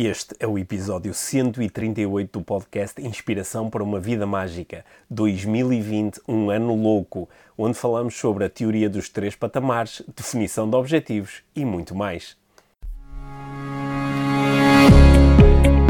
Este 0.00 0.32
é 0.38 0.46
o 0.46 0.56
episódio 0.56 1.12
138 1.12 2.38
do 2.38 2.44
podcast 2.44 3.02
Inspiração 3.04 3.68
para 3.68 3.82
uma 3.82 3.98
Vida 3.98 4.24
Mágica 4.24 4.84
2020, 5.10 6.20
um 6.28 6.50
ano 6.50 6.72
louco, 6.76 7.28
onde 7.58 7.76
falamos 7.76 8.14
sobre 8.14 8.44
a 8.44 8.48
teoria 8.48 8.88
dos 8.88 9.08
três 9.08 9.34
patamares, 9.34 10.00
definição 10.16 10.70
de 10.70 10.76
objetivos 10.76 11.42
e 11.52 11.64
muito 11.64 11.96
mais. 11.96 12.36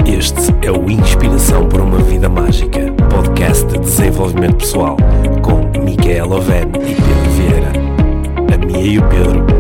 Este 0.07 0.67
é 0.67 0.71
o 0.73 0.91
Inspiração 0.91 1.69
para 1.69 1.83
uma 1.83 1.99
Vida 1.99 2.31
Mágica, 2.31 2.91
podcast 3.15 3.67
de 3.67 3.79
desenvolvimento 3.79 4.57
pessoal, 4.57 4.97
com 5.45 5.85
Micaela 5.85 6.37
Oven 6.37 6.63
e 6.63 6.95
Pedro 6.95 7.31
Vieira. 7.37 7.73
A 8.55 8.57
Mia 8.57 8.87
e 8.87 8.99
o 8.99 9.07
Pedro 9.11 9.58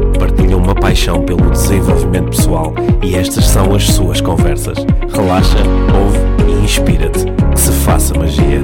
uma 0.69 0.75
paixão 0.75 1.25
pelo 1.25 1.51
desenvolvimento 1.51 2.29
pessoal 2.29 2.75
e 3.03 3.15
estas 3.15 3.47
são 3.47 3.75
as 3.75 3.85
suas 3.85 4.21
conversas. 4.21 4.77
Relaxa, 5.11 5.57
ouve 5.97 6.19
e 6.47 6.63
inspira-te. 6.63 7.25
Que 7.55 7.59
se 7.59 7.73
faça 7.73 8.13
magia. 8.13 8.61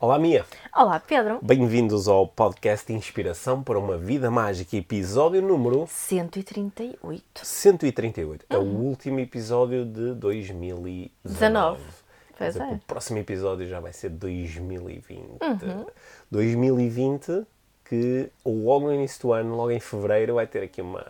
Olá, 0.00 0.18
Mia. 0.18 0.46
Olá, 0.74 0.98
Pedro. 0.98 1.38
Bem-vindos 1.42 2.08
ao 2.08 2.26
podcast 2.26 2.90
Inspiração 2.94 3.62
para 3.62 3.78
uma 3.78 3.98
Vida 3.98 4.30
Mágica, 4.30 4.74
episódio 4.74 5.42
número 5.42 5.86
138. 5.86 7.22
138. 7.42 8.46
É 8.48 8.56
o 8.56 8.62
último 8.62 9.20
episódio 9.20 9.84
de 9.84 10.14
2019. 10.14 11.10
19. 11.24 12.03
Pois 12.36 12.54
dizer, 12.54 12.64
é. 12.64 12.74
O 12.74 12.78
próximo 12.80 13.18
episódio 13.18 13.66
já 13.68 13.80
vai 13.80 13.92
ser 13.92 14.10
2020. 14.10 15.38
2020, 16.30 17.46
que 17.84 18.28
logo 18.44 18.86
no 18.86 18.94
início 18.94 19.20
do 19.22 19.32
ano, 19.32 19.56
logo 19.56 19.70
em 19.70 19.80
fevereiro, 19.80 20.34
vai 20.34 20.46
ter 20.46 20.62
aqui 20.62 20.80
uma, 20.82 21.04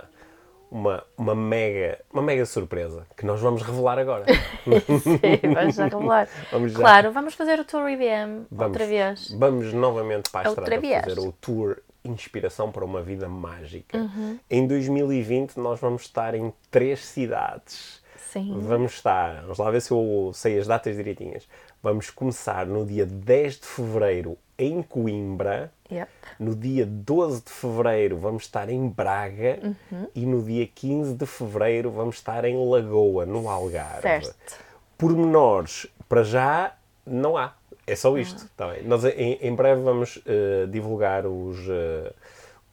uma, 0.70 1.05
uma, 1.16 1.34
mega, 1.34 1.98
uma 2.12 2.22
mega 2.22 2.44
surpresa 2.44 3.06
que 3.16 3.25
nós 3.25 3.41
vamos 3.41 3.62
revelar 3.62 3.98
agora. 3.98 4.25
Sim, 5.03 5.55
vamos 5.55 5.75
já 5.77 5.84
revelar. 5.84 6.28
Vamos 6.50 6.72
já. 6.72 6.78
Claro, 6.78 7.12
vamos 7.12 7.34
fazer 7.34 7.61
o 7.61 7.64
Tour 7.64 7.88
IBM 7.88 8.47
Vamos, 8.50 8.66
outra 8.66 8.86
vez. 8.86 9.31
Vamos 9.33 9.72
novamente 9.72 10.31
para 10.31 10.48
a 10.48 10.50
Outra 10.50 10.64
estrada 10.64 10.81
vez. 10.81 11.05
fazer 11.05 11.20
o 11.20 11.33
tour 11.33 11.78
Inspiração 12.06 12.70
para 12.70 12.84
uma 12.84 13.00
Vida 13.00 13.28
Mágica. 13.28 13.97
Uhum. 13.97 14.38
Em 14.50 14.66
2020 14.66 15.56
nós 15.56 15.81
vamos 15.81 16.03
estar 16.03 16.34
em 16.34 16.53
três 16.70 17.03
cidades. 17.03 18.03
Sim. 18.34 18.52
Vamos 18.62 18.94
estar, 18.94 19.42
vamos 19.42 19.58
lá 19.58 19.70
ver 19.70 19.80
se 19.80 19.92
eu 19.92 20.32
sei 20.34 20.58
as 20.58 20.66
datas 20.66 20.96
direitinhas. 20.96 21.48
Vamos 21.80 22.10
começar 22.10 22.66
no 22.66 22.84
dia 22.84 23.06
10 23.06 23.60
de 23.60 23.66
fevereiro 23.66 24.36
em 24.58 24.82
Coimbra. 24.82 25.70
Yep. 25.88 26.10
No 26.41 26.56
dia 26.56 26.84
12 26.84 27.44
de 27.44 27.52
fevereiro 27.52 28.18
vamos 28.18 28.42
estar 28.42 28.68
em 28.68 28.88
Braga. 28.88 29.60
Uhum. 29.62 30.08
E 30.12 30.26
no 30.26 30.42
dia 30.42 30.66
15 30.66 31.14
de 31.14 31.24
fevereiro 31.26 31.92
vamos 31.92 32.16
estar 32.16 32.44
em 32.44 32.56
Lagoa, 32.56 33.24
no 33.24 33.48
Algarve. 33.48 34.02
Certo. 34.02 34.58
Pormenores, 34.98 35.86
para 36.08 36.24
já, 36.24 36.74
não 37.06 37.36
há. 37.36 37.54
É 37.86 37.94
só 37.94 38.19
isto. 38.19 38.50
Tá 38.56 38.66
bem. 38.66 38.82
Nós 38.82 39.04
em, 39.04 39.38
em 39.42 39.54
breve 39.54 39.80
vamos 39.80 40.20
eh, 40.26 40.66
divulgar 40.69 41.24
os, 41.24 41.58
eh, 41.69 42.12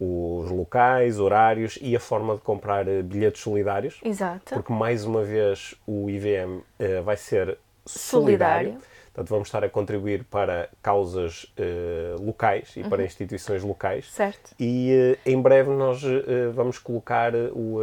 os 0.04 0.50
locais, 0.50 1.20
horários 1.20 1.78
e 1.80 1.96
a 1.96 2.00
forma 2.00 2.34
de 2.34 2.42
comprar 2.42 2.88
eh, 2.88 3.04
bilhetes 3.04 3.42
solidários. 3.42 4.00
Exato. 4.04 4.56
Porque 4.56 4.74
mais 4.74 5.06
uma 5.06 5.24
vez 5.24 5.76
o 5.86 6.10
IVM 6.10 6.62
eh, 6.80 7.02
vai 7.02 7.16
ser 7.16 7.60
Solidário. 7.86 8.72
solidário. 8.72 8.78
Portanto, 9.14 9.30
vamos 9.30 9.48
estar 9.50 9.62
a 9.62 9.70
contribuir 9.70 10.24
para 10.24 10.70
causas 10.82 11.46
eh, 11.58 12.16
locais 12.18 12.72
e 12.78 12.82
Uhum. 12.82 12.90
para 12.90 13.04
instituições 13.04 13.62
locais. 13.62 14.10
Certo. 14.10 14.56
E 14.58 15.18
eh, 15.26 15.30
em 15.30 15.42
breve 15.42 15.70
nós 15.72 16.02
eh, 16.02 16.48
vamos 16.54 16.80
colocar 16.80 17.34
o, 17.36 17.80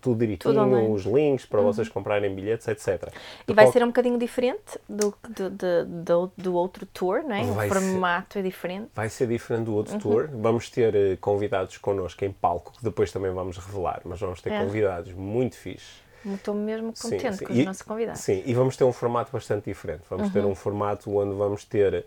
tudo 0.00 0.18
direitinho, 0.20 0.54
Tudo. 0.54 0.64
Uhum. 0.66 0.92
os 0.92 1.04
links 1.04 1.44
para 1.44 1.60
vocês 1.60 1.88
comprarem 1.90 2.34
bilhetes, 2.34 2.66
etc. 2.66 3.12
E 3.42 3.48
De 3.48 3.52
vai 3.54 3.66
qual- 3.66 3.72
ser 3.72 3.82
um 3.84 3.88
bocadinho 3.88 4.18
diferente 4.18 4.78
do, 4.88 5.14
do, 5.28 5.50
do, 5.84 6.32
do, 6.36 6.54
outro 6.54 6.86
tour, 6.86 7.22
não 7.22 7.34
é? 7.36 7.42
O 7.42 7.52
Vai 7.52 7.68
ser. 7.68 7.74
formato 7.74 8.38
é 8.38 8.42
diferente. 8.42 8.88
Vai 8.94 9.10
ser 9.10 9.26
diferente 9.26 9.64
do 9.66 9.72
Uhum. 9.72 9.76
outro 9.76 9.98
tour. 9.98 10.28
Vamos 10.32 10.70
ter 10.70 11.18
convidados 11.18 11.76
connosco 11.76 12.24
em 12.24 12.32
palco, 12.32 12.72
que 12.72 12.82
depois 12.82 13.12
também 13.12 13.30
vamos 13.32 13.58
revelar, 13.58 14.00
mas 14.04 14.18
vamos 14.18 14.40
ter 14.40 14.50
É. 14.52 14.64
convidados 14.64 15.12
muito 15.12 15.56
fixes. 15.56 16.07
Estou 16.26 16.54
mesmo 16.54 16.92
Sim, 16.94 17.10
contente 17.10 17.38
sim. 17.38 17.44
com 17.44 17.52
os 17.52 17.58
E- 17.58 17.64
nossos 17.64 17.82
convidados. 17.82 18.20
Sim, 18.20 18.42
e 18.44 18.54
vamos 18.54 18.76
ter 18.76 18.84
um 18.84 18.92
formato 18.92 19.32
bastante 19.32 19.64
diferente. 19.64 20.02
Vamos 20.10 20.28
ter 20.30 20.44
Uhum. 20.44 20.50
um 20.50 20.54
formato 20.54 21.16
onde 21.16 21.34
vamos 21.34 21.64
ter 21.64 22.04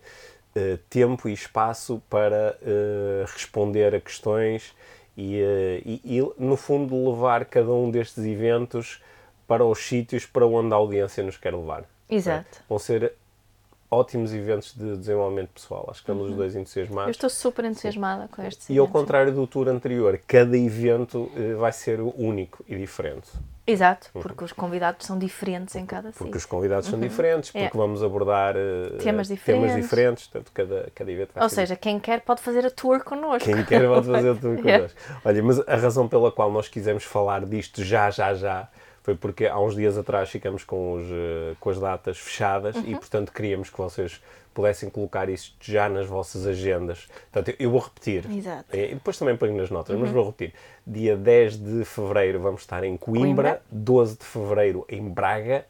eh, 0.55 0.77
tempo 0.89 1.29
e 1.29 1.33
espaço 1.33 2.01
para 2.09 2.57
eh, 2.61 3.23
responder 3.25 3.95
a 3.95 4.01
questões 4.01 4.75
e, 5.15 5.39
eh, 5.41 5.81
e- 5.85 6.01
e, 6.19 6.33
no 6.37 6.57
fundo, 6.57 7.09
levar 7.11 7.45
cada 7.45 7.71
um 7.71 7.89
destes 7.89 8.23
eventos 8.25 9.01
para 9.47 9.63
os 9.65 9.79
sítios 9.79 10.25
para 10.25 10.45
onde 10.45 10.73
a 10.73 10.77
audiência 10.77 11.23
nos 11.23 11.37
quer 11.37 11.53
levar. 11.55 11.85
Exato. 12.09 12.59
Vão 12.67 12.77
ser 12.77 13.13
ótimos 13.91 14.33
eventos 14.33 14.73
de 14.73 14.95
desenvolvimento 14.97 15.49
pessoal. 15.49 15.85
Acho 15.89 15.99
que 15.99 16.03
estamos 16.11 16.29
os 16.29 16.35
dois 16.35 16.55
entusiasmados. 16.55 17.07
Eu 17.09 17.11
estou 17.11 17.29
super 17.29 17.65
entusiasmada 17.65 18.29
com 18.29 18.41
estes 18.41 18.69
E 18.69 18.77
ao 18.79 18.87
contrário 18.87 19.33
do 19.33 19.45
tour 19.45 19.67
anterior, 19.67 20.17
cada 20.25 20.57
evento 20.57 21.29
eh, 21.35 21.53
vai 21.55 21.73
ser 21.73 21.99
único 21.99 22.63
e 22.67 22.75
diferente. 22.77 23.29
Exato, 23.67 24.09
porque 24.13 24.43
os 24.43 24.51
convidados 24.51 25.05
são 25.05 25.19
diferentes 25.19 25.75
em 25.75 25.85
cada 25.85 26.07
Uhum. 26.07 26.13
Porque 26.13 26.23
sítio. 26.25 26.37
os 26.39 26.45
convidados 26.45 26.87
são 26.89 26.99
diferentes, 26.99 27.51
porque 27.51 27.65
É. 27.65 27.69
vamos 27.79 28.01
abordar 28.01 28.55
eh, 28.57 28.97
Temas 28.97 28.99
temas 29.03 29.27
diferentes. 29.27 29.75
diferentes, 29.75 30.27
portanto, 30.27 30.51
cada, 30.53 30.89
cada 30.95 31.11
evento 31.11 31.31
Ou 31.39 31.49
seja, 31.49 31.75
quem 31.75 31.99
quer 31.99 32.21
pode 32.21 32.41
fazer 32.41 32.65
a 32.65 32.71
tour 32.71 33.03
connosco. 33.03 33.47
Quem 33.47 33.63
quer 33.63 33.87
pode 33.87 34.07
fazer 34.07 34.35
tudo 34.37 34.55
É. 34.67 34.77
connosco. 34.77 34.97
Olha, 35.23 35.43
mas 35.43 35.59
a 35.67 35.75
razão 35.75 36.07
pela 36.07 36.31
qual 36.31 36.51
nós 36.51 36.67
quisemos 36.67 37.03
falar 37.03 37.45
disto 37.45 37.83
já, 37.83 38.09
já, 38.09 38.33
já, 38.33 38.67
foi 39.03 39.15
porque 39.15 39.47
há 39.47 39.59
uns 39.59 39.75
dias 39.75 39.97
atrás 39.97 40.29
ficamos 40.29 40.63
com, 40.63 40.93
os, 40.93 41.03
eh, 41.09 41.55
com 41.59 41.69
as 41.69 41.79
datas 41.79 42.17
fechadas 42.17 42.75
Uhum. 42.75 42.83
e, 42.85 42.91
portanto, 42.95 43.31
queríamos 43.31 43.69
que 43.69 43.77
vocês 43.77 44.21
pudessem 44.53 44.89
colocar 44.89 45.29
isto 45.29 45.55
já 45.61 45.87
nas 45.87 46.05
vossas 46.07 46.45
agendas. 46.45 47.07
Portanto, 47.31 47.55
eu 47.57 47.71
vou 47.71 47.79
repetir. 47.79 48.29
Exato. 48.29 48.75
E 48.75 48.93
depois 48.93 49.17
também 49.17 49.35
ponho 49.37 49.55
nas 49.55 49.69
notas, 49.69 49.97
mas 49.97 50.11
vou 50.11 50.25
repetir. 50.25 50.53
Dia 50.85 51.15
10 51.15 51.57
de 51.57 51.85
fevereiro 51.85 52.39
vamos 52.41 52.61
estar 52.61 52.83
em 52.83 52.97
Coimbra, 52.97 53.21
Coimbra. 53.25 53.61
12 53.71 54.17
de 54.17 54.25
fevereiro 54.25 54.85
em 54.89 55.07
Braga 55.09 55.65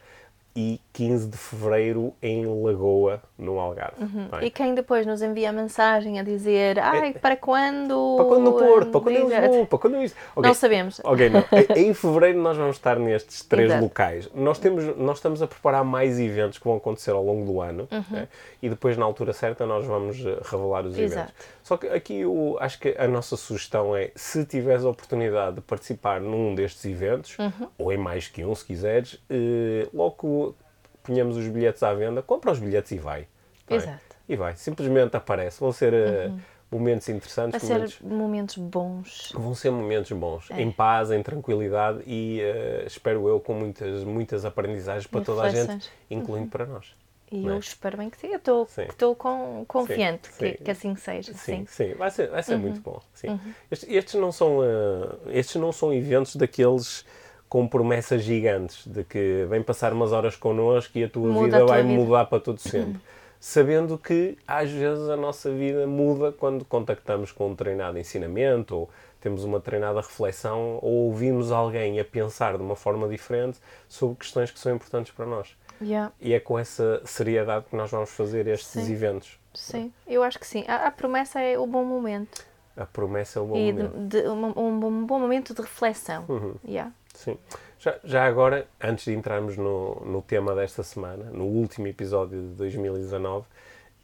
e 0.55 0.81
15 0.93 1.27
de 1.29 1.37
fevereiro 1.37 2.13
em 2.21 2.45
Lagoa, 2.45 3.21
no 3.37 3.59
Algarve. 3.59 4.03
Bem, 4.05 4.43
E 4.47 4.49
quem 4.51 4.75
depois 4.75 5.05
nos 5.05 5.21
envia 5.21 5.51
mensagem 5.51 6.19
a 6.19 6.23
dizer 6.23 6.77
ai, 6.79 7.13
para 7.13 7.37
quando? 7.37 8.15
É, 8.15 8.17
Para 8.17 8.25
quando 8.25 8.43
no 8.43 8.53
Porto, 8.53 8.91
para 8.91 9.01
quando 9.01 9.15
em 9.15 9.25
Exato. 9.27 9.41
Lisboa, 9.47 9.65
para 9.65 9.79
quando 9.79 9.95
em 9.97 10.03
isto. 10.03 10.17
Ok, 10.35 10.47
Não 10.47 10.53
sabemos. 10.53 11.01
Ok, 11.03 11.29
não. 11.29 11.43
Em- 11.75 11.93
fevereiro 11.93 12.39
nós 12.39 12.57
vamos 12.57 12.75
estar 12.75 12.99
nestes 12.99 13.43
três 13.43 13.67
Exato. 13.69 13.83
locais. 13.83 14.29
Nós, 14.35 14.59
temos, 14.59 14.97
nós 14.97 15.17
estamos 15.17 15.41
a 15.41 15.47
preparar 15.47 15.83
mais 15.85 16.19
eventos 16.19 16.57
que 16.57 16.65
vão 16.65 16.75
acontecer 16.77 17.11
ao 17.11 17.23
longo 17.23 17.45
do 17.45 17.61
ano 17.61 17.87
Uhum. 17.91 18.03
né? 18.11 18.27
e 18.61 18.69
depois, 18.69 18.97
na 18.97 19.05
altura 19.05 19.33
certa, 19.33 19.65
nós 19.65 19.85
vamos 19.85 20.17
eh, 20.25 20.37
revelar 20.43 20.85
os 20.85 20.97
eventos. 20.97 21.33
Só 21.63 21.77
que 21.77 21.87
aqui 21.87 22.19
eu 22.21 22.57
acho 22.59 22.79
que 22.79 22.95
a 22.97 23.07
nossa 23.07 23.37
sugestão 23.37 23.95
é: 23.95 24.11
se 24.15 24.43
tiveres 24.45 24.83
a 24.83 24.89
oportunidade 24.89 25.55
de 25.57 25.61
participar 25.61 26.19
num 26.19 26.55
destes 26.55 26.83
eventos, 26.85 27.37
Uhum. 27.37 27.67
ou 27.77 27.91
em 27.93 27.97
mais 27.97 28.27
que 28.27 28.43
um, 28.43 28.53
se 28.55 28.65
quiseres, 28.65 29.21
eh, 29.29 29.87
logo 29.93 30.55
ponhamos 31.03 31.37
os 31.37 31.47
bilhetes 31.47 31.81
à 31.83 31.93
venda, 31.93 32.21
compra 32.21 32.51
os 32.51 32.59
bilhetes 32.59 32.91
e 32.91 32.97
vai. 32.97 33.21
Tá 33.21 33.27
bem? 33.69 33.77
Exato. 33.77 33.91
Uhum. 33.97 34.25
E 34.29 34.35
vai. 34.35 34.55
Simplesmente 34.55 35.15
aparece. 35.15 35.59
Vão 35.59 35.71
ser 35.71 35.93
eh, 35.93 36.31
momentos 36.71 37.07
interessantes. 37.09 37.67
Vai 37.67 37.87
ser 37.87 38.03
momentos- 38.03 38.57
bons. 38.57 39.31
Vão 39.35 39.53
ser 39.53 39.71
momentos 39.71 40.11
bons, 40.13 40.49
É. 40.51 40.61
em 40.61 40.71
paz, 40.71 41.11
em 41.11 41.21
tranquilidade 41.21 42.01
e 42.07 42.39
eh, 42.41 42.83
espero 42.87 43.27
eu 43.27 43.39
com 43.39 43.53
muitas, 43.53 44.03
muitas 44.03 44.45
aprendizagens 44.45 45.05
para 45.07 45.21
E 45.21 45.23
toda 45.25 45.41
a 45.43 45.49
gente, 45.49 45.59
reflexões. 45.67 45.91
incluindo 46.09 46.47
para 46.49 46.65
nós. 46.65 46.95
E 47.31 47.47
é? 47.47 47.51
eu 47.51 47.59
espero 47.59 47.97
bem 47.97 48.09
que 48.09 48.17
sim. 48.17 48.27
Eu 48.27 48.37
estou 48.37 48.67
estou 48.77 49.15
com, 49.15 49.63
confiante 49.67 50.27
sim. 50.27 50.51
Que, 50.53 50.63
que 50.63 50.71
assim 50.71 50.95
seja. 50.95 51.33
Sim, 51.33 51.65
Sim. 51.67 51.93
vai 51.95 52.11
ser, 52.11 52.29
vai 52.29 52.43
ser 52.43 52.55
Uhum. 52.55 52.59
muito 52.59 52.81
bom. 52.81 52.99
Sim. 53.13 53.39
Estes, 53.71 53.89
estes 53.89 54.13
não 54.15 54.31
são, 54.31 54.59
eh, 54.63 55.39
estes 55.39 55.55
não 55.55 55.71
são 55.71 55.93
eventos 55.93 56.35
daqueles 56.35 57.05
com 57.47 57.67
promessas 57.67 58.21
gigantes 58.23 58.85
de 58.87 59.03
que 59.03 59.45
vem 59.49 59.61
passar 59.63 59.93
umas 59.93 60.11
horas 60.11 60.35
connosco 60.35 60.97
e 60.97 61.03
a 61.05 61.09
tua 61.09 61.29
Muda 61.29 61.43
vida 61.45 61.57
a 61.57 61.59
tua 61.59 61.67
vai 61.67 61.83
vida. 61.83 61.93
Uhum. 61.99 62.05
mudar 62.05 62.25
para 62.25 62.39
todo 62.39 62.59
sempre. 62.61 62.99
Sabendo 63.39 63.97
que 63.97 64.37
às 64.47 64.69
vezes 64.69 65.09
a 65.09 65.15
nossa 65.17 65.49
vida 65.51 65.87
muda 65.87 66.31
quando 66.31 66.63
contactamos 66.63 67.31
com 67.31 67.49
um 67.49 67.55
treinado 67.55 67.97
ensinamento 67.97 68.75
ou 68.75 68.89
temos 69.19 69.43
uma 69.43 69.59
treinada 69.59 69.99
reflexão 70.01 70.77
ou 70.81 71.07
ouvimos 71.07 71.51
alguém 71.51 71.99
a 71.99 72.05
pensar 72.05 72.55
de 72.57 72.61
uma 72.63 72.75
forma 72.75 73.07
diferente 73.07 73.57
sobre 73.89 74.15
questões 74.17 74.51
que 74.51 74.59
são 74.59 74.75
importantes 74.75 75.11
para 75.13 75.25
nós. 75.25 75.55
Yeah, 75.81 76.11
E 76.21 76.33
é 76.33 76.39
com 76.39 76.57
essa 76.59 77.01
seriedade 77.05 77.65
que 77.69 77.75
nós 77.75 77.89
vamos 77.91 78.09
fazer 78.11 78.47
estes 78.47 78.85
Sim. 78.85 78.91
eventos. 78.93 79.39
sim, 79.53 79.93
eu 80.07 80.23
acho 80.23 80.39
que 80.39 80.45
sim. 80.47 80.63
A, 80.67 80.87
a 80.87 80.91
promessa 80.91 81.39
é 81.41 81.57
o 81.57 81.65
bom 81.65 81.83
momento. 81.83 82.45
A 82.77 82.85
promessa 82.85 83.39
é 83.39 83.41
o 83.41 83.45
bom 83.45 83.55
e 83.57 83.71
momento. 83.73 83.97
de, 84.07 84.21
de- 84.21 84.27
um, 84.29 84.45
um 84.47 84.79
bom- 84.79 84.87
um 84.89 85.05
bom 85.05 85.19
momento 85.19 85.53
de 85.53 85.61
reflexão. 85.61 86.25
Uhum. 86.29 86.55
Yeah. 86.65 86.91
Sim. 87.13 87.37
Já, 87.79 87.99
já 88.03 88.25
agora, 88.25 88.67
antes 88.81 89.05
de 89.05 89.13
entrarmos 89.13 89.57
no, 89.57 89.95
no 90.05 90.21
tema 90.21 90.53
desta 90.55 90.83
semana, 90.83 91.25
no 91.31 91.45
último 91.45 91.87
episódio 91.87 92.39
de 92.41 92.47
2019, 92.55 93.45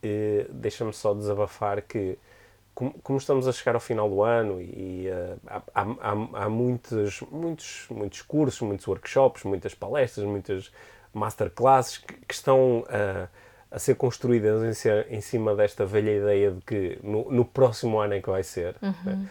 eh, 0.04 0.46
deixa-me 0.50 0.92
só 0.94 1.14
desabafar 1.14 1.82
que 1.82 2.18
como, 2.76 2.94
como 3.02 3.18
estamos 3.18 3.48
a 3.48 3.52
chegar 3.52 3.74
ao 3.76 3.82
final 3.82 4.08
do 4.10 4.22
ano 4.22 4.62
e 4.62 5.08
uh, 5.10 5.40
há, 5.74 5.82
há, 5.82 6.44
há 6.44 6.50
muitos, 6.50 7.22
muitos, 7.32 7.88
muitos 7.90 8.22
cursos, 8.22 8.62
muitos 8.62 8.88
workshops, 8.88 9.44
muitas 9.44 9.74
palestras, 9.74 10.28
muitas 10.28 10.72
masterclasses 11.18 11.98
que, 11.98 12.14
que 12.14 12.34
estão 12.34 12.80
uh, 12.80 13.28
a 13.70 13.80
ser 13.80 13.96
construídas 13.96 14.64
em, 14.64 14.74
ser, 14.74 15.08
em, 15.10 15.22
cima 15.22 15.56
desta 15.56 15.86
velha 15.86 16.12
ideia 16.12 16.52
de 16.52 16.62
que 16.62 17.00
no, 17.04 17.30
no 17.30 17.46
próximo 17.46 18.00
ano 18.00 18.14
é 18.14 18.22
que 18.22 18.30
vai 18.30 18.44
ser. 18.44 18.76
Uhum. 18.82 18.94
Né? 19.06 19.30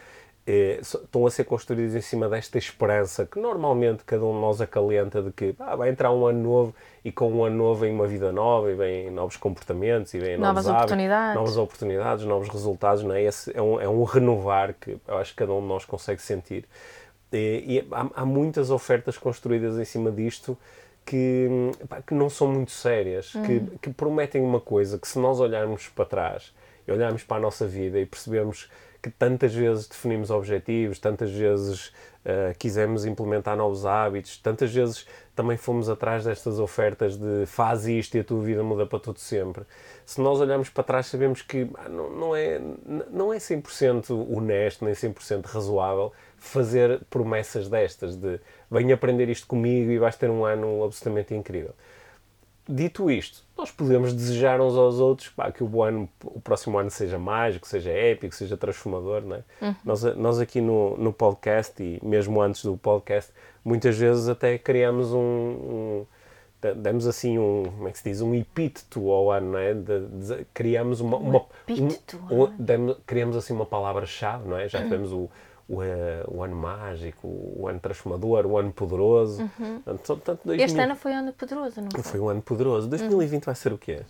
É, 0.49 0.79
estão 0.81 1.27
a 1.27 1.31
ser 1.31 1.43
construídos 1.43 1.97
em 1.97 2.01
cima 2.01 2.29
desta 2.29 2.57
esperança 2.57 3.27
que 3.27 3.41
normalmente 3.41 4.05
cada 4.05 4.25
um 4.25 4.33
de 4.33 4.41
nós 4.41 4.61
acalenta 4.61 5.21
de 5.21 5.33
que 5.33 5.57
ah, 5.59 5.75
vai 5.75 5.89
entrar 5.89 6.13
um 6.13 6.25
ano 6.25 6.41
novo 6.41 6.75
e 7.05 7.11
com 7.11 7.33
um 7.33 7.45
ano 7.45 7.57
novo 7.57 7.81
vem 7.81 7.93
uma 7.93 8.07
vida 8.07 8.31
nova 8.31 8.71
e 8.71 8.75
vem 8.77 9.11
novos 9.11 9.37
comportamentos 9.37 10.15
e 10.15 10.21
vem 10.21 10.37
novas 10.37 10.69
oportunidades. 10.69 11.35
Novas 11.35 11.57
oportunidades, 11.57 12.25
novos 12.25 12.49
resultados. 12.49 13.03
Não 13.03 13.13
é? 13.13 13.23
Esse 13.25 13.57
é, 13.57 13.61
um, 13.61 13.81
é 13.81 13.89
um 13.89 14.05
renovar 14.05 14.73
que 14.75 14.97
eu 15.09 15.19
acho 15.19 15.33
que 15.33 15.39
cada 15.39 15.53
um 15.53 15.61
de 15.61 15.67
nós 15.67 15.85
consegue 15.85 16.23
sentir. 16.23 16.65
E, 17.33 17.65
e 17.67 17.89
há, 17.91 18.07
há, 18.15 18.25
muitas 18.25 18.71
ofertas 18.71 19.19
construídas 19.19 19.77
em 19.79 19.85
cima 19.85 20.13
disto 20.13 20.57
que, 21.07 21.49
que 22.07 22.13
não 22.13 22.29
são 22.29 22.49
muito 22.49 22.73
sérias, 22.73 23.33
que, 23.47 23.79
que 23.81 23.91
prometem 23.91 24.43
uma 24.43 24.61
coisa 24.61 24.99
que 24.99 25.07
se 25.07 25.19
nós 25.19 25.39
olharmos 25.39 25.89
para 25.89 26.05
trás 26.05 26.53
e 26.87 26.91
olharmos 26.91 27.23
para 27.23 27.37
a 27.37 27.41
nossa 27.41 27.67
vida 27.67 27.99
e 27.99 28.05
percebemos 28.05 28.69
que 29.01 29.11
tantas 29.11 29.55
vezes 29.55 29.87
definimos 29.87 30.31
objetivos, 30.31 30.99
tantas 30.99 31.31
vezes 31.31 31.89
uh, 32.25 32.53
quisemos 32.59 33.07
implementar 33.07 33.57
novos 33.57 33.87
hábitos, 33.87 34.37
tantas 34.39 34.75
vezes 34.75 35.07
também 35.35 35.57
fomos 35.57 35.89
atrás 35.89 36.25
destas 36.25 36.59
ofertas 36.59 37.17
de 37.17 37.47
faz 37.47 37.87
isto 37.87 38.17
e 38.17 38.21
a 38.21 38.25
tua 38.25 38.43
vida 38.43 38.65
muda 38.65 38.85
para 38.85 38.99
todo 38.99 39.21
sempre. 39.21 39.63
Se 40.05 40.21
nós 40.21 40.41
olharmos 40.41 40.71
para 40.71 40.83
trás, 40.83 41.07
sabemos 41.07 41.41
que 41.41 41.71
ah, 41.77 41.89
não, 41.89 42.11
não, 42.11 42.37
é, 42.37 42.61
não 43.11 43.33
é 43.33 43.37
100% 43.37 44.11
honesto, 44.37 44.85
nem 44.85 44.93
100% 44.93 45.45
razoável 45.47 46.13
fazer 46.47 47.01
promessas 47.11 47.69
destas, 47.69 48.17
de 48.17 48.41
venha 48.71 48.95
aprender 48.95 49.29
isto 49.29 49.47
comigo 49.47 49.91
e 49.91 49.99
vais 49.99 50.17
ter 50.17 50.31
um 50.31 50.45
ano 50.45 50.85
absolutamente 50.85 51.35
incrível 51.35 51.75
dito 52.69 53.11
isto, 53.11 53.45
nós 53.57 53.71
podemos 53.71 54.13
desejar 54.13 54.61
uns 54.61 54.77
aos 54.77 54.99
outros 54.99 55.29
pá, 55.29 55.51
que 55.53 55.63
o, 55.63 55.83
ano, 55.83 56.09
o 56.25 56.41
próximo 56.41 56.79
ano 56.79 56.91
seja 56.91 57.19
mágico, 57.19 57.67
seja 57.67 57.91
épico, 57.91 58.35
seja 58.35 58.57
transformador. 58.57 59.23
Não 59.23 59.37
é? 59.37 59.43
Uhum. 59.63 59.75
nós, 59.85 60.03
nós 60.17 60.41
aqui 60.41 60.61
no, 60.61 60.97
no 60.97 61.13
podcast 61.13 61.81
e 61.83 62.01
mesmo 62.05 62.41
antes 62.41 62.65
do 62.65 62.77
podcast, 62.77 63.33
muitas 63.65 63.97
vezes 63.97 64.29
até 64.29 64.59
criamos 64.59 65.13
um, 65.13 65.19
um 65.19 66.07
demos 66.75 67.07
assim 67.07 67.39
um, 67.39 67.65
como 67.65 67.87
é 67.87 67.93
que 67.93 67.99
se 67.99 68.05
diz, 68.05 68.21
um 68.21 68.35
epíteto 68.35 69.09
ao 69.09 69.31
ano, 69.31 69.53
não 69.53 69.59
é? 69.59 69.73
De, 69.73 70.01
de, 70.01 70.45
criamos 70.53 71.01
uma, 71.01 71.17
uma, 71.17 71.45
um, 71.69 72.45
um, 72.45 72.57
demos, 72.59 72.97
criamos 73.07 73.37
assim 73.37 73.53
uma 73.53 73.67
palavra-chave, 73.67 74.49
não 74.49 74.59
é? 74.59 74.69
Já 74.69 74.83
tivemos 74.83 75.13
o 75.13 75.31
o, 75.69 75.83
eh, 75.83 76.25
o, 76.29 76.43
ano 76.43 76.57
mágico, 76.57 77.27
o 77.27 77.67
ano 77.69 77.81
transformador, 77.81 78.47
o 78.47 78.57
ano 78.57 78.73
poderoso. 78.73 79.43
Uhum. 79.43 79.81
Portanto, 79.81 80.41
2000... 80.45 80.65
Este 80.65 80.81
ano 80.81 80.97
foi 80.97 81.13
um 81.13 81.19
ano 81.19 81.33
poderoso, 81.33 81.81
não 81.81 81.91
foi? 81.91 82.03
Foi 82.03 82.21
um 82.21 82.29
ano 82.29 82.43
poderoso. 82.43 82.89
2020 82.89 83.43
uhum. 83.43 83.47
vai 83.47 83.55
ser 83.55 83.73
o 83.73 83.79
quê? 83.79 84.03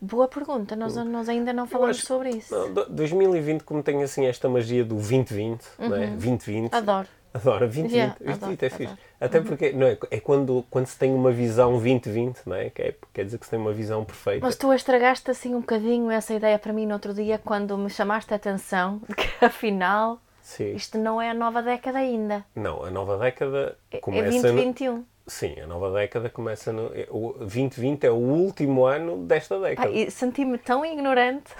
Boa 0.00 0.26
pergunta, 0.26 0.74
nós, 0.74 0.96
nós 0.96 1.28
ainda 1.28 1.52
não 1.52 1.66
falamos 1.66 1.98
acho, 1.98 2.06
sobre 2.06 2.30
isso. 2.30 2.52
Não, 2.52 2.86
2020, 2.88 3.62
como 3.62 3.84
tem 3.84 4.02
assim 4.02 4.26
esta 4.26 4.48
magia 4.48 4.82
do 4.82 4.96
2020, 4.96 5.62
uhum. 5.78 5.88
não 5.88 5.96
é? 5.96 6.06
2020. 6.08 6.74
Adoro. 6.74 7.08
Adoro, 7.34 7.60
2020. 7.60 7.92
Yeah, 7.92 8.16
2020 8.20 8.62
é 8.62 8.70
fixe. 8.70 8.94
Até 9.20 9.38
uhum. 9.38 9.44
porque 9.44 9.72
não 9.72 9.86
é, 9.86 9.98
é 10.10 10.20
quando, 10.20 10.64
quando 10.68 10.86
se 10.86 10.98
tem 10.98 11.14
uma 11.14 11.30
visão 11.30 11.72
2020, 11.78 12.40
não 12.46 12.56
é? 12.56 12.68
Que 12.68 12.82
é? 12.82 12.94
Quer 13.12 13.24
dizer 13.24 13.38
que 13.38 13.44
se 13.44 13.50
tem 13.50 13.60
uma 13.60 13.72
visão 13.72 14.04
perfeita. 14.04 14.44
Mas 14.44 14.56
tu 14.56 14.72
estragaste 14.72 15.30
assim 15.30 15.54
um 15.54 15.60
bocadinho 15.60 16.10
essa 16.10 16.34
ideia 16.34 16.58
para 16.58 16.72
mim 16.72 16.84
no 16.84 16.94
outro 16.94 17.14
dia, 17.14 17.38
quando 17.38 17.78
me 17.78 17.88
chamaste 17.88 18.32
a 18.32 18.36
atenção 18.36 19.00
de 19.08 19.14
que 19.16 19.44
afinal 19.44 20.20
Sim. 20.52 20.74
Isto 20.74 20.98
não 20.98 21.20
é 21.20 21.30
a 21.30 21.34
nova 21.34 21.62
década 21.62 21.98
ainda. 21.98 22.44
Não, 22.54 22.84
a 22.84 22.90
nova 22.90 23.16
década 23.16 23.78
é, 23.90 23.98
começa. 23.98 24.28
É 24.28 24.42
2021. 24.42 24.96
No... 24.96 25.06
Sim, 25.26 25.58
a 25.58 25.66
nova 25.66 25.90
década 25.98 26.28
começa 26.28 26.70
no. 26.70 26.94
É, 26.94 27.06
o 27.08 27.32
2020 27.38 28.04
é 28.04 28.10
o 28.10 28.16
último 28.16 28.84
ano 28.84 29.16
desta 29.24 29.58
década. 29.58 29.88
Pá, 29.88 30.10
senti-me 30.10 30.58
tão 30.58 30.84
ignorante 30.84 31.54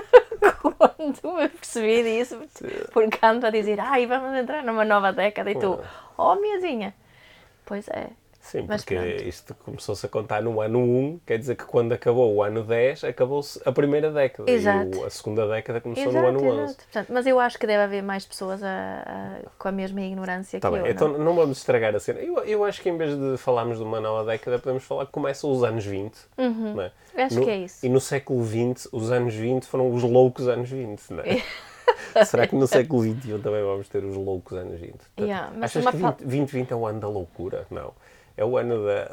quando 0.78 1.36
me 1.36 1.48
percebi 1.50 2.02
disso, 2.02 2.40
por 2.90 3.06
canto 3.10 3.44
a 3.44 3.50
dizer, 3.50 3.78
ai, 3.78 4.06
vamos 4.06 4.34
entrar 4.34 4.64
numa 4.64 4.84
nova 4.84 5.12
década 5.12 5.50
e 5.50 5.58
tu, 5.58 5.78
oh, 6.16 6.34
minhazinha. 6.36 6.94
Pois 7.66 7.86
é. 7.88 8.08
Sim, 8.52 8.66
Mas 8.68 8.82
porque 8.82 8.96
pronto. 8.96 9.22
isto 9.22 9.54
começou-se 9.64 10.04
a 10.04 10.08
contar 10.10 10.42
no 10.42 10.60
ano 10.60 10.78
1, 10.78 11.20
quer 11.24 11.38
dizer 11.38 11.56
que 11.56 11.64
quando 11.64 11.92
acabou 11.92 12.34
o 12.34 12.42
ano 12.42 12.62
10, 12.62 13.04
acabou-se 13.04 13.58
a 13.64 13.72
primeira 13.72 14.10
década. 14.10 14.50
Exato. 14.50 14.94
E 14.94 15.04
a 15.04 15.08
segunda 15.08 15.48
década 15.48 15.80
começou 15.80 16.10
exato, 16.10 16.20
no 16.20 16.28
ano 16.28 16.38
exato. 16.40 16.62
11. 16.64 16.76
Portanto, 16.76 17.12
mas 17.14 17.26
eu 17.26 17.40
acho 17.40 17.58
que 17.58 17.66
deve 17.66 17.82
haver 17.82 18.02
mais 18.02 18.26
pessoas 18.26 18.62
a, 18.62 18.68
a, 19.06 19.50
com 19.58 19.68
a 19.68 19.72
mesma 19.72 20.02
ignorância 20.02 20.60
tá 20.60 20.68
que 20.68 20.76
bem. 20.76 20.84
eu. 20.84 20.92
Então 20.92 21.08
não? 21.08 21.18
não 21.18 21.34
vamos 21.34 21.56
estragar 21.56 21.96
a 21.96 21.98
cena. 21.98 22.20
Eu, 22.20 22.44
eu 22.44 22.62
acho 22.62 22.82
que 22.82 22.90
em 22.90 22.96
vez 22.98 23.18
de 23.18 23.38
falarmos 23.38 23.78
de 23.78 23.84
uma 23.84 24.00
nova 24.02 24.30
década, 24.30 24.58
podemos 24.58 24.84
falar 24.84 25.06
que 25.06 25.12
começam 25.12 25.50
os 25.50 25.64
anos 25.64 25.86
20. 25.86 26.14
Uhum. 26.36 26.74
Não 26.74 26.82
é? 26.82 26.92
Acho 27.16 27.36
no, 27.36 27.44
que 27.44 27.50
é 27.50 27.56
isso. 27.56 27.86
E 27.86 27.88
no 27.88 28.00
século 28.02 28.42
20, 28.42 28.90
os 28.92 29.10
anos 29.10 29.34
20 29.34 29.64
foram 29.64 29.90
os 29.90 30.02
loucos 30.02 30.46
anos 30.46 30.68
20, 30.68 31.00
não 31.08 31.20
é? 31.20 31.42
Será 32.26 32.46
que 32.46 32.54
no 32.54 32.66
século 32.66 33.02
XXI 33.02 33.38
também 33.42 33.62
vamos 33.62 33.88
ter 33.88 34.04
os 34.04 34.16
loucos 34.16 34.56
anos 34.56 34.78
20? 34.78 34.92
Portanto, 34.92 35.20
yeah, 35.20 35.50
achas 35.60 35.86
que 35.86 35.96
20, 35.96 36.16
2020 36.18 36.70
é 36.70 36.76
o 36.76 36.86
ano 36.86 37.00
da 37.00 37.08
loucura? 37.08 37.66
Não. 37.70 37.92
É 38.36 38.44
o 38.44 38.56
ano 38.56 38.84
da. 38.84 39.10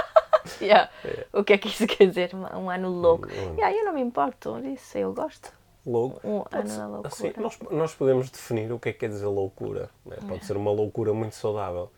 yeah. 0.60 0.90
O 1.32 1.44
que 1.44 1.52
é 1.52 1.58
que 1.58 1.68
isso 1.68 1.86
quer 1.86 2.06
dizer? 2.06 2.30
Um, 2.34 2.70
ano 2.70 2.88
louco. 2.88 3.28
Um, 3.28 3.54
yeah, 3.56 3.72
eu 3.76 3.84
não 3.84 3.92
me 3.92 4.00
importo 4.00 4.60
disso, 4.60 4.98
eu 4.98 5.12
gosto. 5.12 5.52
Louco. 5.84 6.20
Um 6.24 6.44
ano 6.50 6.76
da 6.76 6.86
loucura. 6.86 7.08
Assim, 7.08 7.32
nós, 7.36 7.58
nós 7.70 7.94
podemos 7.94 8.30
definir 8.30 8.72
o 8.72 8.78
que 8.78 8.90
é 8.90 8.92
que 8.92 9.00
quer 9.00 9.08
dizer 9.08 9.26
loucura. 9.26 9.90
Né? 10.06 10.16
Pode 10.28 10.44
ser 10.44 10.56
uma 10.56 10.70
loucura 10.70 11.12
muito 11.12 11.34
saudável. 11.34 11.90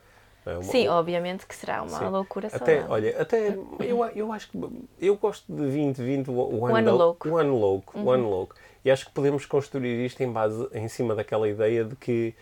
É 0.46 0.54
uma, 0.54 0.62
Sim, 0.62 0.88
obviamente 0.88 1.46
que 1.46 1.54
será 1.54 1.82
uma 1.82 1.98
sim. 1.98 2.06
loucura 2.06 2.50
saudável. 2.50 2.82
Até, 2.82 2.92
olha, 2.92 3.22
até 3.22 3.48
eu, 3.80 4.04
eu 4.14 4.32
acho 4.32 4.50
que 4.50 4.58
eu 5.00 5.16
gosto 5.16 5.50
de 5.50 5.56
2020, 5.56 6.28
o, 6.28 6.32
o, 6.34 6.66
ano, 6.66 6.76
ano 6.76 6.96
louco. 6.96 7.28
O 7.28 7.36
ano 7.38 7.58
louco, 7.58 7.98
uhum. 7.98 8.04
o 8.04 8.10
ano 8.10 8.28
louco. 8.28 8.54
E 8.84 8.90
acho 8.90 9.06
que 9.06 9.12
podemos 9.12 9.46
construir 9.46 10.04
isto 10.04 10.22
em 10.22 10.30
base 10.30 10.68
em 10.74 10.86
cima 10.88 11.14
daquela 11.14 11.48
ideia 11.48 11.84
de 11.84 11.96
que 11.96 12.34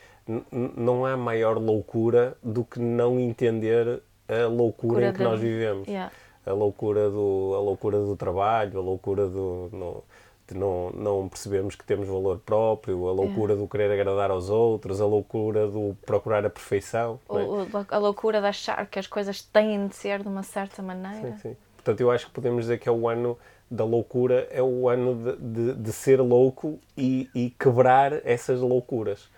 não 0.53 1.05
há 1.05 1.17
maior 1.17 1.59
loucura 1.59 2.37
do 2.43 2.65
que 2.65 2.79
não 2.79 3.19
entender 3.19 4.03
a 4.29 4.47
loucura 4.47 5.09
em 5.09 5.13
que 5.13 5.23
nós 5.23 5.41
vivemos. 5.41 5.87
Yeah. 5.87 6.13
A 6.45 6.53
loucura 6.53 7.09
do 7.11 7.55
a 7.55 7.61
loucura 7.61 7.99
do 7.99 8.17
trabalho, 8.17 8.79
a 8.79 8.83
loucura 8.83 9.29
do 9.29 9.69
no, 9.73 10.05
de 10.49 10.59
não 10.59 10.91
não 10.91 11.29
percebemos 11.29 11.75
que 11.75 11.85
temos 11.85 12.09
valor 12.09 12.39
próprio, 12.39 13.09
a 13.09 13.13
loucura 13.13 13.53
yeah. 13.53 13.57
do 13.57 13.69
querer 13.69 13.93
agradar 13.93 14.31
aos 14.31 14.49
outros, 14.49 15.01
a 15.01 15.07
loucura 15.07 15.69
do 15.69 15.97
procurar 16.05 16.45
a 16.45 16.51
perfeição, 16.51 17.21
o, 17.29 17.39
é? 17.39 17.67
a 17.91 17.99
loucura 17.99 18.41
de 18.41 18.47
achar 18.47 18.87
que 18.87 18.99
as 18.99 19.07
coisas 19.07 19.43
têm 19.43 19.87
de 19.87 19.95
ser 19.95 20.23
de 20.23 20.29
uma 20.29 20.43
certa 20.43 20.83
maneira. 20.83 21.37
Sim, 21.37 21.39
sim. 21.39 21.57
Portanto, 21.77 22.01
eu 22.01 22.11
acho 22.11 22.27
que 22.27 22.33
podemos 22.33 22.63
dizer 22.63 22.79
que 22.79 22.89
é 22.89 22.93
o 22.93 23.09
ano 23.09 23.37
da 23.69 23.85
loucura, 23.85 24.47
é 24.51 24.63
o 24.63 24.89
ano 24.89 25.15
de, 25.15 25.37
de, 25.37 25.75
de 25.75 25.93
ser 25.93 26.21
louco 26.21 26.79
e, 26.97 27.29
e 27.35 27.51
quebrar 27.51 28.25
essas 28.25 28.61
loucuras 28.61 29.29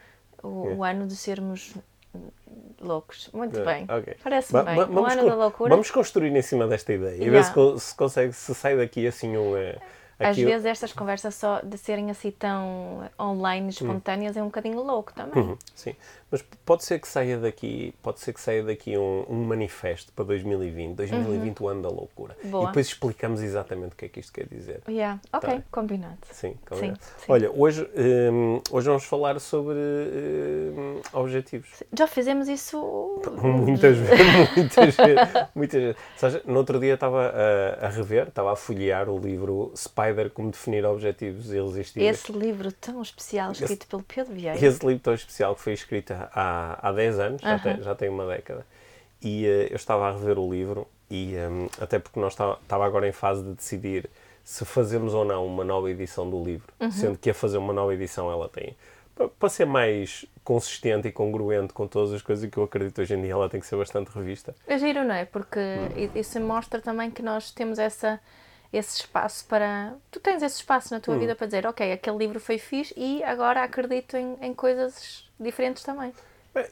o, 0.44 0.70
é. 0.70 0.74
o 0.74 0.84
ano 0.84 1.06
de 1.06 1.16
sermos 1.16 1.74
loucos. 2.80 3.30
Muito 3.32 3.58
é. 3.58 3.64
bem. 3.64 3.84
Okay. 3.84 4.16
Parece-me 4.22 4.62
bem. 4.62 4.78
o 4.78 5.04
ano 5.04 5.28
da 5.28 5.34
loucura. 5.34 5.70
Vamos 5.70 5.90
construir 5.90 6.34
em 6.34 6.42
cima 6.42 6.66
desta 6.66 6.92
ideia 6.92 7.16
yeah. 7.16 7.26
e 7.26 7.30
ver 7.30 7.44
se, 7.44 7.80
se 7.80 7.94
consegue, 7.94 8.32
se 8.32 8.54
sai 8.54 8.76
daqui 8.76 9.06
assim 9.06 9.36
um. 9.36 9.56
É, 9.56 9.78
às 10.18 10.36
vezes 10.36 10.64
estas 10.64 10.92
conversas 10.92 11.34
só 11.34 11.60
de 11.60 11.76
serem 11.76 12.10
assim 12.10 12.30
tão 12.30 13.10
online, 13.18 13.70
espontâneas, 13.70 14.36
hum. 14.36 14.40
é 14.40 14.42
um 14.42 14.46
bocadinho 14.46 14.80
louco 14.80 15.12
também. 15.12 15.42
Uhum, 15.42 15.58
sim, 15.74 15.96
mas 16.34 16.42
pode 16.66 16.82
ser 16.82 16.98
que 16.98 17.06
saia 17.06 17.38
daqui, 17.38 17.94
pode 18.02 18.18
ser 18.18 18.32
que 18.32 18.40
saia 18.40 18.60
daqui 18.60 18.98
um, 18.98 19.24
um 19.28 19.44
manifesto 19.44 20.10
para 20.10 20.24
2020, 20.24 20.96
2020 20.96 21.60
uhum. 21.60 21.66
o 21.66 21.68
ano 21.68 21.82
da 21.82 21.88
loucura. 21.88 22.36
Boa. 22.42 22.64
E 22.64 22.66
depois 22.66 22.88
explicamos 22.88 23.40
exatamente 23.40 23.92
o 23.92 23.96
que 23.96 24.06
é 24.06 24.08
que 24.08 24.18
isto 24.18 24.32
quer 24.32 24.48
dizer. 24.48 24.82
Yeah. 24.88 25.20
Ok, 25.32 25.48
tá. 25.48 25.62
combinado. 25.70 26.18
Sim, 26.32 26.56
combinado. 26.68 26.98
Sim, 27.00 27.12
sim. 27.18 27.24
Olha, 27.28 27.52
hoje, 27.52 27.88
um, 28.32 28.60
hoje 28.68 28.88
vamos 28.88 29.04
falar 29.04 29.38
sobre 29.38 29.76
um, 29.76 31.00
objetivos. 31.12 31.84
Já 31.96 32.08
fizemos 32.08 32.48
isso 32.48 33.22
muitas 33.40 33.94
vezes, 34.02 34.56
muitas 34.56 34.96
vezes, 34.96 35.46
muitas 35.54 35.82
vezes. 35.82 35.96
Seja, 36.16 36.42
no 36.46 36.56
outro 36.56 36.80
dia 36.80 36.94
estava 36.94 37.28
a, 37.28 37.86
a 37.86 37.88
rever, 37.90 38.26
estava 38.26 38.52
a 38.52 38.56
folhear 38.56 39.08
o 39.08 39.20
livro 39.20 39.72
Spider 39.76 40.30
Como 40.30 40.50
Definir 40.50 40.84
Objetivos 40.84 41.52
Irresistíveis. 41.52 42.18
Esse 42.18 42.32
livro 42.32 42.72
tão 42.72 43.00
especial, 43.00 43.52
escrito 43.52 43.82
esse, 43.82 43.86
pelo 43.86 44.02
Pedro 44.02 44.34
Vieira. 44.34 44.56
Esse 44.56 44.84
livro 44.84 45.00
tão 45.00 45.14
especial 45.14 45.54
que 45.54 45.60
foi 45.60 45.74
escrito 45.74 46.12
há, 46.32 46.88
há 46.88 46.92
10 46.92 47.18
anos, 47.18 47.42
uh 47.42 47.46
-huh. 47.46 47.50
já, 47.50 47.58
tem, 47.58 47.82
já 47.82 47.94
tem 47.94 48.08
uma 48.08 48.26
década. 48.26 48.66
E 49.22 49.44
uh, 49.46 49.68
eu 49.70 49.76
estava 49.76 50.08
a 50.08 50.12
rever 50.12 50.38
o 50.38 50.50
livro, 50.50 50.86
e 51.10 51.34
um, 51.36 51.68
até 51.80 51.98
porque 51.98 52.20
nós 52.20 52.32
estava 52.32 52.84
agora 52.86 53.08
em 53.08 53.12
fase 53.12 53.42
de 53.42 53.54
decidir 53.54 54.08
se 54.42 54.64
fazemos 54.64 55.14
ou 55.14 55.24
não 55.24 55.46
uma 55.46 55.64
nova 55.64 55.90
edição 55.90 56.28
do 56.28 56.42
livro, 56.42 56.72
uh 56.80 56.86
-huh. 56.86 56.92
sendo 56.92 57.18
que 57.18 57.30
a 57.30 57.34
fazer 57.34 57.58
uma 57.58 57.72
nova 57.72 57.94
edição 57.94 58.30
ela 58.30 58.48
tem 58.48 58.76
para 59.38 59.48
ser 59.48 59.64
mais 59.64 60.26
consistente 60.42 61.08
e 61.08 61.12
congruente 61.12 61.72
com 61.72 61.86
todas 61.86 62.12
as 62.12 62.20
coisas 62.20 62.50
que 62.50 62.58
eu 62.58 62.64
acredito 62.64 63.00
hoje 63.00 63.14
em 63.14 63.22
dia, 63.22 63.32
ela 63.32 63.48
tem 63.48 63.60
que 63.60 63.66
ser 63.66 63.76
bastante 63.76 64.08
revista. 64.08 64.54
É 64.66 64.76
giro, 64.76 65.04
não 65.04 65.14
é? 65.14 65.24
Porque 65.24 65.58
hum. 65.58 66.10
isso 66.14 66.40
mostra 66.40 66.80
também 66.80 67.10
que 67.10 67.22
nós 67.22 67.50
temos 67.50 67.78
essa 67.78 68.20
esse 68.72 69.02
espaço 69.02 69.46
para. 69.46 69.94
Tu 70.10 70.18
tens 70.18 70.42
esse 70.42 70.56
espaço 70.56 70.92
na 70.92 70.98
Hum. 70.98 71.00
tua 71.00 71.16
vida 71.16 71.36
para 71.36 71.46
dizer, 71.46 71.64
ok, 71.64 71.92
aquele 71.92 72.16
livro 72.16 72.40
foi 72.40 72.58
fixe 72.58 72.92
e 72.96 73.22
agora 73.22 73.62
acredito 73.62 74.16
em, 74.16 74.36
em 74.42 74.52
coisas 74.52 75.23
diferentes 75.38 75.82
também. 75.82 76.12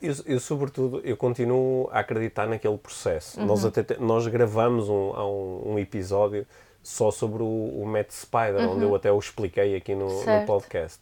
Eu, 0.01 0.15
eu, 0.27 0.41
sobretudo, 0.41 1.01
eu 1.01 1.17
continuo 1.17 1.89
a 1.91 2.01
acreditar 2.01 2.47
naquele 2.47 2.79
processo. 2.79 3.41
Nós, 3.41 3.65
até, 3.65 3.99
nós 3.99 4.27
gravamos 4.29 4.89
um, 4.89 5.11
um, 5.11 5.73
um 5.73 5.79
episódio 5.79 6.47
só 6.83 7.11
sobre 7.11 7.43
o, 7.43 7.47
o 7.47 7.85
Matt 7.87 8.11
Spider, 8.11 8.69
onde 8.69 8.85
eu 8.85 8.95
até 8.95 9.11
o 9.11 9.19
expliquei 9.19 9.75
aqui 9.75 9.95
no, 9.95 10.07
no 10.07 10.47
podcast. 10.47 11.01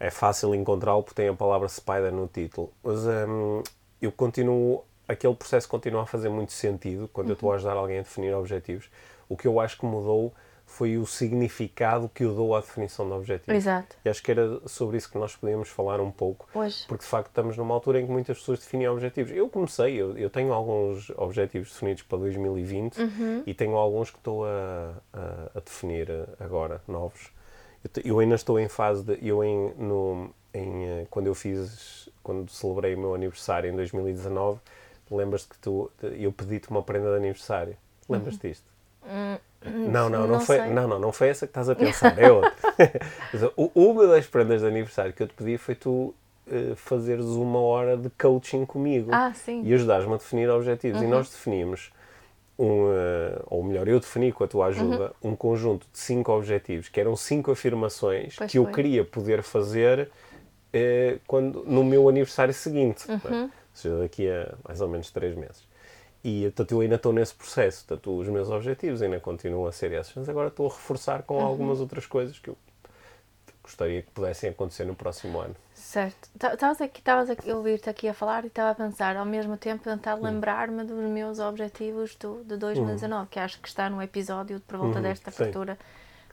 É 0.00 0.10
fácil 0.10 0.54
encontrá-lo 0.54 1.02
porque 1.02 1.22
tem 1.22 1.28
a 1.28 1.34
palavra 1.34 1.68
Spider 1.68 2.12
no 2.12 2.26
título. 2.26 2.72
Mas 2.82 3.00
hum, 3.06 3.62
eu 4.00 4.12
continuo, 4.12 4.84
aquele 5.06 5.34
processo 5.34 5.68
continua 5.68 6.02
a 6.02 6.06
fazer 6.06 6.28
muito 6.30 6.52
sentido 6.52 7.08
quando 7.12 7.28
eu 7.28 7.34
estou 7.34 7.52
a 7.52 7.56
ajudar 7.56 7.74
alguém 7.74 7.98
a 7.98 8.02
definir 8.02 8.34
objetivos. 8.34 8.90
O 9.28 9.36
que 9.36 9.46
eu 9.46 9.60
acho 9.60 9.78
que 9.78 9.84
mudou 9.84 10.32
foi 10.76 10.98
o 10.98 11.06
significado 11.06 12.10
que 12.12 12.22
eu 12.22 12.34
dou 12.34 12.54
à 12.54 12.60
definição 12.60 13.06
de 13.06 13.12
objetivos. 13.14 13.54
Exato. 13.54 13.96
E 14.04 14.08
acho 14.10 14.22
que 14.22 14.30
era 14.30 14.60
sobre 14.68 14.98
isso 14.98 15.10
que 15.10 15.16
nós 15.16 15.34
podíamos 15.34 15.70
falar 15.70 16.00
um 16.02 16.10
pouco. 16.10 16.46
Hoje. 16.54 16.84
Porque 16.86 17.02
de 17.02 17.08
facto 17.08 17.28
estamos 17.28 17.56
numa 17.56 17.72
altura 17.74 17.98
em 18.00 18.06
que 18.06 18.12
muitas 18.12 18.38
pessoas 18.38 18.58
definem 18.58 18.86
objetivos. 18.88 19.32
Eu 19.32 19.48
comecei, 19.48 19.94
eu, 19.96 20.16
eu 20.18 20.28
tenho 20.28 20.52
alguns 20.52 21.08
objetivos 21.16 21.70
definidos 21.72 22.02
para 22.02 22.18
2020 22.18 23.00
Uhum. 23.00 23.42
e 23.46 23.54
tenho 23.54 23.74
alguns 23.76 24.10
que 24.10 24.18
estou 24.18 24.44
a, 24.44 24.92
a, 25.14 25.50
a 25.54 25.60
definir 25.60 26.08
agora, 26.38 26.82
novos. 26.86 27.30
Eu, 27.82 28.02
eu 28.04 28.18
ainda 28.18 28.34
estou 28.34 28.60
em 28.60 28.68
fase 28.68 29.02
de. 29.02 29.18
Eu 29.26 29.42
em, 29.42 29.72
no, 29.78 30.30
em, 30.52 30.84
eh, 30.84 31.06
quando 31.08 31.26
eu 31.28 31.34
fiz. 31.34 32.08
Quando 32.22 32.50
celebrei 32.50 32.94
o 32.94 32.98
meu 32.98 33.14
aniversário 33.14 33.70
em 33.72 33.76
2019, 33.76 34.58
lembras-te 35.10 35.48
que 35.48 35.58
tu, 35.58 35.90
eu 36.02 36.32
pedi-te 36.32 36.68
uma 36.70 36.82
prenda 36.82 37.10
de 37.12 37.16
aniversário. 37.16 37.76
Lembras-te 38.08 38.48
disto? 38.48 38.66
Não, 39.64 40.08
não, 40.08 40.10
não, 40.10 40.20
Uhum. 40.22 40.26
não 40.28 40.40
foi, 40.40 40.56
sei. 40.58 40.70
não, 40.70 40.88
não, 40.88 40.98
não 40.98 41.12
foi 41.12 41.28
essa 41.28 41.46
que 41.46 41.50
estás 41.50 41.68
a 41.68 41.74
pensar, 41.74 42.16
é 42.18 42.30
outra. 42.30 42.52
Uma 43.74 44.06
das 44.06 44.26
prendas 44.26 44.60
de 44.60 44.66
aniversário 44.66 45.12
que 45.12 45.22
eu 45.22 45.26
te 45.28 45.34
pedi 45.34 45.58
foi 45.58 45.74
tu 45.74 46.14
eh, 46.50 46.74
fazeres 46.76 47.24
uma 47.26 47.60
hora 47.60 47.96
de 47.96 48.08
coaching 48.10 48.64
comigo 48.64 49.10
Ah, 49.12 49.32
e 49.64 49.74
ajudares-me 49.74 50.14
a 50.14 50.16
definir 50.16 50.48
objetivos. 50.50 51.00
Uhum. 51.00 51.06
E 51.06 51.10
nós 51.10 51.28
definimos, 51.28 51.90
um, 52.58 52.90
eh, 52.92 53.40
ou 53.46 53.62
melhor, 53.64 53.88
eu 53.88 53.98
defini 53.98 54.30
com 54.32 54.44
a 54.44 54.48
tua 54.48 54.66
ajuda, 54.66 55.12
um 55.22 55.34
conjunto 55.34 55.86
de 55.92 55.98
cinco 55.98 56.30
objetivos, 56.32 56.88
que 56.88 57.00
eram 57.00 57.16
cinco 57.16 57.50
afirmações 57.50 58.36
Pois 58.36 58.50
que 58.50 58.58
eu 58.58 58.64
foi. 58.64 58.72
queria 58.72 59.04
poder 59.04 59.42
fazer 59.42 60.10
eh, 60.72 61.18
quando, 61.26 61.64
no 61.66 61.82
meu 61.82 62.08
aniversário 62.08 62.54
seguinte, 62.54 63.10
Uhum. 63.10 63.20
não 63.24 63.36
é? 63.38 63.42
ou 63.44 63.50
seja, 63.74 63.98
daqui 63.98 64.28
a 64.30 64.54
mais 64.66 64.80
ou 64.80 64.88
menos 64.88 65.10
três 65.10 65.34
meses. 65.34 65.66
E 66.26 66.42
portanto, 66.44 66.72
eu 66.72 66.80
ainda 66.80 66.96
estou 66.96 67.12
nesse 67.12 67.34
processo. 67.34 67.84
Portanto, 67.86 68.18
os 68.18 68.28
meus 68.28 68.50
objetivos 68.50 69.00
ainda 69.02 69.20
continuam 69.20 69.66
a 69.66 69.72
ser 69.72 69.92
esses, 69.92 70.12
mas 70.16 70.28
agora 70.28 70.48
estou 70.48 70.66
a 70.66 70.70
reforçar 70.70 71.22
com 71.22 71.38
Uhum. 71.38 71.44
algumas 71.44 71.80
outras 71.80 72.06
coisas 72.06 72.38
que 72.38 72.50
eu 72.50 72.56
gostaria 73.62 74.02
que 74.02 74.10
pudessem 74.10 74.50
acontecer 74.50 74.84
no 74.84 74.94
próximo 74.96 75.38
ano. 75.40 75.56
Certo. 75.74 76.28
Ta- 76.38 76.54
Estavas 76.54 76.80
aqui, 76.80 76.98
estavas 77.00 77.28
aqui 77.30 77.50
a 77.50 77.56
ouvir-te 77.56 77.90
aqui 77.90 78.08
a 78.08 78.14
falar 78.14 78.44
e 78.44 78.46
estava 78.48 78.70
a 78.70 78.74
pensar, 78.74 79.16
ao 79.16 79.26
mesmo 79.26 79.56
tempo, 79.58 79.84
tentar 79.84 80.14
lembrar-me 80.14 80.84
dos 80.84 81.04
meus 81.10 81.38
objetivos 81.38 82.16
do, 82.16 82.42
de 82.44 82.56
2019, 82.56 83.28
que 83.28 83.38
acho 83.38 83.60
que 83.60 83.68
está 83.68 83.90
no 83.90 84.00
episódio 84.02 84.60
por 84.60 84.78
volta 84.78 84.98
Uhum, 84.98 85.02
desta 85.02 85.30
apertura, 85.30 85.78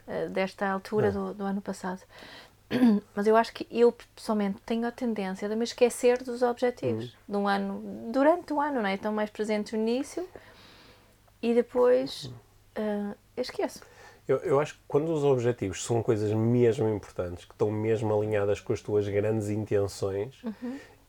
eh, 0.08 0.30
desta 0.30 0.68
altura 0.70 1.08
É. 1.08 1.12
do, 1.12 1.34
do 1.34 1.44
ano 1.44 1.62
passado. 1.62 2.02
Mas 3.16 3.28
eu 3.28 3.36
acho 3.36 3.54
que 3.54 3.68
eu, 3.72 3.94
pessoalmente, 4.16 4.58
tenho 4.66 4.88
a 4.88 4.92
tendência 4.92 5.48
de 5.50 5.56
me 5.56 5.64
esquecer 5.64 6.22
dos 6.24 6.42
objetivos 6.42 7.06
Uhum. 7.06 7.10
de 7.30 7.38
um 7.38 7.48
ano, 7.48 7.82
durante 8.12 8.54
o 8.54 8.60
ano, 8.62 8.82
não 8.82 8.88
é? 8.88 8.96
Estão 8.96 9.12
mais 9.14 9.30
presentes 9.30 9.74
no 9.74 9.80
início 9.80 10.28
e 11.42 11.54
depois 11.54 12.32
Uhum. 12.78 13.14
eu 13.36 13.42
esqueço. 13.42 13.82
Eu, 14.28 14.38
eu 14.38 14.60
acho 14.60 14.76
que 14.76 14.80
quando 14.88 15.14
os 15.14 15.24
objetivos 15.24 15.84
são 15.84 16.02
coisas 16.02 16.32
mesmo 16.32 16.88
importantes, 16.88 17.44
que 17.44 17.52
estão 17.52 17.70
mesmo 17.70 18.14
alinhadas 18.18 18.62
com 18.62 18.72
as 18.72 18.82
tuas 18.82 19.08
grandes 19.08 19.50
intenções, 19.50 20.42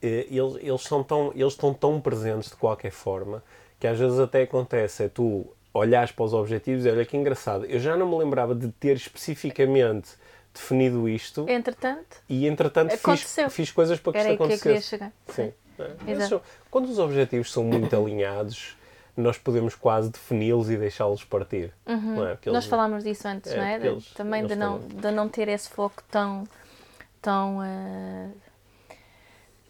eh, 0.01 0.27
eles, 0.29 0.55
eles, 0.59 0.81
são 0.83 1.01
tão, 1.01 1.31
eles 1.33 1.53
estão 1.53 1.73
tão 1.73 2.01
presentes 2.01 2.49
de 2.49 2.57
qualquer 2.57 2.91
forma 2.91 3.41
que 3.79 3.87
às 3.87 3.97
vezes 3.97 4.19
até 4.19 4.43
acontece 4.43 5.03
é 5.03 5.09
tu 5.09 5.45
olhares 5.73 6.11
para 6.11 6.25
os 6.25 6.33
objetivos 6.33 6.85
e 6.85 6.89
olha 6.89 7.05
que 7.05 7.15
engraçado, 7.15 7.65
eu 7.65 7.79
já 7.79 7.95
não 7.95 8.07
me 8.09 8.17
lembrava 8.17 8.53
de 8.55 8.69
ter 8.73 8.95
especificamente 8.97 10.11
definido 10.55 11.07
isto 11.07 11.45
Entretanto, 11.47 12.17
e 12.27 12.47
entretanto 12.47 12.91
fiz, 12.91 12.99
Aconteceu. 13.01 13.49
fiz 13.49 13.71
coisas 13.71 13.99
para 13.99 14.13
que 14.13 14.17
era 14.19 14.31
isto 14.31 14.41
aí 14.43 14.47
que 14.49 14.53
eu 14.55 14.57
queria 14.59 14.77
acontecesse. 14.79 14.89
chegar. 14.89 15.11
Sim. 15.27 15.53
É. 16.07 16.11
Exato. 16.11 16.41
Quando 16.71 16.89
os 16.89 16.97
objetivos 16.99 17.51
são 17.51 17.63
muito 17.63 17.93
alinhados, 17.97 18.77
nós 19.17 19.37
podemos 19.37 19.75
quase 19.75 20.09
defini-los 20.09 20.69
e 20.69 20.77
deixá-los 20.77 21.23
partir. 21.23 21.71
Não 21.85 22.27
é? 22.27 22.35
Porque 22.35 22.49
Nós 22.49 22.63
eles- 22.63 22.69
falámos 22.69 23.03
disso 23.03 23.27
antes, 23.27 23.51
É, 23.51 23.57
não 23.57 23.63
é? 23.63 23.75
eles- 23.87 24.11
também 24.13 24.39
eles 24.41 24.51
de, 24.51 24.57
não, 24.57 24.79
de 24.79 25.11
não 25.11 25.29
ter 25.29 25.47
esse 25.49 25.69
foco 25.69 26.01
tão. 26.09 26.43
tão 27.21 27.63
eh, 27.63 28.27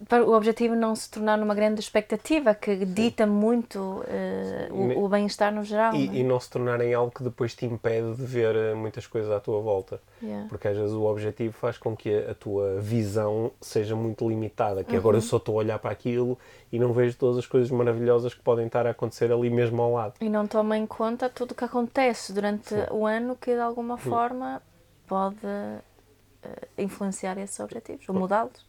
para 0.08 0.24
o 0.24 0.34
objetivo 0.36 0.76
não 0.76 0.96
se 0.96 1.10
tornar 1.10 1.38
numa 1.38 1.56
grande 1.56 1.80
expectativa 1.80 2.54
que 2.54 2.76
dita 2.86 3.26
muito 3.26 4.04
eh, 4.08 4.70
Ne- 4.72 4.96
o, 4.96 5.06
o 5.06 5.10
bem-estar 5.10 5.54
no 5.54 5.64
geral. 5.64 5.94
não 5.94 6.00
é? 6.00 6.04
E, 6.04 6.20
e 6.20 6.24
não 6.24 6.40
se 6.40 6.50
tornarem 6.50 6.94
algo 6.94 7.12
que 7.12 7.24
depois 7.24 7.56
te 7.56 7.66
impede 7.66 8.14
de 8.16 8.24
ver 8.26 8.56
eh, 8.56 8.74
muitas 8.74 9.08
coisas 9.08 9.32
à 9.32 9.40
tua 9.40 9.60
volta. 9.62 10.00
Yeah. 10.22 10.48
Porque 10.50 10.68
às 10.68 10.76
vezes 10.78 10.92
o 10.94 11.04
objetivo 11.06 11.54
faz 11.54 11.78
com 11.78 11.96
que 11.96 12.14
a, 12.14 12.32
a 12.32 12.34
tua 12.36 12.80
visão 12.80 13.52
seja 13.62 13.96
muito 13.96 14.28
limitada. 14.30 14.84
Que 14.84 14.96
agora 14.96 15.18
eu 15.18 15.22
Uhum. 15.22 15.28
só 15.28 15.38
estou 15.38 15.56
a 15.56 15.58
olhar 15.60 15.80
para 15.80 15.92
aquilo 15.92 16.38
e 16.72 16.78
não 16.80 16.92
vejo 16.94 17.18
todas 17.18 17.38
as 17.38 17.46
coisas 17.46 17.72
maravilhosas 17.72 18.34
que 18.34 18.42
podem 18.42 18.68
estar 18.68 18.86
a 18.86 18.92
acontecer 18.92 19.32
ali 19.32 19.50
mesmo 19.50 19.82
ao 19.82 19.94
lado. 19.94 20.14
E 20.22 20.30
não 20.30 20.46
toma 20.48 20.78
em 20.78 20.86
conta 20.86 21.30
tudo 21.30 21.52
o 21.52 21.56
que 21.56 21.64
acontece 21.64 22.34
durante 22.34 22.74
o 22.92 23.06
ano 23.06 23.36
que 23.36 23.54
de 23.54 23.60
alguma 23.62 23.98
forma 23.98 24.62
pode 25.08 25.38
eh, 25.46 26.68
influenciar 26.78 27.38
esses 27.38 27.60
objetivos 27.60 28.08
ou 28.10 28.16
mudá-los. 28.16 28.66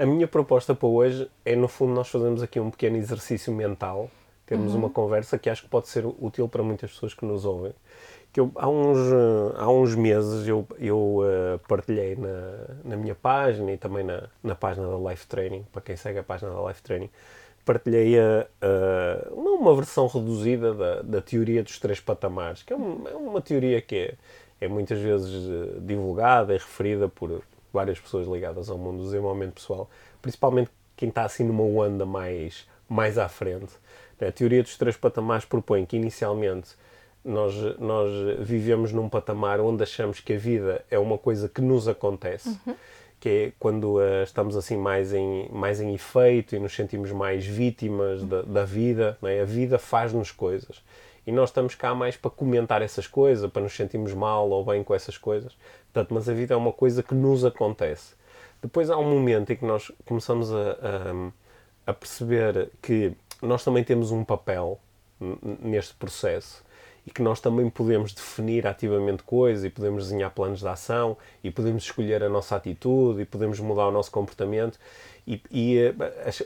A 0.00 0.06
minha 0.06 0.26
proposta 0.26 0.74
para 0.74 0.88
hoje 0.88 1.30
é, 1.44 1.54
no 1.54 1.68
fundo, 1.68 1.92
nós 1.92 2.08
fazemos 2.08 2.42
aqui 2.42 2.58
um 2.58 2.70
pequeno 2.70 2.96
exercício 2.96 3.52
mental, 3.52 4.10
termos 4.46 4.72
Uhum. 4.72 4.78
uma 4.78 4.88
conversa 4.90 5.38
que 5.38 5.50
acho 5.50 5.62
que 5.64 5.68
pode 5.68 5.88
ser 5.88 6.06
útil 6.06 6.48
para 6.48 6.62
muitas 6.62 6.90
pessoas 6.90 7.12
que 7.12 7.22
nos 7.26 7.44
ouvem. 7.44 7.72
Que 8.32 8.40
eu, 8.40 8.50
há, 8.54 8.66
uns, 8.66 8.96
há 9.58 9.68
uns 9.70 9.94
meses 9.94 10.48
eu, 10.48 10.66
eu 10.78 11.18
eh, 11.24 11.58
partilhei 11.68 12.16
na, 12.16 12.30
na 12.84 12.96
minha 12.96 13.14
página 13.14 13.72
e 13.72 13.76
também 13.76 14.02
na, 14.04 14.22
na 14.42 14.54
página 14.54 14.86
da 14.88 15.10
Life 15.10 15.26
Training, 15.26 15.66
para 15.70 15.82
quem 15.82 15.96
segue 15.96 16.18
a 16.20 16.22
página 16.22 16.50
da 16.52 16.66
Life 16.68 16.80
Training, 16.82 17.10
partilhei 17.64 18.18
a, 18.18 18.46
a- 18.62 19.28
uma, 19.32 19.50
uma 19.50 19.74
versão 19.76 20.06
reduzida 20.06 20.72
da, 20.72 21.02
da 21.02 21.20
teoria 21.20 21.62
dos 21.62 21.78
três 21.78 22.00
patamares, 22.00 22.62
que 22.62 22.72
é, 22.72 22.76
um- 22.76 23.06
é 23.06 23.14
uma 23.16 23.40
teoria 23.42 23.82
que 23.82 23.96
é, 23.96 24.14
é 24.64 24.68
muitas 24.68 24.98
vezes 25.00 25.46
eh, 25.50 25.78
divulgada 25.80 26.54
e 26.54 26.56
referida 26.58 27.06
por 27.08 27.42
várias 27.72 27.98
pessoas 28.00 28.26
ligadas 28.26 28.68
ao 28.68 28.78
mundo 28.78 28.98
do 28.98 29.04
desenvolvimento 29.04 29.54
pessoal, 29.54 29.88
principalmente 30.20 30.70
quem 30.96 31.08
está 31.08 31.24
assim 31.24 31.44
numa 31.44 31.62
onda 31.62 32.04
mais, 32.04 32.68
mais 32.88 33.16
à 33.18 33.28
frente. 33.28 33.72
A 34.20 34.30
teoria 34.30 34.62
dos 34.62 34.76
três 34.76 34.96
patamares 34.96 35.46
propõe 35.46 35.86
que 35.86 35.96
inicialmente 35.96 36.76
nós, 37.24 37.54
nós 37.78 38.10
vivemos 38.40 38.92
num 38.92 39.08
patamar 39.08 39.60
onde 39.60 39.82
achamos 39.82 40.20
que 40.20 40.34
a 40.34 40.38
vida 40.38 40.84
é 40.90 40.98
uma 40.98 41.18
coisa 41.18 41.48
que 41.48 41.60
nos 41.60 41.88
acontece, 41.88 42.58
que 43.18 43.28
é 43.28 43.52
quando 43.58 44.00
eh, 44.00 44.22
estamos 44.22 44.56
assim 44.56 44.76
mais 44.76 45.12
em, 45.12 45.48
mais 45.50 45.80
em 45.80 45.94
efeito 45.94 46.56
e 46.56 46.58
nos 46.58 46.74
sentimos 46.74 47.12
mais 47.12 47.44
vítimas 47.44 48.22
da, 48.24 48.42
da 48.42 48.64
vida, 48.64 49.18
é? 49.22 49.40
a 49.40 49.44
vida 49.44 49.78
faz-nos 49.78 50.30
coisas. 50.30 50.82
E 51.26 51.32
nós 51.32 51.50
estamos 51.50 51.74
cá 51.74 51.94
mais 51.94 52.16
para 52.16 52.30
comentar 52.30 52.80
essas 52.80 53.06
coisas, 53.06 53.50
para 53.50 53.62
nos 53.62 53.74
sentirmos 53.74 54.14
mal 54.14 54.48
ou 54.48 54.64
bem 54.64 54.82
com 54.82 54.94
essas 54.94 55.18
coisas. 55.18 55.54
Portanto, 55.92 56.14
mas 56.14 56.28
a 56.28 56.32
vida 56.34 56.54
é 56.54 56.56
uma 56.56 56.72
coisa 56.72 57.02
que 57.02 57.14
nos 57.14 57.44
acontece. 57.44 58.14
Depois 58.62 58.90
há 58.90 58.96
um 58.96 59.10
momento 59.10 59.52
em 59.52 59.56
que 59.56 59.64
nós 59.64 59.90
começamos 60.04 60.52
a, 60.52 60.56
a, 61.86 61.90
a 61.90 61.94
perceber 61.94 62.70
que 62.82 63.12
nós 63.42 63.64
também 63.64 63.82
temos 63.82 64.10
um 64.10 64.22
papel 64.22 64.78
neste 65.62 65.94
processo 65.94 66.62
e 67.06 67.10
que 67.10 67.22
nós 67.22 67.40
também 67.40 67.68
podemos 67.70 68.12
definir 68.12 68.66
ativamente 68.66 69.22
coisas 69.22 69.64
e 69.64 69.70
podemos 69.70 70.04
desenhar 70.04 70.30
planos 70.30 70.60
de 70.60 70.68
ação 70.68 71.16
e 71.42 71.50
podemos 71.50 71.84
escolher 71.84 72.22
a 72.22 72.28
nossa 72.28 72.54
atitude 72.56 73.22
e 73.22 73.24
podemos 73.24 73.58
mudar 73.58 73.88
o 73.88 73.90
nosso 73.90 74.10
comportamento 74.10 74.78
e, 75.26 75.42
e 75.50 75.78
eh, 75.78 75.94
as- 76.26 76.44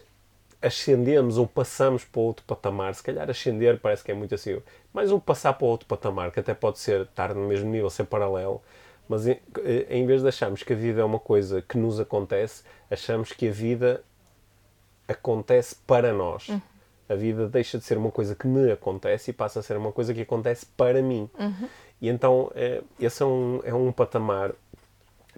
ascendemos 0.62 1.36
ou 1.36 1.46
passamos 1.46 2.04
para 2.04 2.20
outro 2.20 2.44
patamar. 2.46 2.94
Se 2.94 3.02
calhar 3.02 3.28
ascender 3.28 3.78
parece 3.80 4.02
que 4.04 4.10
é 4.12 4.14
muito 4.14 4.34
assim, 4.34 4.60
mas 4.92 5.10
o 5.10 5.20
passar 5.20 5.52
para 5.54 5.66
outro 5.66 5.86
patamar, 5.86 6.30
que 6.30 6.40
até 6.40 6.54
pode 6.54 6.78
ser 6.78 7.02
estar 7.02 7.34
no 7.34 7.46
mesmo 7.46 7.68
nível, 7.70 7.90
ser 7.90 8.04
paralelo, 8.04 8.62
mas 9.08 9.26
em, 9.26 9.38
eh, 9.58 9.86
em 9.90 10.06
vez 10.06 10.22
de 10.22 10.28
acharmos 10.28 10.62
que 10.62 10.72
a 10.72 10.76
vida 10.76 11.00
é 11.00 11.04
uma 11.04 11.18
coisa 11.18 11.62
que 11.62 11.76
nos 11.76 12.00
acontece, 12.00 12.62
achamos 12.90 13.32
que 13.32 13.48
a 13.48 13.52
vida 13.52 14.02
acontece 15.06 15.76
para 15.86 16.12
nós. 16.12 16.48
A 17.08 17.14
vida 17.14 17.46
deixa 17.48 17.76
de 17.78 17.84
ser 17.84 17.98
uma 17.98 18.10
coisa 18.10 18.34
que 18.34 18.46
me 18.46 18.72
acontece 18.72 19.30
e 19.30 19.34
passa 19.34 19.60
a 19.60 19.62
ser 19.62 19.76
uma 19.76 19.92
coisa 19.92 20.14
que 20.14 20.22
acontece 20.22 20.64
para 20.64 21.02
mim. 21.02 21.28
E 22.00 22.08
então, 22.08 22.50
eh, 22.54 22.82
esse 22.98 23.22
é 23.22 23.26
um, 23.26 23.60
é 23.64 23.74
um 23.74 23.92
patamar 23.92 24.52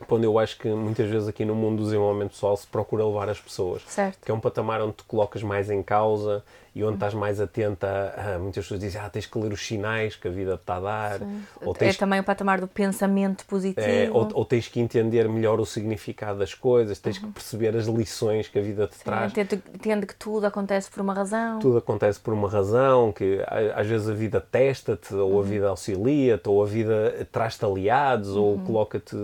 onde 0.08 0.26
eu 0.26 0.38
acho 0.38 0.58
que 0.58 0.68
muitas 0.68 1.08
vezes 1.08 1.26
aqui 1.28 1.44
no 1.44 1.54
mundo 1.54 1.78
do 1.78 1.85
desenvolvimento 1.85 2.30
pessoal 2.30 2.56
se 2.56 2.66
procura 2.66 3.04
levar 3.04 3.28
as 3.28 3.40
pessoas. 3.40 3.82
Certo. 3.87 4.25
Que 4.25 4.30
é 4.30 4.35
um 4.35 4.40
patamar 4.40 4.80
onde 4.80 4.94
te 4.94 5.04
colocas 5.04 5.42
mais 5.42 5.70
em 5.70 5.82
causa 5.82 6.44
e 6.76 6.85
onde 6.85 6.97
estás 6.97 7.14
mais 7.14 7.40
atenta 7.40 8.14
a, 8.14 8.38
muitas 8.38 8.62
pessoas 8.62 8.80
dizem, 8.80 9.00
ah, 9.00 9.09
tens 9.09 9.25
que 9.25 9.38
ler 9.38 9.50
os 9.50 9.66
sinais 9.66 10.14
que 10.14 10.28
a 10.28 10.30
vida 10.30 10.59
te 10.59 10.61
está 10.61 10.76
a 10.76 10.80
dar. 10.80 11.21
Ou 11.62 11.73
tens, 11.73 11.95
é 11.95 11.99
também 11.99 12.21
o 12.21 12.23
patamar 12.23 12.61
do 12.61 12.68
pensamento 12.68 13.47
positivo. 13.47 13.87
É, 13.87 14.11
ou, 14.11 14.28
ou, 14.35 14.45
tens 14.45 14.68
que 14.68 14.78
entender 14.78 15.26
melhor 15.26 15.59
o 15.59 15.64
significado 15.64 16.38
das 16.38 16.52
coisas, 16.52 16.99
tens 16.99 17.16
uhum. 17.16 17.28
que 17.28 17.33
perceber 17.33 17.75
as 17.75 17.87
lições 17.87 18.49
que 18.49 18.59
a 18.59 18.62
vida 18.62 18.87
te 18.87 18.95
Sim, 18.95 19.04
traz. 19.04 19.33
Entende 19.73 20.06
que 20.06 20.14
tudo 20.16 20.45
acontece 20.45 20.90
por 20.90 21.00
uma 21.00 21.14
razão. 21.14 21.61
Tudo 21.61 21.78
acontece 21.78 22.21
por 22.21 22.35
uma 22.35 22.50
razão, 22.50 23.11
que 23.11 23.40
às 23.75 23.87
vezes 23.87 24.06
a 24.11 24.12
vida 24.12 24.38
testa-te, 24.38 25.14
ou 25.14 25.33
uhum. 25.33 25.40
a 25.40 25.42
vida 25.45 25.68
auxilia-te, 25.68 26.47
ou 26.47 26.62
a 26.62 26.66
vida 26.66 27.26
traz-te 27.33 27.64
aliados, 27.64 28.28
uhum. 28.28 28.42
ou 28.42 28.59
coloca-te 28.59 29.16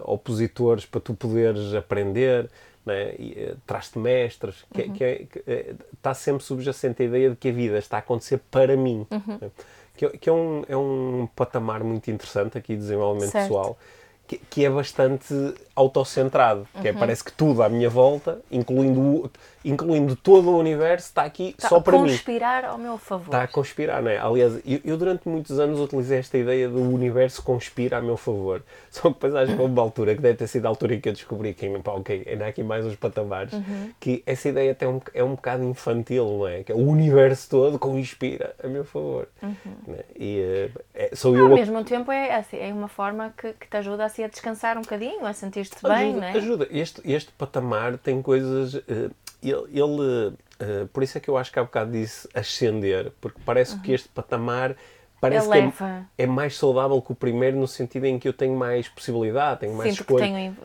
opositores 0.00 0.84
para 0.84 1.00
tu 1.00 1.14
poderes 1.14 1.74
aprender 1.74 2.50
né? 2.84 3.14
Eh, 3.18 3.54
traz-te 3.66 3.98
mestres, 3.98 4.64
que, 4.72 4.82
uhum. 4.82 4.92
que, 4.92 5.04
é, 5.04 5.14
que 5.30 5.42
é, 5.46 5.74
está 5.94 6.14
sempre 6.14 6.42
subjacente 6.42 7.02
a 7.02 7.06
ideia 7.06 7.30
de 7.30 7.36
que 7.36 7.48
a 7.48 7.52
vida 7.52 7.78
está 7.78 7.96
a 7.96 8.00
acontecer 8.00 8.40
para 8.50 8.76
mim. 8.76 9.06
Uhum. 9.10 9.38
Né? 9.40 9.50
Que, 9.96 10.08
que, 10.18 10.28
é, 10.28 10.32
um, 10.32 10.64
é 10.68 10.76
um 10.76 11.28
patamar 11.36 11.84
muito 11.84 12.10
interessante 12.10 12.56
aqui 12.56 12.74
de 12.74 12.80
desenvolvimento 12.80 13.30
certo. 13.30 13.44
pessoal, 13.44 13.78
que, 14.26 14.38
que, 14.38 14.64
é 14.64 14.70
bastante 14.70 15.34
autocentrado, 15.76 16.66
uhum. 16.74 16.82
que 16.82 16.88
é, 16.88 16.92
uhum. 16.92 16.98
parece 16.98 17.22
que 17.22 17.32
tudo 17.32 17.62
à 17.62 17.68
minha 17.68 17.90
volta, 17.90 18.40
incluindo 18.50 19.30
incluindo 19.64 20.16
todo 20.16 20.50
o 20.50 20.58
universo, 20.58 21.08
está 21.08 21.22
aqui 21.22 21.54
está 21.56 21.68
só 21.68 21.80
para 21.80 21.98
mim. 21.98 22.06
Está 22.06 22.14
a 22.14 22.16
conspirar 22.16 22.64
ao 22.64 22.78
meu 22.78 22.98
favor. 22.98 23.26
Está 23.26 23.42
a 23.42 23.48
conspirar, 23.48 24.02
não 24.02 24.10
é? 24.10 24.18
Aliás, 24.18 24.60
eu, 24.66 24.80
eu, 24.84 24.96
durante 24.96 25.28
muitos 25.28 25.58
anos 25.58 25.78
utilizei 25.80 26.18
esta 26.18 26.36
ideia 26.36 26.68
do 26.68 26.80
universo 26.80 27.42
conspira 27.42 27.98
a 27.98 28.02
meu 28.02 28.16
favor. 28.16 28.62
Só 28.90 29.02
que 29.02 29.14
depois 29.14 29.34
acho 29.34 29.54
que 29.54 29.60
houve 29.60 29.72
uma 29.72 29.82
altura, 29.82 30.14
que 30.14 30.20
deve 30.20 30.36
ter 30.36 30.46
sido 30.46 30.66
a 30.66 30.68
altura 30.68 30.94
em 30.94 31.00
que 31.00 31.08
eu 31.08 31.12
descobri 31.12 31.54
que, 31.54 31.68
pá, 31.78 31.92
ok, 31.92 32.26
ainda 32.28 32.44
há 32.44 32.48
aqui 32.48 32.62
mais 32.62 32.84
uns 32.84 32.96
patamares, 32.96 33.52
uhum. 33.52 33.90
que 33.98 34.22
essa 34.26 34.48
ideia 34.48 34.72
até 34.72 34.84
é 34.84 34.88
um, 34.88 35.00
é 35.14 35.24
um 35.24 35.34
bocado 35.34 35.64
infantil, 35.64 36.24
não 36.26 36.48
é? 36.48 36.62
Que 36.62 36.72
é 36.72 36.74
o 36.74 36.86
universo 36.86 37.48
todo 37.48 37.78
conspira 37.78 38.54
a 38.62 38.66
meu 38.66 38.84
favor. 38.84 39.28
Uhum. 39.42 39.94
É? 39.94 40.04
E 40.16 40.40
eh, 40.40 40.70
é, 40.94 41.16
sou 41.16 41.36
eu... 41.36 41.46
Ao 41.46 41.54
mesmo 41.54 41.82
tempo 41.84 42.12
é, 42.12 42.34
assim, 42.34 42.58
é 42.58 42.72
uma 42.72 42.88
forma 42.88 43.32
que, 43.36 43.52
que 43.54 43.66
te 43.66 43.76
ajuda 43.76 44.04
assim, 44.04 44.24
a 44.24 44.28
descansar 44.28 44.76
um 44.76 44.82
bocadinho, 44.82 45.24
a 45.24 45.32
sentir-te 45.32 45.82
bem, 45.82 46.14
não 46.14 46.24
é? 46.24 46.32
Ajuda. 46.32 46.68
Este, 46.70 47.00
este 47.04 47.32
patamar 47.32 47.96
tem 47.98 48.20
coisas... 48.20 48.74
Uh, 48.74 49.10
ele, 49.50 49.64
ele 49.72 50.28
uh, 50.62 50.88
por 50.92 51.02
isso 51.02 51.18
é 51.18 51.20
que 51.20 51.28
eu 51.28 51.36
acho 51.36 51.52
que 51.52 51.58
há 51.58 51.64
bocado 51.64 51.92
disse 51.92 52.28
ascender, 52.34 53.12
porque 53.20 53.40
parece 53.44 53.74
uhum. 53.74 53.82
que 53.82 53.92
este 53.92 54.08
patamar 54.08 54.76
parece 55.22 55.48
que 55.48 55.56
é, 55.56 56.04
é, 56.18 56.26
mais 56.26 56.56
saudável 56.56 57.00
que 57.00 57.12
o 57.12 57.14
primeiro 57.14 57.56
no 57.56 57.68
sentido 57.68 58.06
em 58.06 58.18
que 58.18 58.26
eu 58.26 58.32
tenho 58.32 58.56
mais 58.56 58.88
possibilidade, 58.88 59.60
tenho 59.60 59.74
mais 59.74 59.90
Sinto 59.90 60.00
escolha 60.00 60.24
tenho, 60.24 60.56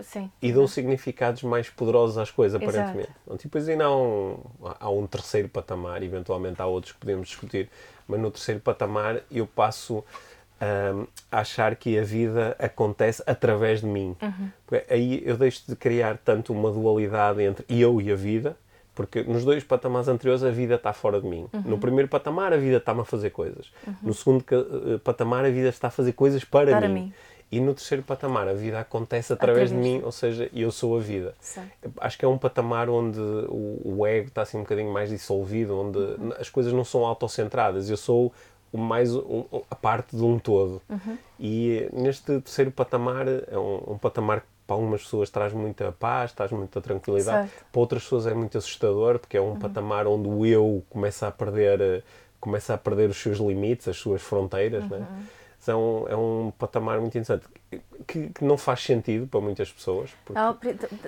e 0.42 0.52
dou 0.52 0.68
significados 0.68 1.44
mais 1.44 1.70
poderosos 1.70 2.18
às 2.18 2.32
coisas, 2.32 2.60
aparentemente. 2.60 3.12
Então, 3.24 3.38
depois 3.38 3.70
ainda 3.70 3.86
há 3.86 3.96
um, 3.96 4.40
há 4.80 4.90
um 4.90 5.06
terceiro 5.06 5.48
patamar, 5.48 6.02
eventualmente 6.02 6.60
há 6.60 6.66
outros 6.66 6.94
que 6.94 7.00
podemos 7.00 7.28
discutir, 7.28 7.70
mas 8.08 8.20
no 8.20 8.32
terceiro 8.32 8.60
patamar 8.60 9.22
eu 9.30 9.46
passo 9.46 10.04
um, 10.60 11.08
a 11.32 11.40
achar 11.40 11.76
que 11.76 11.98
a 11.98 12.04
vida 12.04 12.56
acontece 12.58 13.22
através 13.28 13.82
de 13.82 13.86
mim. 13.86 14.16
Uhum. 14.20 14.50
Aí 14.90 15.22
eu 15.24 15.38
deixo 15.38 15.64
de 15.68 15.76
criar 15.76 16.18
tanto 16.18 16.52
uma 16.52 16.72
dualidade 16.72 17.44
entre 17.44 17.64
eu 17.70 18.02
e 18.02 18.12
a 18.12 18.16
vida, 18.16 18.58
porque 18.98 19.22
nos 19.22 19.46
dois 19.46 19.64
patamares 19.64 20.08
anteriores 20.08 20.44
a 20.44 20.50
vida 20.50 20.74
está 20.74 20.92
fora 20.92 21.22
de 21.22 21.28
mim. 21.28 21.48
Uhum. 21.54 21.62
No 21.64 21.78
primeiro 21.78 22.10
patamar 22.10 22.52
a 22.52 22.58
vida 22.58 22.78
está-me 22.78 23.02
a 23.02 23.06
fazer 23.06 23.30
coisas. 23.30 23.72
Uhum. 23.86 23.94
No 24.02 24.14
segundo 24.16 24.44
uh, 24.52 24.98
patamar 24.98 25.46
a 25.46 25.52
vida 25.52 25.70
está 25.70 25.90
a 25.90 25.92
fazer 25.92 26.14
coisas 26.14 26.44
para, 26.44 26.72
para 26.72 26.90
mim. 26.90 26.94
mim. 27.02 27.14
E 27.52 27.60
no 27.62 27.76
terceiro 27.76 28.02
patamar 28.02 28.48
a 28.48 28.54
vida 28.54 28.80
acontece 28.80 29.32
através, 29.32 29.72
através. 29.72 29.86
de 29.86 29.98
mim, 29.98 30.02
ou 30.04 30.12
seja, 30.12 30.50
eu 30.52 30.72
sou 30.72 30.98
a 30.98 31.00
vida. 31.00 31.36
Acho 32.02 32.18
que 32.18 32.26
é 32.26 32.28
um 32.28 32.40
patamar 32.40 32.90
onde 32.90 33.20
o, 33.20 33.82
o, 33.86 34.08
ego 34.08 34.30
está 34.30 34.42
assim 34.42 34.58
um 34.58 34.62
bocadinho 34.62 34.92
mais 34.92 35.12
dissolvido, 35.12 35.80
onde 35.80 36.00
uhum. 36.00 36.34
as 36.40 36.50
coisas 36.50 36.74
não 36.74 36.84
são 36.84 37.06
autocentradas. 37.06 37.92
Eu 37.92 37.98
sou 37.98 38.34
mais 38.74 39.16
um, 39.16 39.46
a 39.70 39.76
parte 39.76 40.16
de 40.16 40.24
um 40.24 40.40
todo. 40.40 40.82
Uhum. 40.90 41.18
E 41.40 41.88
neste 41.94 42.42
terceiro 42.42 42.72
patamar 42.72 43.28
é 43.28 43.58
um, 43.58 43.94
um 43.94 43.98
patamar 44.00 44.42
que 44.42 44.48
para 44.68 44.76
algumas 44.76 45.02
pessoas 45.02 45.30
traz 45.30 45.54
muita 45.54 45.92
paz, 45.94 46.34
traz 46.34 46.52
muita 46.52 46.82
tranquilidade. 46.82 47.50
Certo. 47.50 47.66
Para 47.72 47.80
outras 47.80 48.04
pessoas 48.04 48.28
é 48.28 48.34
muito 48.34 48.58
assustador, 48.58 49.18
porque 49.18 49.38
é 49.38 49.42
um 49.42 49.52
uhum. 49.52 49.60
patamar 49.60 50.06
onde 50.06 50.28
o 50.28 50.46
eu 50.46 50.84
começa 50.90 51.26
a 51.26 51.32
perder, 51.32 52.04
começa 52.40 52.74
a 52.74 52.78
perder 52.78 53.10
os 53.10 53.18
seus 53.18 53.38
limites, 53.38 53.88
as 53.88 53.98
suas 53.98 54.22
fronteiras, 54.22 54.84
uhum. 54.84 55.00
né? 55.00 55.08
Então 55.64 56.06
é 56.08 56.16
um 56.16 56.52
patamar 56.58 57.00
muito 57.00 57.18
interessante 57.18 57.46
que, 58.06 58.30
que, 58.30 58.44
não 58.44 58.58
faz 58.58 58.82
sentido 58.84 59.28
para 59.28 59.42
muitas 59.42 59.72
pessoas. 59.72 60.12
Porque... 60.24 60.40
Não, 60.40 60.58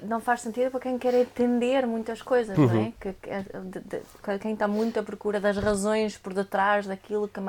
não, 0.04 0.20
faz 0.20 0.42
sentido 0.42 0.72
para 0.72 0.82
quem 0.82 0.98
quer 0.98 1.14
entender 1.14 1.86
muitas 1.86 2.22
coisas, 2.22 2.58
uhum. 2.58 2.68
não 2.68 2.74
é? 2.74 2.78
Uhum. 2.78 2.94
Que, 3.00 3.14
que, 3.14 3.30
de, 3.30 3.80
de, 3.80 4.40
quem 4.40 4.54
está 4.54 4.68
muito 4.68 5.00
à 5.00 5.04
procura 5.04 5.40
das 5.40 5.58
razões 5.58 6.18
por 6.18 6.34
detrás 6.34 6.88
daquilo 6.88 7.28
que 7.28 7.40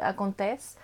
acontece, 0.00 0.76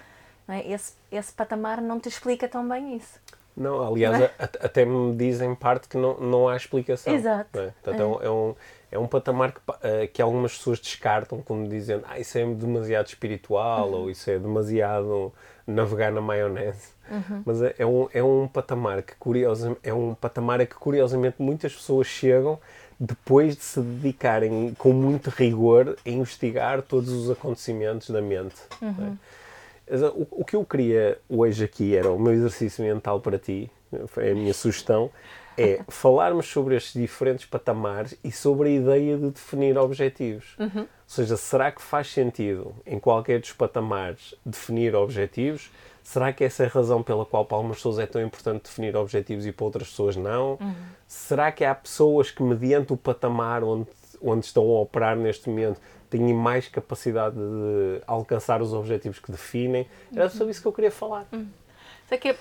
é? 0.48 0.70
esse, 0.70 0.94
esse 1.10 1.32
patamar 1.32 1.80
não 1.80 1.98
te 1.98 2.08
explica 2.08 2.48
tão 2.48 2.68
bem 2.68 2.96
isso. 2.96 3.18
Não, 3.58 3.86
aliás, 3.86 4.18
não 4.18 4.24
é? 4.24 4.30
até 4.38 4.84
me 4.84 5.14
dizem 5.16 5.54
parte 5.54 5.88
que 5.88 5.96
não, 5.96 6.16
não 6.18 6.48
há 6.48 6.56
explicação. 6.56 7.12
Exato. 7.12 7.58
É? 7.58 7.72
Portanto, 7.82 8.20
é. 8.22 8.26
é. 8.26 8.30
um, 8.30 8.54
é 8.92 8.98
um 8.98 9.06
patamar 9.06 9.52
que, 9.52 9.58
uh, 9.58 10.08
que 10.12 10.22
algumas 10.22 10.56
pessoas 10.56 10.78
descartam 10.78 11.42
como 11.42 11.68
dizendo 11.68 12.04
ah, 12.08 12.18
isso 12.18 12.38
é 12.38 12.46
demasiado 12.46 13.08
espiritual 13.08 13.90
uhum. 13.90 13.94
ou 14.02 14.10
isso 14.10 14.30
é 14.30 14.38
demasiado 14.38 15.32
navegar 15.66 16.12
na 16.12 16.20
maionese. 16.20 16.88
Uhum. 17.10 17.42
Mas 17.44 17.62
é, 17.62 17.74
é, 17.78 17.86
um, 17.86 18.08
é 18.12 18.22
um 18.22 18.46
patamar 18.46 19.02
que 19.02 19.14
curiosamente, 19.16 19.80
é 19.82 19.92
um 19.92 20.14
patamar 20.14 20.60
a 20.60 20.66
que 20.66 20.76
curiosamente 20.76 21.36
muitas 21.38 21.74
pessoas 21.74 22.06
chegam 22.06 22.58
depois 22.98 23.56
de 23.56 23.62
se 23.62 23.80
dedicarem 23.80 24.74
com 24.78 24.92
muito 24.92 25.30
rigor 25.30 25.96
a 26.04 26.08
investigar 26.08 26.82
todos 26.82 27.10
os 27.10 27.30
acontecimentos 27.30 28.10
da 28.10 28.20
mente. 28.20 28.56
É? 28.80 28.84
Uhum. 28.84 29.16
O, 30.14 30.42
o, 30.42 30.44
que 30.44 30.56
eu 30.56 30.64
queria 30.64 31.18
hoje 31.28 31.64
aqui 31.64 31.96
era 31.96 32.10
o 32.10 32.18
meu 32.18 32.32
exercício 32.32 32.84
mental 32.84 33.20
para 33.20 33.38
ti, 33.38 33.70
foi 34.06 34.30
a 34.30 34.34
minha 34.34 34.52
sugestão, 34.52 35.10
é 35.56 35.80
falarmos 35.88 36.46
sobre 36.46 36.76
estes 36.76 37.00
diferentes 37.00 37.46
patamares 37.46 38.16
e 38.22 38.30
sobre 38.30 38.68
a 38.68 38.72
ideia 38.72 39.16
de 39.16 39.30
definir 39.30 39.78
objetivos. 39.78 40.56
Uhum. 40.58 40.80
Ou 40.80 40.86
seja, 41.06 41.36
será 41.36 41.72
que 41.72 41.80
faz 41.80 42.12
sentido 42.12 42.74
em 42.86 42.98
qualquer 42.98 43.40
dos 43.40 43.52
patamares 43.52 44.34
definir 44.44 44.94
objetivos? 44.94 45.70
Será 46.02 46.32
que 46.32 46.42
essa 46.42 46.62
é 46.62 46.66
a 46.66 46.70
razão 46.70 47.02
pela 47.02 47.26
qual 47.26 47.44
para 47.44 47.58
algumas 47.58 47.78
pessoas 47.78 47.98
é 47.98 48.06
tão 48.06 48.22
importante 48.22 48.62
definir 48.62 48.96
objetivos 48.96 49.44
e 49.46 49.52
para 49.52 49.64
outras 49.66 49.88
pessoas 49.88 50.16
não? 50.16 50.52
Uhum. 50.52 50.74
Será 51.06 51.52
que 51.52 51.64
há 51.64 51.74
pessoas 51.74 52.30
que, 52.30 52.42
mediante 52.42 52.92
o 52.92 52.96
patamar 52.96 53.62
onde, 53.62 53.88
onde 54.22 54.46
estão 54.46 54.64
a 54.64 54.80
operar 54.80 55.16
neste 55.16 55.48
momento, 55.50 55.80
têm 56.10 56.32
mais 56.34 56.68
capacidade 56.68 57.36
de 57.36 58.02
alcançar 58.06 58.60
os 58.62 58.72
objetivos 58.72 59.18
que 59.18 59.30
definem? 59.30 59.86
Era 60.14 60.28
sobre 60.28 60.50
isso 60.50 60.62
que 60.62 60.68
eu 60.68 60.72
queria 60.72 60.90
falar. 60.90 61.26
Uhum. 61.32 61.48
Só 62.08 62.16
que 62.16 62.34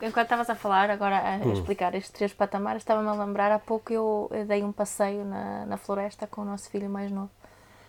enquanto 0.00 0.24
estavas 0.24 0.48
a 0.48 0.54
falar, 0.54 0.88
agora 0.88 1.18
a 1.18 1.36
hum. 1.46 1.52
explicar 1.52 1.94
estes 1.94 2.10
três 2.10 2.32
patamares, 2.32 2.80
estava-me 2.80 3.08
a 3.08 3.12
lembrar, 3.12 3.52
há 3.52 3.58
pouco 3.58 3.92
eu, 3.92 4.30
dei 4.48 4.64
um 4.64 4.72
passeio 4.72 5.22
na, 5.24 5.66
na 5.66 5.76
floresta 5.76 6.26
com 6.26 6.40
o 6.40 6.44
nosso 6.44 6.70
filho 6.70 6.88
mais 6.88 7.10
novo. 7.10 7.30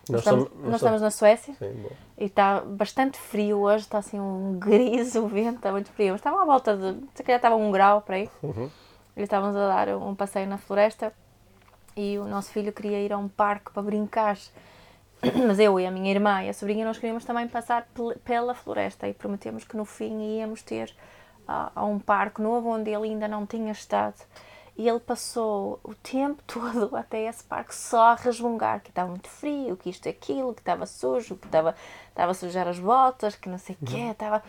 Nós, 0.09 0.19
estamos, 0.19 0.49
somos, 0.49 0.65
nós 0.65 0.75
estamos 0.75 1.01
na 1.01 1.09
Suécia 1.09 1.53
Sim, 1.53 1.85
e 2.17 2.25
está 2.25 2.59
bastante 2.59 3.17
frio 3.17 3.59
hoje, 3.59 3.85
está 3.85 3.99
assim 3.99 4.19
um 4.19 4.59
gris, 4.59 5.15
o 5.15 5.25
vento 5.27 5.57
está 5.57 5.71
muito 5.71 5.89
frio. 5.91 6.13
Estava 6.15 6.41
à 6.41 6.45
volta 6.45 6.75
de, 6.75 6.99
se 7.15 7.23
calhar 7.23 7.37
estava 7.37 7.55
um 7.55 7.71
grau 7.71 8.01
para 8.01 8.17
aí. 8.17 8.29
Uhum. 8.41 8.69
E 9.15 9.21
estávamos 9.21 9.55
a 9.55 9.67
dar 9.67 9.95
um 9.95 10.13
passeio 10.13 10.47
na 10.47 10.57
floresta 10.57 11.13
e 11.95 12.17
o 12.17 12.25
nosso 12.25 12.51
filho 12.51 12.73
queria 12.73 12.99
ir 12.99 13.13
a 13.13 13.17
um 13.17 13.29
parque 13.29 13.71
para 13.71 13.81
brincar. 13.81 14.37
Mas 15.47 15.59
eu 15.59 15.79
e 15.79 15.85
a 15.85 15.91
minha 15.91 16.11
irmã 16.11 16.43
e 16.43 16.49
a 16.49 16.53
sobrinha 16.53 16.85
nós 16.85 16.97
queríamos 16.97 17.23
também 17.23 17.47
passar 17.47 17.87
pela 18.23 18.53
floresta 18.53 19.07
e 19.07 19.13
prometemos 19.13 19.63
que 19.63 19.77
no 19.77 19.85
fim 19.85 20.37
íamos 20.37 20.61
ter 20.61 20.93
a, 21.47 21.71
a 21.75 21.85
um 21.85 21.99
parque 21.99 22.41
novo 22.41 22.69
onde 22.69 22.91
ele 22.91 23.09
ainda 23.09 23.27
não 23.27 23.45
tinha 23.45 23.71
estado. 23.71 24.15
E 24.75 24.89
ele 24.89 24.99
passou 24.99 25.79
o 25.83 25.93
tempo 25.93 26.41
todo 26.47 26.95
até 26.95 27.25
esse 27.25 27.43
parque 27.43 27.73
só 27.73 28.09
a 28.09 28.15
resmungar 28.15 28.81
que 28.81 28.89
estava 28.89 29.09
muito 29.09 29.29
frio, 29.29 29.77
que 29.77 29.89
isto 29.89 30.07
e 30.07 30.09
aquilo, 30.09 30.53
que 30.53 30.61
estava 30.61 30.85
sujo, 30.85 31.35
que 31.35 31.45
estava, 31.45 31.75
estava 32.09 32.31
a 32.31 32.35
sujar 32.35 32.67
as 32.67 32.79
botas, 32.79 33.35
que 33.35 33.47
não 33.47 33.57
sei 33.57 33.77
o 33.79 33.85
quê, 33.85 33.97
uhum. 33.97 34.11
estava 34.11 34.43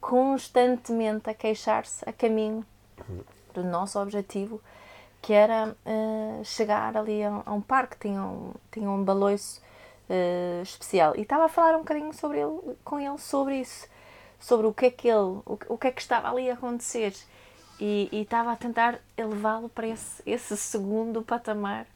constantemente 0.00 1.30
a 1.30 1.34
queixar-se 1.34 2.08
a 2.08 2.12
caminho 2.12 2.64
do 3.54 3.64
nosso 3.64 4.00
objetivo, 4.00 4.60
que 5.22 5.32
era 5.32 5.74
uh, 5.86 6.44
chegar 6.44 6.96
ali 6.96 7.22
a, 7.24 7.42
a, 7.46 7.52
um 7.52 7.60
parque, 7.60 7.96
tinha 7.98 8.22
um, 8.22 8.52
tinha 8.70 8.88
um 8.88 9.02
baloiço 9.02 9.60
uh, 10.08 10.62
especial. 10.62 11.14
E 11.16 11.22
estava 11.22 11.44
a 11.44 11.48
falar 11.48 11.76
um 11.76 11.80
bocadinho 11.80 12.12
sobre 12.12 12.38
ele, 12.38 12.76
com 12.84 12.98
ele 12.98 13.18
sobre 13.18 13.60
isso 13.60 13.86
sobre 14.38 14.66
o 14.66 14.72
que 14.72 14.86
é 14.86 14.90
que 14.90 15.08
ele, 15.08 15.40
o, 15.44 15.58
o 15.68 15.78
que 15.78 15.88
é 15.88 15.90
que 15.90 16.00
estava 16.00 16.30
ali 16.30 16.48
a 16.50 16.54
acontecer 16.54 17.12
e, 17.80 18.08
e 18.12 18.22
estava 18.22 18.52
a 18.52 18.56
tentar 18.56 18.98
elevá-lo 19.16 19.68
para 19.68 19.86
esse, 19.86 20.22
esse 20.26 20.56
segundo 20.56 21.22
patamar. 21.22 21.86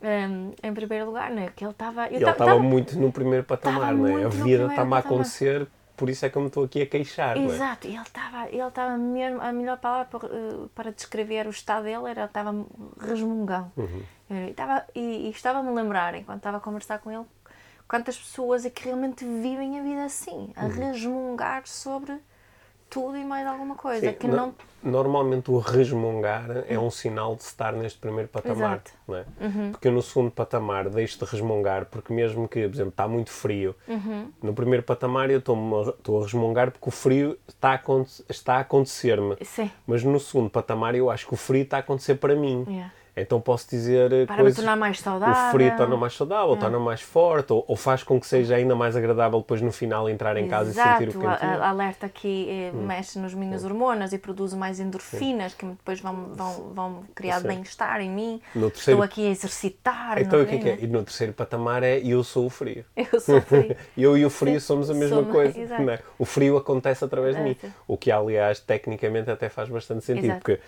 Um, 0.00 0.52
em 0.62 0.72
primeiro 0.72 1.06
lugar, 1.06 1.28
né? 1.28 1.50
que 1.56 1.64
ele 1.64 1.72
estava. 1.72 2.06
Ele 2.06 2.24
estava 2.24 2.56
muito 2.60 2.96
no 2.96 3.10
primeiro 3.10 3.44
patamar, 3.44 3.92
né? 3.92 4.24
a 4.24 4.28
vida 4.28 4.66
estava 4.66 4.94
a 4.94 4.98
acontecer 5.00 5.66
por 5.98 6.08
isso 6.08 6.24
é 6.24 6.30
que 6.30 6.36
eu 6.38 6.42
me 6.42 6.46
estou 6.46 6.62
aqui 6.62 6.80
a 6.80 6.86
queixar. 6.86 7.36
Exato, 7.36 7.88
é? 7.88 7.90
ele 7.90 8.00
estava 8.00 8.48
ele 8.48 8.62
estava 8.62 8.96
mesmo, 8.96 9.40
a 9.42 9.52
melhor 9.52 9.78
palavra 9.78 10.06
para, 10.06 10.28
eh, 10.28 10.68
para 10.72 10.92
descrever 10.92 11.48
o 11.48 11.50
estado 11.50 11.82
dele 11.82 12.08
era 12.08 12.26
estava 12.26 12.54
resmungão. 13.00 13.72
Uhum. 13.76 14.02
E, 14.30 14.50
estava, 14.50 14.84
e, 14.94 15.26
e 15.26 15.30
estava-me 15.30 15.68
a 15.68 15.72
lembrar, 15.72 16.14
enquanto 16.14 16.38
estava 16.38 16.58
a 16.58 16.60
conversar 16.60 17.00
com 17.00 17.10
ele, 17.10 17.24
quantas 17.88 18.16
pessoas 18.16 18.64
é 18.64 18.70
que 18.70 18.84
realmente 18.84 19.24
vivem 19.24 19.80
a 19.80 19.82
vida 19.82 20.04
assim, 20.04 20.52
a 20.54 20.66
uhum. 20.66 20.70
resmungar 20.70 21.66
sobre 21.66 22.18
tudo 22.90 23.16
e 23.16 23.24
mais 23.24 23.46
alguma 23.46 23.74
coisa. 23.74 24.10
Sim, 24.10 24.16
que 24.16 24.26
não... 24.26 24.54
Normalmente 24.82 25.50
o 25.50 25.58
resmungar 25.58 26.64
é 26.68 26.78
um 26.78 26.90
sinal 26.90 27.34
de 27.34 27.42
estar 27.42 27.72
neste 27.72 27.98
primeiro 27.98 28.28
patamar. 28.28 28.80
Não 29.06 29.16
é? 29.16 29.24
Uhum. 29.40 29.72
Porque 29.72 29.88
eu 29.88 29.92
no 29.92 30.00
segundo 30.00 30.30
patamar 30.30 30.88
deixo 30.88 31.18
de 31.18 31.24
resmungar, 31.24 31.86
porque 31.86 32.12
mesmo 32.12 32.48
que, 32.48 32.60
por 32.60 32.74
exemplo, 32.74 32.90
está 32.90 33.08
muito 33.08 33.30
frio, 33.30 33.74
uhum. 33.88 34.30
no 34.42 34.54
primeiro 34.54 34.84
patamar 34.84 35.30
eu 35.30 35.38
estou 35.38 36.20
a 36.20 36.22
resmungar 36.22 36.70
porque 36.70 36.88
o 36.88 36.92
frio 36.92 37.36
está 37.48 37.74
a, 37.74 37.80
está 38.28 38.54
a 38.54 38.60
acontecer-me. 38.60 39.36
Mas 39.86 40.04
no 40.04 40.20
segundo 40.20 40.48
patamar 40.48 40.94
eu 40.94 41.10
acho 41.10 41.26
que 41.26 41.34
o 41.34 41.36
frio 41.36 41.62
está 41.62 41.78
a 41.78 41.80
acontecer 41.80 42.14
para 42.14 42.36
mim. 42.36 42.64
Yeah. 42.68 42.92
Então 43.20 43.40
posso 43.40 43.68
dizer 43.68 44.12
eh, 44.12 44.26
Para 44.26 44.36
coisas... 44.36 44.56
tornar 44.56 44.76
mais 44.76 45.00
saudável. 45.00 45.48
O 45.48 45.50
frio 45.52 45.76
torna 45.76 45.96
mais 45.96 46.14
saudável, 46.14 46.54
é. 46.54 46.58
torna 46.58 46.78
mais 46.78 47.00
forte, 47.00 47.52
ou, 47.52 47.64
ou, 47.66 47.76
faz 47.76 48.02
com 48.02 48.20
que 48.20 48.26
seja 48.26 48.56
ainda 48.56 48.74
mais 48.74 48.96
agradável 48.96 49.38
depois 49.38 49.60
no 49.60 49.72
final 49.72 50.08
entrar 50.08 50.36
em 50.36 50.48
casa 50.48 50.70
Exato. 50.70 51.02
e 51.02 51.06
sentir 51.06 51.16
o 51.16 51.20
quentinho. 51.20 51.62
Alerta 51.62 52.08
que 52.08 52.48
eh, 52.48 52.70
hum. 52.74 52.86
mexe 52.86 53.18
nos 53.18 53.34
minhas 53.34 53.62
hum. 53.64 53.68
hormonas 53.68 54.12
e 54.12 54.18
produz 54.18 54.54
mais 54.54 54.80
endorfinas 54.80 55.54
que 55.54 55.66
depois 55.66 56.00
vão, 56.00 56.30
vão, 56.34 56.72
vão 56.74 57.02
criar 57.14 57.40
bem-estar 57.40 58.00
em 58.00 58.10
mim. 58.10 58.40
No 58.54 58.70
terceiro... 58.70 59.02
Estou 59.02 59.04
aqui 59.04 59.26
a 59.26 59.30
exercitar. 59.30 60.20
Então 60.20 60.42
o 60.42 60.46
que 60.46 60.54
é 60.54 60.58
que 60.58 60.68
é? 60.68 60.78
E 60.80 60.86
no 60.86 61.02
terceiro 61.02 61.32
patamar 61.32 61.82
é 61.82 61.98
eu 61.98 62.22
sou 62.24 62.46
o 62.46 62.50
frio. 62.50 62.84
Eu 63.10 63.20
sou 63.20 63.38
o 63.38 63.40
frio. 63.40 63.76
eu 63.96 64.18
e 64.18 64.24
o 64.26 64.30
frio 64.30 64.60
somos 64.60 64.90
a 64.90 64.94
mesma 64.94 65.16
somos... 65.16 65.32
coisa. 65.32 65.58
É? 65.88 66.00
O 66.18 66.24
frio 66.24 66.56
acontece 66.56 67.04
através 67.04 67.34
de 67.34 67.42
mim. 67.42 67.56
O 67.86 67.96
que 67.96 68.10
aliás 68.10 68.60
tecnicamente 68.60 69.30
até 69.30 69.48
faz 69.48 69.68
bastante 69.68 70.04
sentido, 70.04 70.26
Exato. 70.26 70.40
porque 70.40 70.60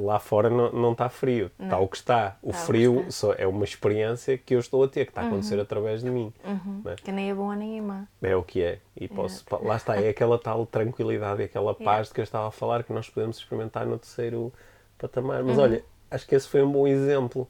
lá 0.00 0.18
fora 0.18 0.50
não, 0.50 0.70
não 0.70 0.92
está 0.92 1.08
frio, 1.08 1.50
não. 1.58 1.66
está 1.66 1.78
o 1.78 1.88
que 1.88 1.96
está. 1.96 2.36
O 2.42 2.50
está 2.50 2.62
frio 2.66 3.06
o 3.06 3.12
só 3.12 3.32
é 3.32 3.46
uma 3.46 3.64
experiência 3.64 4.36
que 4.36 4.54
eu 4.54 4.60
estou 4.60 4.84
a 4.84 4.88
ter, 4.88 5.06
que 5.06 5.12
está 5.12 5.22
a 5.22 5.26
acontecer 5.26 5.54
uhum. 5.54 5.62
através 5.62 6.02
de 6.02 6.10
mim. 6.10 6.32
Uhum. 6.44 6.82
É? 6.86 6.94
Que 6.96 7.10
nem 7.10 7.30
é 7.30 7.34
boa 7.34 7.56
nem 7.56 7.78
é 7.78 7.80
má. 7.80 8.04
É 8.20 8.36
o 8.36 8.42
que 8.42 8.62
é. 8.62 8.80
E 8.94 9.08
posso, 9.08 9.44
lá 9.62 9.76
está, 9.76 9.96
é 9.96 10.10
aquela 10.10 10.38
tal 10.38 10.66
tranquilidade 10.66 11.42
aquela 11.42 11.74
paz 11.74 12.08
de 12.08 12.14
que 12.14 12.20
eu 12.20 12.24
estava 12.24 12.48
a 12.48 12.50
falar 12.50 12.82
que 12.82 12.92
nós 12.92 13.08
podemos 13.08 13.38
experimentar 13.38 13.86
no 13.86 13.98
terceiro 13.98 14.52
patamar. 14.98 15.42
Mas 15.42 15.56
uhum. 15.56 15.64
olha, 15.64 15.84
acho 16.10 16.26
que 16.26 16.34
esse 16.34 16.46
foi 16.46 16.62
um 16.62 16.70
bom 16.70 16.86
exemplo 16.86 17.48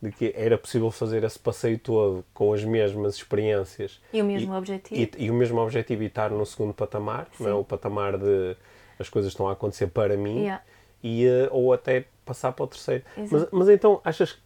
de 0.00 0.12
que 0.12 0.32
era 0.36 0.56
possível 0.56 0.90
fazer 0.90 1.24
esse 1.24 1.38
passeio 1.38 1.78
todo 1.78 2.24
com 2.32 2.52
as 2.52 2.62
mesmas 2.62 3.16
experiências. 3.16 4.00
E 4.12 4.22
o 4.22 4.24
mesmo 4.24 4.54
e, 4.54 4.56
objetivo. 4.56 5.00
E, 5.00 5.24
e, 5.24 5.30
o 5.30 5.34
mesmo 5.34 5.60
objetivo 5.60 6.02
e 6.04 6.06
estar 6.06 6.30
no 6.30 6.46
segundo 6.46 6.72
patamar, 6.72 7.26
não 7.40 7.48
é? 7.48 7.54
o 7.54 7.64
patamar 7.64 8.16
de 8.16 8.56
as 8.96 9.08
coisas 9.08 9.32
estão 9.32 9.48
a 9.48 9.52
acontecer 9.52 9.88
para 9.88 10.16
mim. 10.16 10.42
Yeah 10.42 10.62
e, 11.04 11.26
uh, 11.28 11.48
ou 11.50 11.74
até 11.74 12.06
passar 12.24 12.50
para 12.52 12.64
o 12.64 12.66
terceiro. 12.66 13.04
Mas, 13.30 13.46
mas, 13.52 13.68
então, 13.68 14.00
achas 14.02 14.32
que 14.32 14.40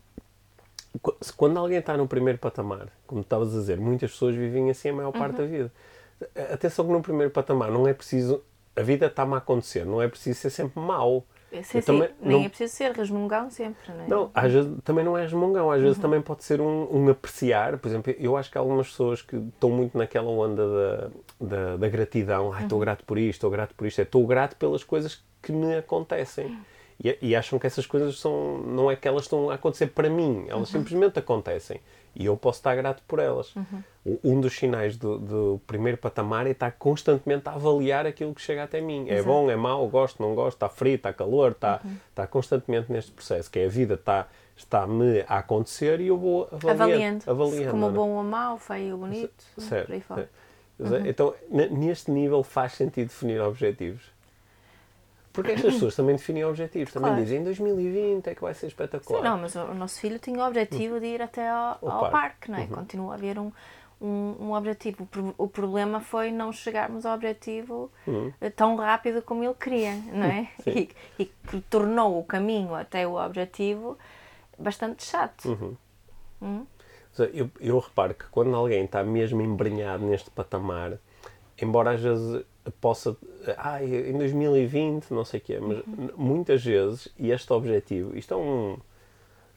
quando 1.36 1.56
alguém 1.56 1.78
está 1.78 1.96
no 1.96 2.08
primeiro 2.08 2.38
patamar, 2.38 2.88
como 3.06 3.20
estavas 3.20 3.54
a 3.54 3.58
dizer, 3.58 3.78
muitas 3.78 4.10
pessoas 4.10 4.34
vivem 4.34 4.68
assim 4.68 4.88
a 4.88 4.92
maior 4.92 5.12
parte 5.12 5.40
uhum. 5.40 5.46
da 5.46 5.46
vida. 5.46 5.72
Atenção 6.52 6.84
que 6.84 6.92
no 6.92 7.00
primeiro 7.00 7.30
patamar 7.30 7.70
não 7.70 7.86
é 7.86 7.94
preciso. 7.94 8.42
A 8.74 8.82
vida 8.82 9.06
está-me 9.06 9.34
a 9.34 9.36
acontecer, 9.36 9.86
não 9.86 10.02
é 10.02 10.08
preciso 10.08 10.40
ser 10.40 10.50
sempre 10.50 10.80
mau. 10.80 11.24
Sim, 11.62 11.80
também, 11.80 12.10
nem 12.20 12.38
não, 12.40 12.44
é 12.44 12.48
preciso 12.48 12.74
ser 12.74 12.92
resmungão 12.92 13.50
sempre, 13.50 13.90
não 13.90 14.04
é? 14.04 14.08
Não, 14.08 14.30
às 14.34 14.52
vezes 14.52 14.70
também 14.84 15.02
não 15.02 15.16
é 15.16 15.22
resmungão, 15.22 15.70
às 15.70 15.80
vezes 15.80 15.96
uhum. 15.96 16.02
também 16.02 16.20
pode 16.20 16.44
ser 16.44 16.60
um, 16.60 16.88
um, 16.94 17.08
apreciar. 17.08 17.78
Por 17.78 17.88
exemplo, 17.88 18.14
eu 18.18 18.36
acho 18.36 18.50
que 18.50 18.58
há 18.58 18.60
algumas 18.60 18.88
pessoas 18.88 19.22
que 19.22 19.36
estão 19.36 19.70
muito 19.70 19.96
naquela 19.96 20.28
onda 20.28 20.66
da, 20.68 21.10
da, 21.40 21.76
da 21.76 21.88
gratidão. 21.88 22.52
Ai, 22.52 22.64
estou 22.64 22.78
uhum. 22.78 22.84
grato 22.84 23.04
por 23.04 23.16
isto, 23.16 23.36
estou 23.36 23.50
grato 23.50 23.74
por 23.74 23.86
isto. 23.86 23.98
É, 24.00 24.02
estou 24.02 24.26
grato 24.26 24.56
pelas 24.56 24.84
coisas 24.84 25.22
que 25.42 25.52
me 25.52 25.76
acontecem. 25.76 26.58
E, 27.02 27.16
e, 27.22 27.36
acham 27.36 27.60
que 27.60 27.66
essas 27.66 27.86
coisas 27.86 28.18
são. 28.18 28.58
Não 28.58 28.90
é 28.90 28.96
que 28.96 29.06
elas 29.06 29.22
estão 29.22 29.50
a 29.50 29.54
acontecer 29.54 29.86
para 29.88 30.10
mim, 30.10 30.46
elas 30.48 30.72
uhum. 30.72 30.80
simplesmente 30.80 31.18
acontecem. 31.18 31.80
E 32.14 32.26
eu 32.26 32.36
posso 32.36 32.58
estar 32.58 32.74
grato 32.74 33.02
por 33.06 33.20
elas. 33.20 33.54
Uhum. 33.54 34.18
Um 34.24 34.40
dos 34.40 34.56
sinais 34.56 34.96
do, 34.96 35.18
do, 35.18 35.60
primeiro 35.64 35.96
patamar 35.96 36.48
é 36.48 36.50
estar 36.50 36.72
constantemente 36.72 37.48
a 37.48 37.52
avaliar 37.52 38.04
aquilo 38.04 38.34
que 38.34 38.40
chega 38.40 38.64
até 38.64 38.80
mim. 38.80 39.08
É 39.08 39.14
Exato. 39.14 39.20
É 39.20 39.22
bom, 39.22 39.50
é 39.50 39.54
mau, 39.54 39.86
gosto, 39.88 40.20
não 40.20 40.34
gosto, 40.34 40.56
está 40.56 40.68
frio, 40.68 40.96
está 40.96 41.12
calor, 41.12 41.52
está, 41.52 41.80
uhum. 41.84 41.96
está 42.08 42.26
constantemente 42.26 42.90
neste 42.90 43.12
processo, 43.12 43.48
que 43.48 43.60
é 43.60 43.66
a 43.66 43.68
vida 43.68 43.94
está 43.94 44.26
está-me 44.58 45.24
a 45.28 45.38
acontecer 45.38 46.00
e 46.00 46.08
eu 46.08 46.18
vou 46.18 46.48
avaliando. 46.50 46.82
Avaliando. 46.82 47.30
avaliando 47.30 47.70
como 47.70 47.90
bom 47.90 48.10
ou 48.10 48.24
mau, 48.24 48.58
feio 48.58 48.94
ou 48.94 48.98
bonito. 48.98 49.44
Certo. 49.56 49.86
Por 49.86 49.94
aí 49.94 50.00
fora. 50.00 50.30
Uhum. 50.78 51.06
Então, 51.06 51.34
neste 51.50 52.10
nível 52.10 52.42
faz 52.42 52.72
sentido 52.72 53.08
definir 53.08 53.40
objetivos? 53.40 54.02
Porque 55.32 55.52
estas 55.52 55.74
pessoas 55.74 55.94
também 55.94 56.16
definem 56.16 56.44
objetivos, 56.44 56.92
também 56.92 57.10
claro. 57.10 57.22
dizem 57.22 57.40
em 57.40 57.44
2020 57.44 58.26
é 58.26 58.34
que 58.34 58.40
vai 58.40 58.54
ser 58.54 58.66
espetacular. 58.66 59.20
Sim, 59.20 59.24
não, 59.24 59.38
mas 59.38 59.54
o, 59.54 59.74
nosso 59.74 60.00
filho 60.00 60.18
tinha 60.18 60.42
o 60.42 60.46
objetivo 60.46 60.98
de 60.98 61.06
ir 61.06 61.22
até 61.22 61.48
ao, 61.48 61.78
ao 61.82 62.00
parque. 62.00 62.10
parque, 62.10 62.50
não 62.50 62.58
é? 62.58 62.62
Uhum. 62.62 62.68
Continua 62.68 63.12
a 63.12 63.14
haver 63.14 63.38
um, 63.38 63.52
um, 64.00 64.36
um, 64.40 64.52
objetivo. 64.52 65.08
O, 65.36 65.46
problema 65.46 66.00
foi 66.00 66.30
não 66.30 66.52
chegarmos 66.52 67.04
ao 67.04 67.14
objetivo 67.14 67.90
uhum. 68.06 68.32
Eh, 68.40 68.50
tão 68.50 68.76
rápido 68.76 69.22
como 69.22 69.44
ele 69.44 69.54
queria, 69.54 69.94
não 70.12 70.26
é? 70.26 70.48
e, 70.66 70.88
e, 71.18 71.24
que 71.26 71.60
tornou 71.62 72.18
o 72.18 72.24
caminho 72.24 72.74
até 72.74 73.06
o 73.06 73.14
objetivo 73.14 73.98
bastante 74.58 75.04
chato. 75.04 75.48
Uhum. 75.48 75.76
Hum? 76.40 76.66
Eu, 77.32 77.50
eu 77.58 77.78
reparo 77.78 78.14
que 78.14 78.26
quando 78.26 78.54
alguém 78.54 78.84
está 78.84 79.02
mesmo 79.02 79.42
embrenhado 79.42 80.04
neste 80.04 80.30
patamar, 80.30 80.98
embora 81.60 81.92
às 81.92 82.00
vezes 82.00 82.44
possa. 82.80 83.16
Ah, 83.56 83.82
em 83.82 84.16
2020, 84.16 85.10
não 85.10 85.24
sei 85.24 85.40
o 85.40 85.42
quê, 85.42 85.58
mas 85.60 85.78
uhum. 85.78 86.10
muitas 86.16 86.64
vezes, 86.64 87.08
e 87.18 87.30
este 87.30 87.52
objetivo, 87.52 88.16
isto 88.16 88.34
é 88.34 88.36
um. 88.36 88.76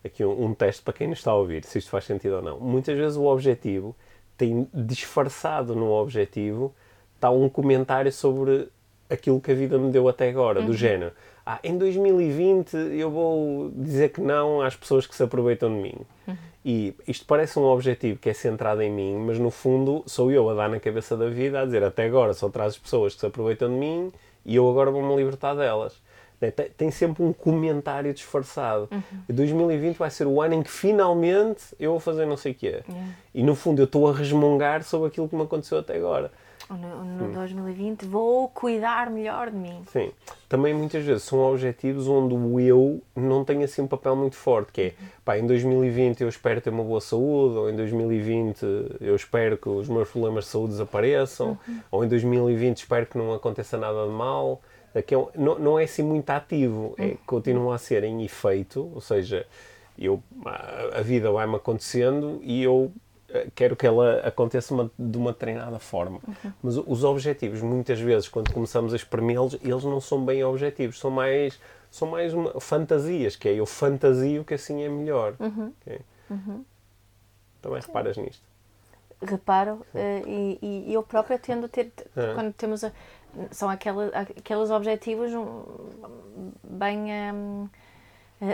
Aqui 0.04 0.26
um, 0.26 0.46
um 0.46 0.54
teste 0.54 0.82
para 0.82 0.94
quem 0.94 1.08
nos 1.08 1.20
está 1.20 1.32
a 1.32 1.36
ouvir, 1.36 1.64
se 1.64 1.78
isto 1.78 1.92
faz 1.92 2.06
sentido 2.06 2.38
ou 2.38 2.42
não. 2.42 2.60
Muitas 2.60 2.98
vezes 2.98 3.18
o 3.18 3.26
objetivo 3.26 3.96
tem 4.36 4.68
disfarçado 4.74 5.76
no 5.76 5.92
objetivo 5.92 6.74
está 7.22 7.30
um 7.30 7.48
comentário 7.48 8.12
sobre 8.12 8.68
aquilo 9.08 9.40
que 9.40 9.52
a 9.52 9.54
vida 9.54 9.78
me 9.78 9.92
deu 9.92 10.10
até 10.10 10.30
agora, 10.30 10.62
uhum. 10.62 10.66
do 10.66 10.74
género. 10.74 11.12
Ah, 11.46 11.60
em 11.64 11.78
2020 11.78 12.74
eu 12.74 13.12
vou 13.12 13.72
dizer 13.76 14.10
que 14.10 14.22
não 14.22 14.62
às 14.62 14.76
pessoas 14.76 15.06
que 15.06 15.16
se 15.16 15.22
aproveitam 15.22 15.70
de 15.70 15.82
mim. 15.82 15.96
Uhum. 16.28 16.38
E 16.64 16.94
isto 17.08 17.26
parece 17.26 17.58
um 17.58 17.64
objetivo 17.64 18.20
que 18.20 18.30
é 18.30 18.34
centrado 18.34 18.82
em 18.82 18.92
mim, 18.92 19.16
mas 19.18 19.40
no 19.40 19.50
fundo 19.50 20.04
sou 20.06 20.32
eu 20.32 20.48
a 20.50 20.54
dar 20.54 20.70
na 20.70 20.80
cabeça 20.80 21.18
da 21.18 21.28
vida 21.28 21.60
a 21.60 21.66
dizer 21.66 21.84
até 21.84 22.06
agora 22.06 22.34
só 22.34 22.50
traz 22.50 22.78
pessoas 22.78 23.16
que 23.16 23.20
se 23.20 23.26
aproveitam 23.26 23.68
de 23.68 23.76
mim 23.76 24.12
e 24.46 24.56
eu 24.56 24.70
agora 24.70 24.92
vou-me 24.92 25.16
libertar 25.16 25.56
delas. 25.56 26.00
Né, 26.40 26.52
tem 26.52 26.90
sempre 26.90 27.24
um 27.24 27.34
comentário 27.34 28.14
disfarçado. 28.14 28.88
Uhum. 28.92 29.02
2020 29.30 29.98
vai 29.98 30.10
ser 30.10 30.26
o 30.26 30.42
ano 30.42 30.56
em 30.56 30.64
que 30.64 30.72
finalmente 30.72 31.64
eu 31.80 31.92
vou 31.92 32.00
fazer 32.00 32.26
não 32.26 32.38
sei 32.38 32.52
o 32.52 32.56
quê. 32.56 32.84
Yeah. 32.88 33.10
E 33.34 33.44
no 33.44 33.56
fundo 33.56 33.82
eu 33.82 33.86
estou 33.86 34.08
a 34.08 34.14
resmungar 34.14 34.84
sobre 34.84 35.08
aquilo 35.08 35.30
que 35.30 35.36
me 35.36 35.44
aconteceu 35.44 35.80
até 35.80 35.96
agora 35.96 36.32
no, 36.76 37.04
no 37.04 37.26
hum. 37.26 37.32
2020 37.32 38.06
vou 38.06 38.48
cuidar 38.50 39.10
melhor 39.10 39.50
de 39.50 39.58
mim. 39.58 39.82
Sim. 39.88 40.12
Também 40.48 40.74
muitas 40.74 41.04
vezes 41.04 41.24
são 41.24 41.40
objetivos 41.40 42.08
onde 42.08 42.34
o 42.34 42.60
eu 42.60 43.02
não 43.16 43.44
tem 43.46 43.64
assim 43.64 43.82
um 43.82 43.88
papel 43.88 44.16
muito 44.16 44.36
forte, 44.36 44.72
que 44.72 44.82
é, 44.82 44.94
pá, 45.24 45.38
em 45.38 45.46
2020 45.46 46.22
eu 46.22 46.30
espero 46.30 46.62
ter 46.62 46.70
uma 46.70 46.84
boa 46.84 47.02
saúde, 47.02 47.58
ou 47.58 47.70
em 47.70 47.76
2020 47.76 48.64
eu 49.00 49.16
espero 49.16 49.58
que 49.58 49.70
os 49.70 49.88
meus 49.88 50.10
problemas 50.10 50.46
de 50.46 50.52
saúde 50.52 50.72
desapareçam, 50.72 51.58
uhum. 51.68 51.80
ou 51.92 52.06
em 52.06 52.08
2020 52.08 52.78
espero 52.78 53.06
que 53.06 53.18
não 53.18 53.34
aconteça 53.34 53.78
nada 53.78 54.06
de 54.06 54.12
mal. 54.12 54.62
Que 55.08 55.16
é, 55.16 55.26
não, 55.36 55.58
não 55.58 55.80
é 55.80 55.86
assim 55.86 56.04
muito 56.04 56.30
ativo, 56.30 56.94
é, 56.98 57.06
uhum. 57.06 57.18
continua 57.26 57.76
a 57.76 57.78
ser 57.78 58.04
em 58.04 58.26
efeito, 58.26 58.92
ou 58.94 59.00
seja, 59.00 59.48
eu, 59.98 60.22
a 60.94 61.02
vida 61.02 61.32
vai-me 61.32 61.56
acontecendo 61.56 62.42
e 62.44 62.62
eu 62.62 62.92
quero 63.56 63.76
que 63.76 63.86
ela 63.86 64.20
aconteça 64.20 64.74
uma, 64.74 64.92
de 64.98 65.18
uma 65.18 65.34
treinada 65.34 65.80
forma. 65.80 66.20
Uhum. 66.28 66.54
Mas 66.62 66.78
os 66.78 67.04
objetivos, 67.04 67.62
muitas 67.62 68.00
vezes, 68.00 68.28
quando 68.28 68.52
começamos 68.54 68.94
a 68.94 68.96
exprimí-los, 68.96 69.56
eles 69.62 69.84
não 69.84 70.02
são 70.02 70.24
bem 70.24 70.44
objetivos, 70.44 71.00
são 71.00 71.12
mais, 71.12 71.60
são 71.90 72.10
mais 72.10 72.34
uma, 72.34 72.60
fantasias, 72.60 73.36
que 73.36 73.50
é 73.50 73.54
eu 73.54 73.66
fantasio 73.66 74.44
que 74.44 74.54
assim 74.54 74.84
é 74.84 74.90
melhor. 74.90 75.36
Uhum. 75.40 75.74
Okay? 75.82 76.00
Uhum. 76.30 76.66
Também 77.62 77.82
reparas 77.82 78.18
nisto? 78.18 78.44
Reparo, 79.22 79.86
uh, 79.94 80.28
e, 80.28 80.58
e, 80.88 80.94
eu 80.94 81.04
própria 81.04 81.38
tendo 81.38 81.68
a 81.68 81.70
ter, 81.70 81.92
é. 82.18 82.34
quando 82.34 82.52
temos, 82.54 82.84
a, 82.84 82.92
são 83.52 83.70
aquela, 83.70 84.08
aqueles 84.08 84.72
objetivos 84.72 85.32
bem. 86.64 87.32
Um, 87.32 87.70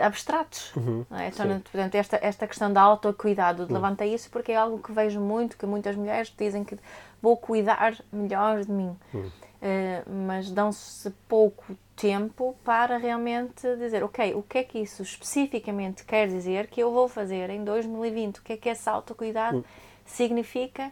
abstratos. 0.04 0.76
Uhum, 0.76 1.06
é? 1.12 1.28
então, 1.28 1.48
portanto, 1.62 1.96
esta, 1.96 2.20
esta 2.22 2.48
questão 2.48 2.72
da 2.72 2.82
autocuidado, 2.82 3.64
uhum. 3.64 3.74
levanta 3.74 4.06
isso 4.06 4.30
porque 4.30 4.52
é 4.52 4.56
algo 4.56 4.80
que 4.80 4.92
vejo 4.92 5.20
muito, 5.20 5.58
que 5.58 5.66
muitas 5.66 5.96
mulheres 5.96 6.34
dizem 6.38 6.64
que 6.64 6.78
vou 7.22 7.38
cuidar 7.38 7.96
melhor 8.12 8.64
de 8.64 8.72
mim. 8.72 8.96
Uhum. 9.14 9.32
Uh, 9.58 10.12
mas 10.28 10.52
dão-se 10.52 11.10
pouco 11.28 11.76
tempo 11.96 12.56
para 12.64 12.98
realmente 12.98 13.76
dizer, 13.78 14.04
ok, 14.04 14.36
o 14.36 14.44
que 14.44 14.60
é 14.60 14.64
que 14.64 14.78
isso 14.78 15.02
especificamente 15.02 16.04
quer 16.06 16.28
dizer 16.28 16.68
que 16.68 16.80
eu 16.80 16.92
vou 16.92 17.08
fazer 17.08 17.50
em 17.50 17.64
2020? 17.64 18.38
O 18.38 18.44
que 18.44 18.54
é 18.54 18.58
que 18.58 18.70
esse 18.70 18.88
autocuidado 18.88 19.58
uhum. 19.58 19.64
significa 20.06 20.92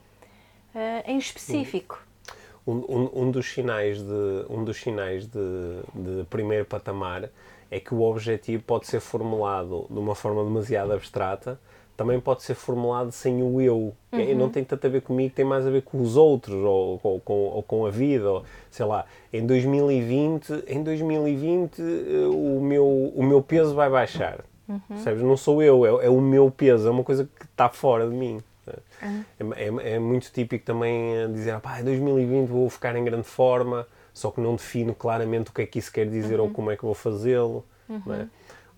uh, 0.73 1.03
em 1.05 1.17
específico? 1.17 2.01
um, 2.65 2.73
um, 2.73 3.21
um, 3.23 3.31
dos 3.31 3.45
sinais 3.53 4.01
de 4.01 4.45
um 4.49 4.63
dos 4.63 4.77
sinais 4.77 5.27
de, 5.27 5.39
de 5.93 6.23
primeiro 6.29 6.65
patamar 6.65 7.29
é 7.69 7.79
que 7.79 7.93
o 7.93 8.01
objetivo 8.01 8.63
pode 8.63 8.87
ser 8.87 8.99
formulado 8.99 9.87
de 9.89 9.99
uma 9.99 10.15
forma 10.15 10.43
demasiado 10.43 10.93
abstrata 10.93 11.59
também 11.95 12.19
pode 12.19 12.43
ser 12.43 12.55
formulado 12.55 13.11
sem 13.11 13.41
o 13.41 13.61
eu. 13.61 13.93
Uhum. 14.11 14.35
Não 14.35 14.49
tem 14.49 14.63
tanto 14.63 14.85
a 14.85 14.89
ver 14.89 15.01
comigo, 15.01 15.33
tem 15.33 15.45
mais 15.45 15.65
a 15.65 15.69
ver 15.69 15.81
com 15.81 16.01
os 16.01 16.17
outros, 16.17 16.55
ou, 16.55 16.99
ou, 17.01 17.19
com, 17.19 17.33
ou 17.33 17.63
com 17.63 17.85
a 17.85 17.89
vida, 17.89 18.29
ou, 18.29 18.43
sei 18.69 18.85
lá. 18.85 19.05
Em 19.31 19.45
2020, 19.45 20.65
em 20.67 20.83
2020 20.83 21.79
eh, 21.79 21.83
o, 22.27 22.59
meu, 22.61 22.85
o 23.15 23.23
meu 23.23 23.41
peso 23.41 23.73
vai 23.73 23.89
baixar. 23.89 24.43
Uhum. 24.67 24.97
Sabes? 24.97 25.21
Não 25.21 25.37
sou 25.37 25.63
eu, 25.63 25.85
é, 25.85 26.05
é, 26.05 26.09
o 26.09 26.19
meu 26.19 26.51
peso, 26.51 26.87
é 26.87 26.91
uma 26.91 27.03
coisa 27.03 27.29
que 27.39 27.45
está 27.45 27.69
fora 27.69 28.07
de 28.07 28.15
mim. 28.15 28.41
Uhum. 29.01 29.23
É, 29.55 29.63
é, 29.63 29.93
é, 29.93 29.99
muito 29.99 30.31
típico 30.31 30.65
também 30.65 31.15
eh, 31.15 31.27
dizer, 31.27 31.59
pá, 31.59 31.79
em 31.79 31.83
2020 31.83 32.47
vou 32.49 32.69
ficar 32.69 32.95
em 32.95 33.05
grande 33.05 33.27
forma, 33.27 33.87
só 34.15 34.31
que 34.31 34.39
não 34.39 34.55
defino 34.55 34.95
claramente 34.95 35.49
o 35.49 35.53
que 35.53 35.61
é 35.61 35.65
que 35.65 35.77
isso 35.77 35.91
quer 35.91 36.09
dizer 36.09 36.39
ou 36.39 36.47
uhum. 36.47 36.53
como 36.53 36.71
é 36.71 36.77
que 36.77 36.83
vou 36.83 36.95
fazê-lo. 36.95 37.65
É? 37.89 38.25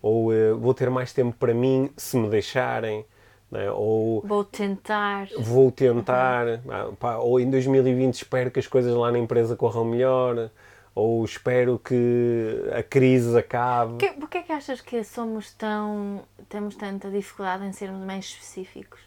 ou 0.02 0.32
uh, 0.32 0.58
vou 0.58 0.74
ter 0.74 0.90
mais 0.90 1.12
tempo 1.12 1.34
para 1.38 1.54
mim 1.54 1.90
se 1.96 2.16
me 2.16 2.28
deixarem. 2.28 3.06
Né? 3.50 3.70
Ou 3.70 4.20
vou 4.22 4.44
tentar. 4.44 5.28
Vou 5.38 5.70
tentar. 5.70 6.46
Uhum. 6.46 6.94
Pá, 6.96 7.16
ou 7.16 7.38
em 7.38 7.48
2020 7.48 8.14
espero 8.14 8.50
que 8.50 8.58
as 8.58 8.66
coisas 8.66 8.92
lá 8.92 9.12
na 9.12 9.18
empresa 9.18 9.54
corram 9.54 9.84
melhor. 9.84 10.50
Ou 10.92 11.24
espero 11.24 11.78
que 11.78 12.64
a 12.76 12.82
crise 12.82 13.38
acabe. 13.38 13.92
Porquê, 13.92 14.08
porquê 14.18 14.38
é 14.38 14.42
que 14.42 14.52
achas 14.52 14.80
que 14.80 15.04
somos 15.04 15.52
tão. 15.52 16.22
temos 16.48 16.74
tanta 16.74 17.08
dificuldade 17.08 17.64
em 17.64 17.72
sermos 17.72 18.04
mais 18.04 18.24
específicos? 18.24 18.98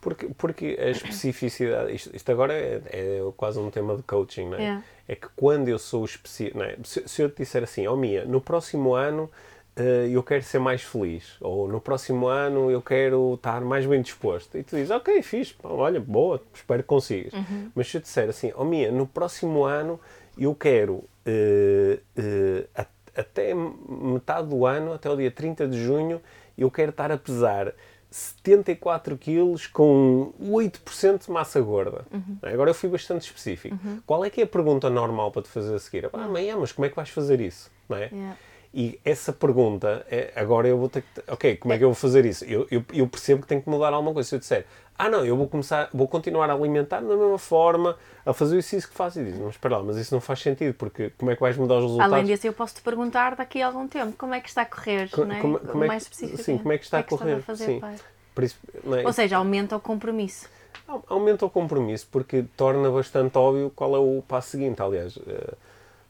Porque, 0.00 0.26
porque 0.36 0.76
a 0.78 0.90
especificidade. 0.90 1.94
Isto, 1.94 2.14
isto 2.14 2.32
agora 2.32 2.52
é, 2.52 2.82
é, 2.86 3.20
quase 3.36 3.60
um 3.60 3.70
tema 3.70 3.96
de 3.96 4.02
coaching, 4.02 4.48
não 4.50 4.58
é? 4.58 4.64
É, 4.64 4.82
é 5.08 5.14
que 5.14 5.28
quando 5.36 5.68
eu 5.68 5.78
sou 5.78 6.04
específico. 6.04 6.62
É? 6.62 6.76
Se, 6.84 7.06
se 7.06 7.22
eu 7.22 7.30
te 7.30 7.38
disser 7.38 7.62
assim, 7.62 7.86
oh 7.86 7.96
Mia, 7.96 8.24
no 8.24 8.40
próximo 8.40 8.94
ano 8.94 9.30
uh, 9.78 10.06
eu 10.08 10.22
quero 10.22 10.42
ser 10.42 10.58
mais 10.58 10.82
feliz, 10.82 11.36
ou 11.40 11.68
no 11.68 11.80
próximo 11.80 12.26
ano 12.26 12.70
eu 12.70 12.80
quero 12.80 13.34
estar 13.34 13.60
mais 13.60 13.86
bem 13.86 14.00
disposto. 14.00 14.56
E 14.56 14.62
tu 14.62 14.76
dizes, 14.76 14.90
ok, 14.90 15.22
fixe, 15.22 15.54
olha, 15.62 16.00
boa, 16.00 16.40
espero 16.52 16.82
que 16.82 16.88
consigas. 16.88 17.32
Uhum. 17.32 17.70
Mas 17.74 17.88
se 17.88 17.96
eu 17.96 18.00
disser 18.00 18.28
assim, 18.28 18.52
oh 18.56 18.64
Mia, 18.64 18.90
no 18.90 19.06
próximo 19.06 19.64
ano 19.64 20.00
eu 20.38 20.54
quero 20.54 20.94
uh, 20.94 21.98
uh, 22.18 22.86
até 23.14 23.54
metade 23.54 24.48
do 24.48 24.66
ano, 24.66 24.92
até 24.92 25.08
o 25.08 25.16
dia 25.16 25.30
30 25.30 25.68
de 25.68 25.82
junho, 25.82 26.20
eu 26.56 26.70
quero 26.70 26.90
estar 26.90 27.10
a 27.12 27.18
pesar 27.18 27.72
74 28.14 29.18
quilos 29.18 29.66
com 29.66 30.32
8% 30.40 31.24
de 31.24 31.30
massa 31.32 31.60
gorda. 31.60 32.06
Uhum. 32.12 32.38
Agora 32.42 32.70
eu 32.70 32.74
fui 32.74 32.88
bastante 32.88 33.22
específico. 33.22 33.74
Uhum. 33.74 34.00
Qual 34.06 34.24
é 34.24 34.30
que 34.30 34.40
é 34.40 34.44
a 34.44 34.46
pergunta 34.46 34.88
normal 34.88 35.32
para 35.32 35.42
te 35.42 35.48
fazer 35.48 35.74
a 35.74 35.78
seguir? 35.80 36.08
Ah, 36.12 36.26
amanhã, 36.26 36.56
mas 36.56 36.70
como 36.70 36.86
é 36.86 36.88
que 36.88 36.94
vais 36.94 37.08
fazer 37.08 37.40
isso? 37.40 37.72
Não 37.88 37.96
é? 37.96 38.10
Yeah. 38.12 38.36
E 38.76 38.98
essa 39.04 39.32
pergunta, 39.32 40.04
é, 40.10 40.32
agora 40.34 40.66
eu 40.66 40.76
vou 40.76 40.88
ter 40.88 41.02
que. 41.02 41.22
Ok, 41.28 41.56
como 41.58 41.72
é 41.72 41.78
que 41.78 41.84
eu 41.84 41.88
vou 41.88 41.94
fazer 41.94 42.26
isso? 42.26 42.44
Eu, 42.44 42.66
eu, 42.68 42.84
eu, 42.92 43.06
percebo 43.06 43.42
que 43.42 43.46
tenho 43.46 43.62
que 43.62 43.70
mudar 43.70 43.92
alguma 43.92 44.12
coisa. 44.12 44.28
Se 44.28 44.34
eu 44.34 44.40
disser, 44.40 44.66
ah 44.98 45.08
não, 45.08 45.24
eu 45.24 45.36
vou 45.36 45.46
começar, 45.46 45.88
vou 45.94 46.08
continuar 46.08 46.50
a 46.50 46.54
alimentar 46.54 47.00
da 47.00 47.16
mesma 47.16 47.38
forma, 47.38 47.96
a 48.26 48.32
fazer 48.32 48.58
isso, 48.58 48.74
isso 48.74 48.88
que 48.88 48.94
faço, 48.94 49.20
e 49.20 49.24
diz, 49.26 49.38
mas 49.38 49.50
espera 49.50 49.76
lá, 49.76 49.84
mas 49.84 49.96
isso 49.96 50.12
não 50.12 50.20
faz 50.20 50.40
sentido, 50.40 50.74
porque 50.74 51.10
como 51.16 51.30
é 51.30 51.36
que 51.36 51.40
vais 51.40 51.56
mudar 51.56 51.76
os 51.76 51.82
resultados? 51.82 52.12
Além 52.12 52.24
disso, 52.24 52.48
eu 52.48 52.52
posso 52.52 52.74
te 52.74 52.82
perguntar 52.82 53.36
daqui 53.36 53.62
a 53.62 53.68
algum 53.68 53.86
tempo 53.86 54.14
como 54.18 54.34
é 54.34 54.40
que 54.40 54.48
está 54.48 54.62
a 54.62 54.66
correr, 54.66 55.08
Co 55.08 55.24
não 55.24 55.36
é? 55.36 55.40
Como, 55.40 55.60
como 55.60 55.84
é 55.84 55.86
mais 55.86 56.02
específico. 56.02 56.42
Sim, 56.42 56.58
como 56.58 56.72
é 56.72 56.78
que 56.78 56.84
está 56.84 56.98
a 56.98 57.02
correr? 57.04 57.34
Que 57.36 57.40
a 57.40 57.42
fazer, 57.42 57.66
sim. 57.66 57.80
Isso, 58.42 58.58
é? 58.92 59.06
Ou 59.06 59.12
seja, 59.12 59.36
aumenta 59.36 59.76
o 59.76 59.80
compromisso. 59.80 60.48
Aumenta 61.08 61.46
o 61.46 61.50
compromisso, 61.50 62.08
porque 62.10 62.44
torna 62.56 62.90
bastante 62.90 63.38
óbvio 63.38 63.70
qual 63.70 63.94
é 63.94 63.98
o 64.00 64.22
passo 64.26 64.50
seguinte. 64.50 64.82
Aliás, 64.82 65.16
uh, 65.16 65.56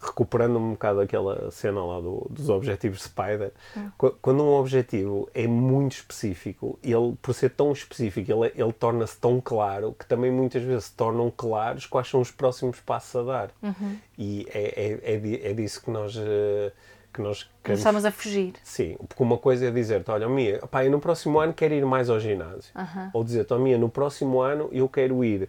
recuperando 0.04 0.56
um 0.58 0.72
bocado 0.72 1.00
aquela 1.00 1.50
cena 1.50 1.84
lá 1.84 2.00
do, 2.00 2.26
dos 2.30 2.48
objetivos 2.48 3.02
Spider, 3.02 3.52
hum. 3.76 4.12
quando 4.20 4.42
um 4.42 4.54
objetivo 4.54 5.28
é 5.34 5.46
muito 5.46 5.92
específico, 5.92 6.78
ele, 6.82 7.16
por 7.20 7.34
ser 7.34 7.50
tão 7.50 7.72
específico, 7.72 8.30
ele, 8.30 8.52
ele 8.54 8.72
torna-se 8.72 9.16
tão 9.16 9.40
claro 9.40 9.94
que 9.98 10.06
também 10.06 10.30
muitas 10.30 10.62
vezes 10.62 10.86
se 10.86 10.92
tornam 10.92 11.32
claros 11.34 11.86
quais 11.86 12.08
são 12.08 12.20
os 12.20 12.30
próximos 12.30 12.80
passos 12.80 13.16
a 13.16 13.22
dar. 13.22 13.50
Uhum. 13.62 13.96
E 14.18 14.46
é, 14.52 15.02
é, 15.04 15.14
é, 15.14 15.50
é, 15.50 15.54
disso 15.54 15.82
que 15.82 15.90
nós. 15.90 16.16
Eh, 16.16 16.72
que 17.12 17.22
nós 17.22 17.48
queremos... 17.62 17.78
Estamos 17.78 18.04
a 18.04 18.10
fugir. 18.10 18.54
Sim, 18.64 18.96
porque 19.08 19.22
uma 19.22 19.38
coisa 19.38 19.66
é 19.66 19.70
dizer-te, 19.70 20.10
olha, 20.10 20.28
Mia, 20.28 20.58
pá, 20.66 20.84
eu 20.84 20.90
no 20.90 20.98
próximo 20.98 21.38
ano 21.38 21.54
quero 21.54 21.72
ir 21.72 21.86
mais 21.86 22.10
ao 22.10 22.18
ginásio. 22.18 22.72
Uhum. 22.74 23.10
Ou 23.12 23.22
dizer-te, 23.22 23.54
oh, 23.54 23.58
Mia, 23.58 23.78
no 23.78 23.88
próximo 23.88 24.40
ano 24.40 24.68
eu 24.72 24.88
quero 24.88 25.24
ir 25.24 25.48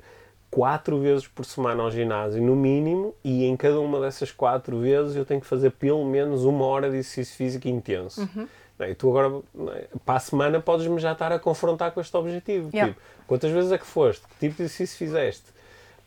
quatro 0.50 1.00
vezes 1.00 1.28
por 1.28 1.46
semana 1.46 1.84
ao 1.84 1.92
ginásio, 1.92 2.42
no 2.42 2.56
mínimo, 2.56 3.14
e 3.24 3.46
em 3.46 3.58
cada 3.58 3.80
uma 3.80 4.00
dessas 4.00 4.32
quatro 4.32 4.80
vezes 4.80 5.16
eu 5.16 5.26
tenho 5.26 5.42
que 5.42 5.48
fazer 5.48 5.72
pelo 5.72 6.06
menos 6.06 6.46
uma 6.46 6.66
hora 6.66 6.90
de 6.90 6.98
exercício 6.98 7.36
físico 7.36 7.68
intenso. 7.68 8.22
Uhum. 8.22 8.48
É? 8.80 8.92
E 8.92 8.96
tu 8.96 9.10
agora, 9.10 9.42
é? 9.76 9.88
para 10.06 10.16
a 10.16 10.20
semana, 10.20 10.60
podes-me 10.60 11.00
já 11.00 11.14
estar 11.14 11.32
a 11.32 11.40
confrontar 11.40 11.92
com 11.92 12.02
este 12.02 12.16
objetivo. 12.16 12.70
Yeah. 12.74 12.94
Tipo, 12.94 13.06
quantas 13.26 13.52
vezes 13.52 13.72
é 13.72 13.78
que 13.78 13.86
foste? 13.86 14.28
Que 14.28 14.36
tipo 14.40 14.56
de 14.56 14.64
exercício 14.64 14.98
fizeste? 14.98 15.55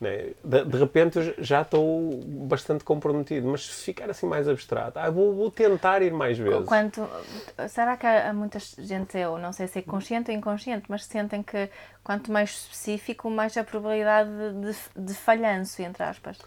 Né? 0.00 0.30
De, 0.44 0.64
de, 0.64 0.78
repente 0.78 1.18
eu 1.18 1.34
já 1.38 1.62
estou 1.62 2.20
bastante 2.24 2.84
comprometido, 2.84 3.48
mas 3.48 3.66
se 3.66 3.84
ficar 3.84 4.08
assim 4.08 4.26
mais 4.26 4.48
abstrato, 4.48 4.98
ah, 4.98 5.10
vou, 5.10 5.34
vou, 5.34 5.50
tentar 5.50 6.02
ir 6.02 6.12
mais 6.12 6.38
vezes. 6.38 6.66
Quanto, 6.66 7.08
será 7.68 7.96
que 7.96 8.06
há 8.06 8.32
muita 8.32 8.58
gente, 8.78 9.18
eu 9.18 9.38
não 9.38 9.52
sei 9.52 9.66
se 9.66 9.80
é 9.80 9.82
consciente 9.82 10.30
ou 10.30 10.36
inconsciente, 10.36 10.84
mas 10.88 11.04
sentem 11.04 11.42
que 11.42 11.68
quanto 12.04 12.30
mais 12.30 12.50
específico, 12.50 13.28
mais 13.28 13.56
a 13.56 13.64
probabilidade 13.64 14.30
de, 14.60 15.04
de 15.04 15.14
falhanço, 15.14 15.82
entre 15.82 16.04
aspas? 16.04 16.38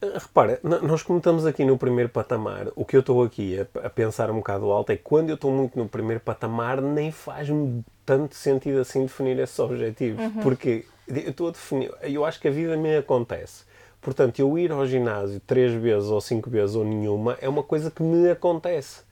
Repara, 0.00 0.60
nós 0.62 1.02
como 1.02 1.18
estamos 1.18 1.46
aqui 1.46 1.64
no 1.64 1.78
primeiro 1.78 2.10
patamar, 2.10 2.68
o 2.76 2.84
que 2.84 2.94
eu 2.94 3.00
estou 3.00 3.24
aqui 3.24 3.58
a, 3.58 3.86
a, 3.86 3.90
pensar 3.90 4.30
um 4.30 4.36
bocado 4.36 4.70
alto 4.70 4.92
é 4.92 4.96
que 4.96 5.02
quando 5.02 5.30
eu 5.30 5.34
estou 5.34 5.50
muito 5.50 5.78
no 5.78 5.88
primeiro 5.88 6.20
patamar, 6.20 6.80
nem 6.80 7.10
faz-me 7.10 7.82
tanto 8.04 8.34
sentido 8.34 8.80
assim 8.80 9.02
definir 9.02 9.38
esses 9.38 9.58
objetivos. 9.58 10.20
Uhum. 10.20 10.42
Porque 10.42 10.84
eu 11.06 11.30
estou 11.30 11.48
a 11.48 11.50
definir, 11.50 11.92
eu 12.02 12.24
acho 12.24 12.40
que 12.40 12.48
a 12.48 12.50
vida 12.50 12.76
me 12.76 12.96
acontece. 12.96 13.64
Portanto, 14.00 14.40
eu 14.40 14.58
ir 14.58 14.72
ao 14.72 14.84
ginásio 14.84 15.40
três 15.46 15.72
vezes 15.72 16.08
ou 16.10 16.20
cinco 16.20 16.50
vezes 16.50 16.74
ou 16.74 16.84
nenhuma 16.84 17.38
é 17.40 17.48
uma 17.48 17.62
coisa 17.62 17.90
que 17.90 18.02
me 18.02 18.30
acontece. 18.30 19.02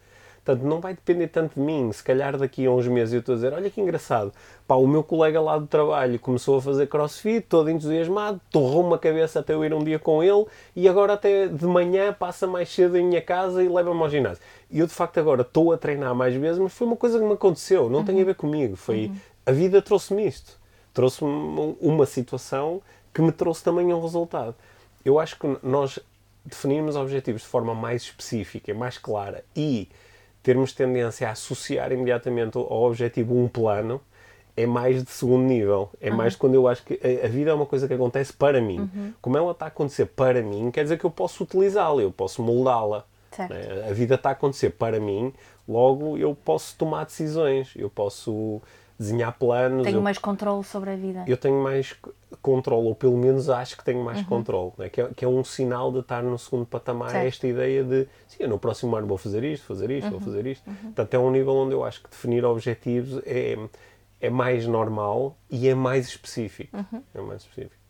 Portanto, 0.44 0.66
não 0.66 0.80
vai 0.80 0.94
depender 0.94 1.28
tanto 1.28 1.54
de 1.54 1.60
mim. 1.60 1.92
Se 1.92 2.02
calhar 2.02 2.36
daqui 2.36 2.66
a 2.66 2.70
uns 2.70 2.88
meses 2.88 3.14
eu 3.14 3.20
estou 3.20 3.34
a 3.34 3.36
dizer: 3.36 3.52
olha 3.52 3.70
que 3.70 3.80
engraçado, 3.80 4.32
pá, 4.66 4.74
o 4.74 4.86
meu 4.88 5.04
colega 5.04 5.40
lá 5.40 5.58
do 5.58 5.66
trabalho 5.66 6.18
começou 6.18 6.58
a 6.58 6.62
fazer 6.62 6.88
crossfit, 6.88 7.42
todo 7.42 7.70
entusiasmado, 7.70 8.40
torrou 8.50 8.84
uma 8.84 8.98
cabeça 8.98 9.40
até 9.40 9.54
eu 9.54 9.64
ir 9.64 9.72
um 9.72 9.84
dia 9.84 9.98
com 9.98 10.24
ele 10.24 10.46
e 10.74 10.88
agora 10.88 11.12
até 11.12 11.46
de 11.46 11.66
manhã 11.66 12.12
passa 12.12 12.46
mais 12.46 12.68
cedo 12.68 12.96
em 12.96 13.04
minha 13.04 13.22
casa 13.22 13.62
e 13.62 13.68
leva-me 13.68 14.00
ao 14.00 14.08
ginásio. 14.08 14.42
E 14.70 14.80
eu 14.80 14.86
de 14.86 14.94
facto 14.94 15.18
agora 15.18 15.42
estou 15.42 15.72
a 15.72 15.78
treinar 15.78 16.14
mais 16.14 16.34
vezes, 16.34 16.58
mas 16.58 16.72
foi 16.72 16.86
uma 16.86 16.96
coisa 16.96 17.18
que 17.18 17.24
me 17.24 17.34
aconteceu, 17.34 17.88
não 17.88 18.00
uhum. 18.00 18.04
tem 18.04 18.20
a 18.20 18.24
ver 18.24 18.34
comigo. 18.34 18.74
Foi 18.74 19.06
uhum. 19.06 19.16
a 19.46 19.52
vida 19.52 19.82
trouxe-me 19.82 20.26
isto 20.26 20.59
trouxe-me 20.92 21.76
uma 21.80 22.06
situação 22.06 22.82
que 23.12 23.22
me 23.22 23.32
trouxe 23.32 23.62
também 23.62 23.92
um 23.92 24.00
resultado. 24.00 24.54
Eu 25.04 25.18
acho 25.18 25.38
que 25.38 25.46
nós 25.62 25.98
definirmos 26.44 26.96
objetivos 26.96 27.42
de 27.42 27.48
forma 27.48 27.74
mais 27.74 28.02
específica, 28.02 28.72
mais 28.74 28.98
clara 28.98 29.44
e 29.54 29.88
termos 30.42 30.72
tendência 30.72 31.28
a 31.28 31.32
associar 31.32 31.92
imediatamente 31.92 32.56
ao 32.56 32.82
objetivo 32.82 33.38
um 33.38 33.48
plano 33.48 34.00
é 34.56 34.66
mais 34.66 35.02
de 35.02 35.10
segundo 35.10 35.44
nível. 35.44 35.90
É 36.00 36.10
uhum. 36.10 36.16
mais 36.16 36.36
quando 36.36 36.54
eu 36.54 36.68
acho 36.68 36.82
que 36.84 36.98
a, 37.24 37.28
vida 37.28 37.50
é 37.50 37.54
uma 37.54 37.66
coisa 37.66 37.86
que 37.86 37.94
acontece 37.94 38.32
para 38.32 38.60
mim. 38.60 38.80
Uhum. 38.80 39.12
Como 39.20 39.36
ela 39.36 39.52
está 39.52 39.66
a 39.66 39.68
acontecer 39.68 40.06
para 40.06 40.42
mim, 40.42 40.70
quer 40.70 40.82
dizer 40.82 40.98
que 40.98 41.04
eu 41.04 41.10
posso 41.10 41.44
utilizá-la, 41.44 42.02
eu 42.02 42.10
posso 42.10 42.42
moldá-la. 42.42 43.04
Né? 43.38 43.88
A 43.88 43.92
vida 43.92 44.16
está 44.16 44.30
a 44.30 44.32
acontecer 44.32 44.70
para 44.70 44.98
mim, 44.98 45.32
logo 45.68 46.18
eu 46.18 46.34
posso 46.34 46.76
tomar 46.76 47.04
decisões, 47.04 47.72
eu 47.76 47.88
posso 47.88 48.60
desenhar 49.00 49.32
planos. 49.32 49.84
Tenho 49.84 49.96
eu, 49.96 50.02
mais 50.02 50.18
controle 50.18 50.62
sobre 50.62 50.90
a 50.90 50.94
vida. 50.94 51.24
Eu 51.26 51.38
tenho 51.38 51.62
mais 51.62 51.96
controle, 52.42 52.86
ou 52.86 52.94
pelo 52.94 53.16
menos 53.16 53.48
acho 53.48 53.74
que 53.74 53.82
tenho 53.82 54.04
mais 54.04 54.18
uhum. 54.18 54.24
controle, 54.24 54.72
né? 54.76 54.90
que, 54.90 55.00
é, 55.00 55.08
que 55.16 55.24
é 55.24 55.28
um 55.28 55.42
sinal 55.42 55.90
de 55.90 56.00
estar 56.00 56.22
no 56.22 56.38
segundo 56.38 56.66
patamar, 56.66 57.10
certo. 57.10 57.26
esta 57.26 57.46
ideia 57.46 57.82
de, 57.82 58.06
sim, 58.28 58.46
no 58.46 58.58
próximo 58.58 58.94
ano 58.94 59.06
vou 59.06 59.16
fazer 59.16 59.42
isto, 59.42 59.64
fazer 59.64 59.90
isto, 59.90 60.04
uhum. 60.04 60.10
vou 60.10 60.20
fazer 60.20 60.46
isto. 60.46 60.68
Uhum. 60.68 60.74
Portanto, 60.74 61.14
é 61.14 61.18
um 61.18 61.30
nível 61.30 61.54
onde 61.54 61.72
eu 61.72 61.82
acho 61.82 62.02
que 62.02 62.10
definir 62.10 62.44
objetivos 62.44 63.22
é, 63.24 63.56
é 64.20 64.28
mais 64.28 64.66
normal 64.66 65.34
e 65.50 65.66
é 65.66 65.74
mais 65.74 66.06
específico. 66.06 66.76
Uhum. 66.76 67.02
É 67.14 67.20
mais 67.22 67.40
específico. 67.40 67.80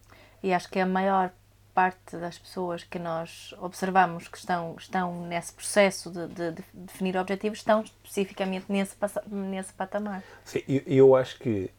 E 0.44 0.55
acho 0.55 0.70
que 0.70 0.79
é 0.79 0.83
a 0.83 0.87
maior 0.87 1.33
parte 1.74 2.16
das 2.16 2.38
pessoas 2.38 2.85
que 2.85 2.98
nós 2.98 3.54
observamos 3.61 4.28
que 4.28 4.38
estão, 4.38 4.76
estão 4.78 5.26
nesse 5.26 5.52
processo 5.52 6.11
de, 6.11 6.26
de, 6.28 6.52
de 6.52 6.64
definir 6.72 7.16
objetivos 7.16 7.59
estão 7.59 7.83
especificamente 7.83 8.66
nesse, 8.68 8.96
nesse 9.26 9.72
patamar. 9.72 10.22
Sim, 10.44 10.62
eu, 10.68 10.83
eu 10.87 11.16
acho 11.16 11.38
que 11.38 11.70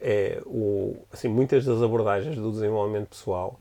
é, 0.00 0.40
o, 0.46 0.96
assim, 1.12 1.28
muitas 1.28 1.64
das 1.64 1.82
abordagens 1.82 2.36
do 2.36 2.50
desenvolvimento 2.50 3.08
pessoal 3.08 3.58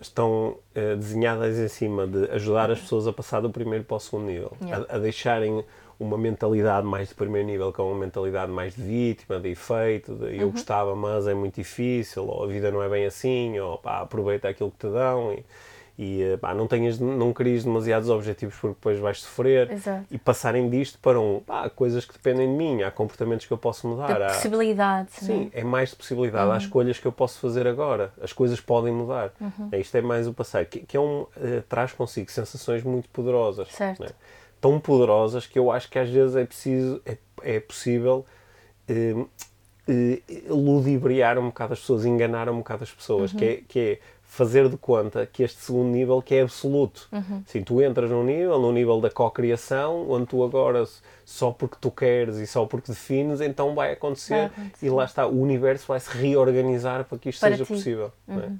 estão 0.00 0.58
uh, 0.76 0.96
desenhadas 0.96 1.58
em 1.58 1.68
cima 1.68 2.06
de 2.06 2.30
ajudar 2.32 2.70
as 2.70 2.80
pessoas 2.80 3.06
a 3.06 3.12
passar 3.12 3.40
do 3.40 3.50
primeiro 3.50 3.84
para 3.84 3.96
o 3.96 4.00
segundo 4.00 4.26
nível, 4.26 4.52
yeah. 4.60 4.86
a, 4.88 4.96
a, 4.96 4.98
deixarem 4.98 5.64
uma 5.98 6.18
mentalidade 6.18 6.86
mais 6.86 7.08
de 7.08 7.14
primeiro 7.14 7.46
nível, 7.46 7.72
é 7.76 7.82
uma 7.82 7.98
mentalidade 7.98 8.50
mais 8.50 8.74
de 8.74 8.82
vítima, 8.82 9.38
de 9.38 9.50
efeito, 9.50 10.14
de 10.14 10.36
eu 10.36 10.46
uhum. 10.46 10.52
gostava, 10.52 10.94
mas 10.94 11.26
é 11.26 11.34
muito 11.34 11.56
difícil, 11.56 12.26
ou 12.26 12.44
a 12.44 12.46
vida 12.46 12.70
não 12.70 12.82
é 12.82 12.88
bem 12.88 13.06
assim, 13.06 13.58
ou 13.58 13.78
pá, 13.78 14.00
aproveita 14.00 14.48
aquilo 14.48 14.70
que 14.70 14.78
te 14.78 14.92
dão. 14.92 15.32
E, 15.32 15.44
e 15.98 16.22
eh, 16.22 16.36
pá, 16.36 16.54
não, 16.54 16.66
tenhas, 16.66 16.98
não 16.98 17.32
querias 17.32 17.64
demasiados 17.64 18.08
objetivos 18.08 18.54
porque 18.56 18.74
depois 18.74 18.98
vais 18.98 19.20
sofrer 19.20 19.70
Exato. 19.70 20.06
e 20.10 20.18
passarem 20.18 20.68
disto 20.70 20.98
para 20.98 21.20
um, 21.20 21.40
pá, 21.40 21.68
coisas 21.68 22.04
que 22.04 22.14
dependem 22.14 22.48
de 22.48 22.54
mim, 22.54 22.82
há 22.82 22.90
comportamentos 22.90 23.46
que 23.46 23.52
eu 23.52 23.58
posso 23.58 23.86
mudar. 23.86 24.22
há 24.22 24.26
possibilidade. 24.28 25.08
Sim, 25.12 25.50
é? 25.52 25.60
é 25.60 25.64
mais 25.64 25.90
de 25.90 25.96
possibilidade, 25.96 26.46
uhum. 26.46 26.52
há 26.52 26.58
escolhas 26.58 26.98
que 26.98 27.06
eu 27.06 27.12
posso 27.12 27.38
fazer 27.38 27.66
agora, 27.66 28.12
as 28.20 28.32
coisas 28.32 28.60
podem 28.60 28.92
mudar. 28.92 29.32
Uhum. 29.40 29.68
É, 29.70 29.78
isto 29.78 29.94
é 29.94 30.00
mais 30.00 30.26
o 30.26 30.32
passar, 30.32 30.64
que, 30.64 30.80
que 30.80 30.96
é 30.96 31.00
um, 31.00 31.22
uh, 31.22 31.28
traz 31.68 31.92
consigo 31.92 32.30
sensações 32.30 32.82
muito 32.82 33.08
poderosas. 33.10 33.68
Certo. 33.68 34.02
Né? 34.02 34.08
Tão 34.62 34.80
poderosas 34.80 35.46
que 35.46 35.58
eu 35.58 35.70
acho 35.70 35.90
que 35.90 35.98
às 35.98 36.08
vezes 36.08 36.36
é, 36.36 36.44
preciso, 36.46 37.02
é, 37.04 37.18
é 37.42 37.60
possível 37.60 38.24
uh, 38.88 39.20
uh, 39.20 40.54
ludibriar 40.54 41.36
um 41.38 41.46
bocado 41.46 41.74
as 41.74 41.80
pessoas, 41.80 42.06
enganar 42.06 42.48
um 42.48 42.58
bocado 42.58 42.84
as 42.84 42.90
pessoas, 42.90 43.32
uhum. 43.32 43.38
que, 43.38 43.44
é, 43.44 43.60
que 43.68 43.78
é 43.80 43.98
fazer 44.32 44.66
de 44.70 44.78
conta 44.78 45.26
que 45.26 45.42
este 45.42 45.60
segundo 45.60 45.90
nível 45.90 46.22
que 46.22 46.34
é 46.34 46.40
absoluto. 46.40 47.06
Uhum. 47.12 47.42
Sim, 47.44 47.62
tu 47.62 47.82
entras 47.82 48.08
num 48.10 48.24
nível, 48.24 48.58
no 48.58 48.72
nível 48.72 48.98
da 48.98 49.10
cocriação, 49.10 50.08
onde 50.08 50.26
tu 50.26 50.42
agora, 50.42 50.88
só 51.22 51.50
porque 51.50 51.76
tu 51.78 51.90
queres 51.90 52.36
e 52.36 52.46
só 52.46 52.64
porque 52.64 52.90
defines, 52.90 53.42
então 53.42 53.74
vai 53.74 53.92
acontecer, 53.92 54.34
vai 54.34 54.44
acontecer. 54.46 54.86
e 54.86 54.88
lá 54.88 55.04
está, 55.04 55.26
o 55.26 55.38
universo 55.38 55.86
vai 55.86 56.00
se 56.00 56.08
reorganizar 56.16 57.04
para 57.04 57.18
que 57.18 57.28
isto 57.28 57.40
para 57.40 57.50
seja 57.50 57.64
ti. 57.64 57.72
possível. 57.74 58.10
É? 58.26 58.32
Uhum. 58.32 58.58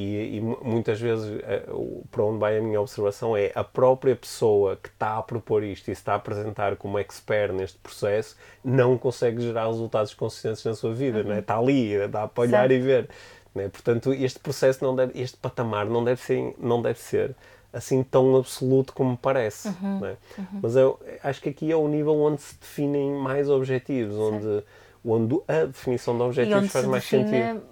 E, 0.00 0.36
e, 0.36 0.40
muitas 0.40 1.00
vezes, 1.00 1.40
eh, 1.42 1.64
para 2.08 2.22
onde 2.22 2.38
vai 2.38 2.56
a 2.56 2.62
minha 2.62 2.80
observação 2.80 3.36
é 3.36 3.50
a 3.52 3.64
própria 3.64 4.14
pessoa 4.14 4.78
que 4.80 4.90
está 4.90 5.18
a 5.18 5.22
propor 5.24 5.64
isto 5.64 5.90
e 5.90 5.94
se 5.94 6.00
está 6.00 6.12
a 6.12 6.16
apresentar 6.16 6.76
como 6.76 7.00
expert 7.00 7.52
neste 7.52 7.78
processo 7.78 8.36
não 8.62 8.96
consegue 8.96 9.42
gerar 9.42 9.66
resultados 9.66 10.14
consistentes 10.14 10.62
na 10.64 10.74
sua 10.74 10.94
vida, 10.94 11.22
uhum. 11.22 11.24
né? 11.24 11.40
está 11.40 11.58
ali, 11.58 12.06
dá 12.06 12.28
para 12.28 12.42
olhar 12.42 12.68
certo. 12.68 12.72
e 12.74 12.78
ver. 12.78 13.08
Né? 13.52 13.68
Portanto, 13.68 14.12
este 14.12 14.38
processo 14.38 14.84
não 14.84 14.94
deve, 14.94 15.20
este 15.20 15.36
patamar 15.36 15.86
não 15.86 16.04
deve 16.04 16.20
ser, 16.20 16.54
não 16.60 16.80
deve 16.80 17.00
ser 17.00 17.34
assim 17.72 18.04
tão 18.04 18.36
absoluto 18.36 18.92
como 18.92 19.16
parece. 19.16 19.66
Uhum, 19.66 19.98
né? 19.98 20.16
uhum. 20.38 20.60
Mas 20.62 20.76
eu 20.76 21.00
acho 21.24 21.42
que 21.42 21.48
aqui 21.48 21.72
é 21.72 21.76
o 21.76 21.88
nível 21.88 22.14
onde 22.20 22.40
se 22.40 22.54
definem 22.56 23.14
mais 23.14 23.50
objetivos, 23.50 24.14
onde, 24.14 24.62
onde 25.04 25.40
a 25.48 25.64
definição 25.64 26.16
de 26.16 26.22
objetivos 26.22 26.70
faz 26.70 26.86
mais 26.86 27.02
sentido. 27.02 27.62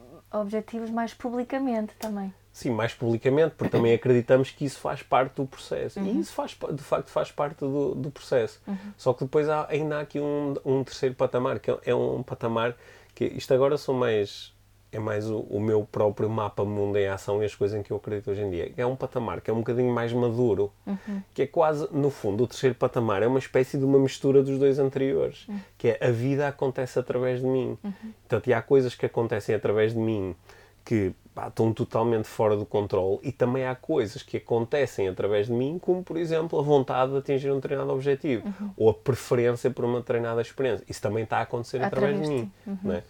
Objetivos 0.40 0.90
mais 0.90 1.14
publicamente 1.14 1.94
também. 1.98 2.32
Sim, 2.52 2.70
mais 2.70 2.94
publicamente, 2.94 3.54
porque 3.56 3.76
também 3.76 3.92
acreditamos 3.94 4.50
que 4.50 4.64
isso 4.64 4.78
faz 4.78 5.02
parte 5.02 5.34
do 5.34 5.46
processo. 5.46 6.00
Uhum. 6.00 6.06
E 6.06 6.20
isso 6.20 6.32
faz, 6.32 6.56
de 6.72 6.82
facto 6.82 7.08
faz 7.08 7.30
parte 7.30 7.60
do, 7.60 7.94
do 7.94 8.10
processo. 8.10 8.60
Uhum. 8.66 8.76
Só 8.96 9.12
que 9.12 9.24
depois 9.24 9.48
há, 9.48 9.66
ainda 9.68 9.98
há 9.98 10.00
aqui 10.00 10.18
um, 10.18 10.54
um 10.64 10.82
terceiro 10.82 11.14
patamar, 11.14 11.58
que 11.58 11.70
é 11.84 11.94
um 11.94 12.22
patamar 12.22 12.74
que 13.14 13.24
isto 13.24 13.52
agora 13.52 13.76
são 13.76 13.94
mais 13.94 14.55
é 14.96 14.98
mais 14.98 15.30
o, 15.30 15.40
o, 15.40 15.60
meu 15.60 15.84
próprio 15.84 16.28
mapa 16.28 16.64
mundo 16.64 16.96
em 16.96 17.06
ação 17.06 17.42
e 17.42 17.46
as 17.46 17.54
coisas 17.54 17.78
em 17.78 17.82
que 17.82 17.90
eu 17.90 17.98
acredito 17.98 18.30
hoje 18.30 18.42
em 18.42 18.50
dia. 18.50 18.72
É 18.76 18.86
um 18.86 18.96
patamar 18.96 19.40
que 19.40 19.50
é 19.50 19.54
um 19.54 19.58
bocadinho 19.58 19.92
mais 19.92 20.12
maduro, 20.12 20.72
uhum. 20.86 21.22
que 21.34 21.42
é 21.42 21.46
quase, 21.46 21.86
no 21.92 22.10
fundo, 22.10 22.44
o 22.44 22.46
terceiro 22.46 22.74
patamar 22.74 23.22
é 23.22 23.26
uma 23.26 23.38
espécie 23.38 23.76
de 23.76 23.84
uma 23.84 23.98
mistura 23.98 24.42
dos 24.42 24.58
dois 24.58 24.78
anteriores, 24.78 25.46
uhum. 25.48 25.60
que 25.76 25.88
é 25.88 25.98
a 26.00 26.10
vida 26.10 26.48
acontece 26.48 26.98
através 26.98 27.40
de 27.40 27.46
mim. 27.46 27.76
Uhum. 27.84 27.92
Portanto, 28.22 28.48
e 28.48 28.54
há 28.54 28.62
coisas 28.62 28.94
que 28.94 29.06
acontecem 29.06 29.54
através 29.54 29.92
de 29.92 29.98
mim 29.98 30.34
que 30.84 31.12
pá, 31.34 31.48
estão 31.48 31.72
totalmente 31.72 32.26
fora 32.28 32.56
do 32.56 32.64
controle 32.64 33.18
e 33.22 33.32
também 33.32 33.66
há 33.66 33.74
coisas 33.74 34.22
que 34.22 34.38
acontecem 34.38 35.08
através 35.08 35.48
de 35.48 35.52
mim, 35.52 35.78
como, 35.78 36.02
por 36.02 36.16
exemplo, 36.16 36.58
a 36.58 36.62
vontade 36.62 37.12
de 37.12 37.18
atingir 37.18 37.50
um 37.50 37.56
determinado 37.56 37.92
objetivo 37.92 38.46
uhum. 38.46 38.70
ou 38.76 38.88
a 38.88 38.94
preferência 38.94 39.70
por 39.70 39.84
uma 39.84 39.98
determinada 39.98 40.40
experiência. 40.40 40.84
Isso 40.88 41.02
também 41.02 41.24
está 41.24 41.38
a 41.38 41.42
acontecer 41.42 41.82
através, 41.82 42.14
através 42.14 42.28
de 42.28 42.34
mim. 42.34 42.52
Uhum. 42.66 42.78
Não 42.82 42.94
é? 42.94 43.02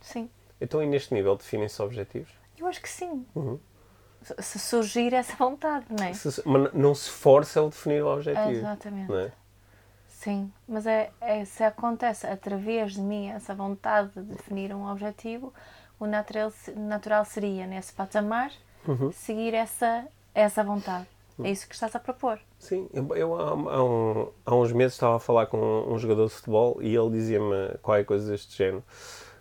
Sim. 0.00 0.30
Então, 0.60 0.82
e 0.82 0.86
neste 0.86 1.12
nível, 1.12 1.36
definem-se 1.36 1.80
objetivos? 1.82 2.32
Eu 2.58 2.66
acho 2.66 2.80
que 2.80 2.88
sim. 2.88 3.26
Uhum. 3.34 3.58
Se 4.38 4.58
surgir 4.58 5.12
essa 5.12 5.36
vontade, 5.36 5.86
não 5.90 6.04
é? 6.04 6.12
Se, 6.12 6.42
mas 6.46 6.72
não 6.72 6.94
se 6.94 7.10
força 7.10 7.60
a 7.60 7.68
definir 7.68 8.02
o 8.02 8.08
objetivo. 8.08 8.50
Exatamente. 8.50 9.12
É? 9.12 9.32
Sim, 10.08 10.52
mas 10.66 10.86
é, 10.86 11.12
é, 11.20 11.44
se 11.44 11.62
acontece 11.62 12.26
através 12.26 12.94
de 12.94 13.00
mim 13.00 13.28
essa 13.28 13.54
vontade 13.54 14.10
de 14.14 14.22
definir 14.22 14.74
um 14.74 14.90
objetivo, 14.90 15.52
o 16.00 16.06
natural, 16.06 16.52
natural 16.74 17.24
seria, 17.24 17.66
nesse 17.66 17.92
patamar, 17.92 18.50
uhum. 18.88 19.12
seguir 19.12 19.54
essa, 19.54 20.06
essa 20.34 20.64
vontade. 20.64 21.06
É 21.44 21.50
isso 21.50 21.68
que 21.68 21.74
estás 21.74 21.94
a 21.94 22.00
propor. 22.00 22.40
Sim, 22.58 22.88
eu, 22.92 23.38
há, 23.38 23.50
há, 23.50 23.84
um, 23.84 24.28
há, 24.44 24.54
uns 24.54 24.72
meses 24.72 24.94
estava 24.94 25.16
a 25.16 25.20
falar 25.20 25.46
com 25.46 25.58
um 25.58 25.98
jogador 25.98 26.28
de 26.28 26.32
futebol 26.32 26.78
e 26.80 26.96
ele 26.96 27.10
dizia-me 27.10 27.76
qualquer 27.82 28.04
coisa 28.04 28.30
deste 28.30 28.56
género. 28.56 28.82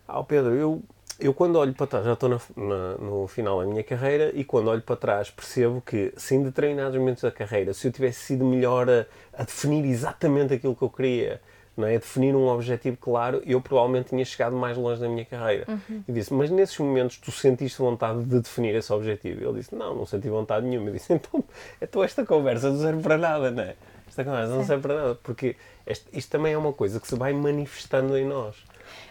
Ah, 0.06 0.22
Pedro, 0.24 0.54
eu 0.54 0.84
eu 1.20 1.34
quando 1.34 1.58
olho 1.58 1.74
para 1.74 1.88
trás, 1.88 2.06
já 2.06 2.14
estou 2.14 2.30
na, 2.30 2.40
na, 2.56 2.98
no 2.98 3.28
final 3.28 3.60
da 3.60 3.66
minha 3.66 3.84
carreira 3.84 4.32
e 4.34 4.44
quando 4.44 4.68
olho 4.70 4.82
para 4.82 4.96
trás 4.96 5.30
percebo 5.30 5.82
que 5.82 6.14
se 6.18 6.36
em 6.36 6.44
determinados 6.44 6.98
momentos 6.98 7.24
da 7.24 7.32
carreira, 7.32 7.74
se 7.74 7.88
eu 7.88 7.92
tivesse 7.92 8.20
sido 8.20 8.46
melhor 8.46 8.90
a, 8.90 9.06
a 9.34 9.44
definir 9.44 9.86
exatamente 9.86 10.54
aquilo 10.54 10.76
que 10.76 10.82
eu 10.82 10.90
queria, 10.90 11.42
não 11.78 11.88
é? 11.88 11.96
a 11.96 12.00
definir 12.00 12.36
um 12.36 12.48
objetivo 12.48 12.98
claro, 12.98 13.42
eu 13.46 13.60
provavelmente 13.60 14.10
tinha 14.10 14.24
chegado 14.24 14.56
mais 14.56 14.78
longe 14.78 15.02
na 15.02 15.10
minha 15.10 15.26
carreira. 15.26 15.66
Uhum. 15.68 16.04
E 16.08 16.12
disse, 16.12 16.34
mas 16.34 16.50
nesses 16.50 16.78
momentos 16.78 17.18
tu 17.18 17.32
sentiste 17.32 17.78
vontade 17.78 18.24
de 18.24 18.40
definir 18.40 18.76
esse 18.76 18.92
objetivo? 18.92 19.44
Ele 19.44 19.60
disse, 19.60 19.76
não, 19.76 19.96
não 19.96 20.06
senti 20.06 20.30
vontade 20.30 20.66
nenhuma. 20.66 20.90
Eu 20.90 20.94
disse, 20.94 21.12
então, 21.14 21.44
então 21.82 22.04
esta 22.04 22.26
conversa 22.26 22.70
não 22.70 22.80
serve 22.80 23.02
para 23.02 23.18
nada, 23.18 23.52
não 23.52 23.64
é? 23.64 23.76
Esta 24.08 24.24
conversa 24.24 24.52
Sim. 24.52 24.58
não 24.58 24.66
serve 24.66 24.82
para 24.82 24.96
nada, 24.96 25.16
porque 25.16 25.56
este, 25.86 26.06
isto 26.14 26.30
também 26.30 26.54
é 26.54 26.58
uma 26.58 26.72
coisa 26.72 27.00
que 27.00 27.08
se 27.08 27.16
vai 27.16 27.34
manifestando 27.34 28.18
em 28.18 28.26
nós. 28.26 28.56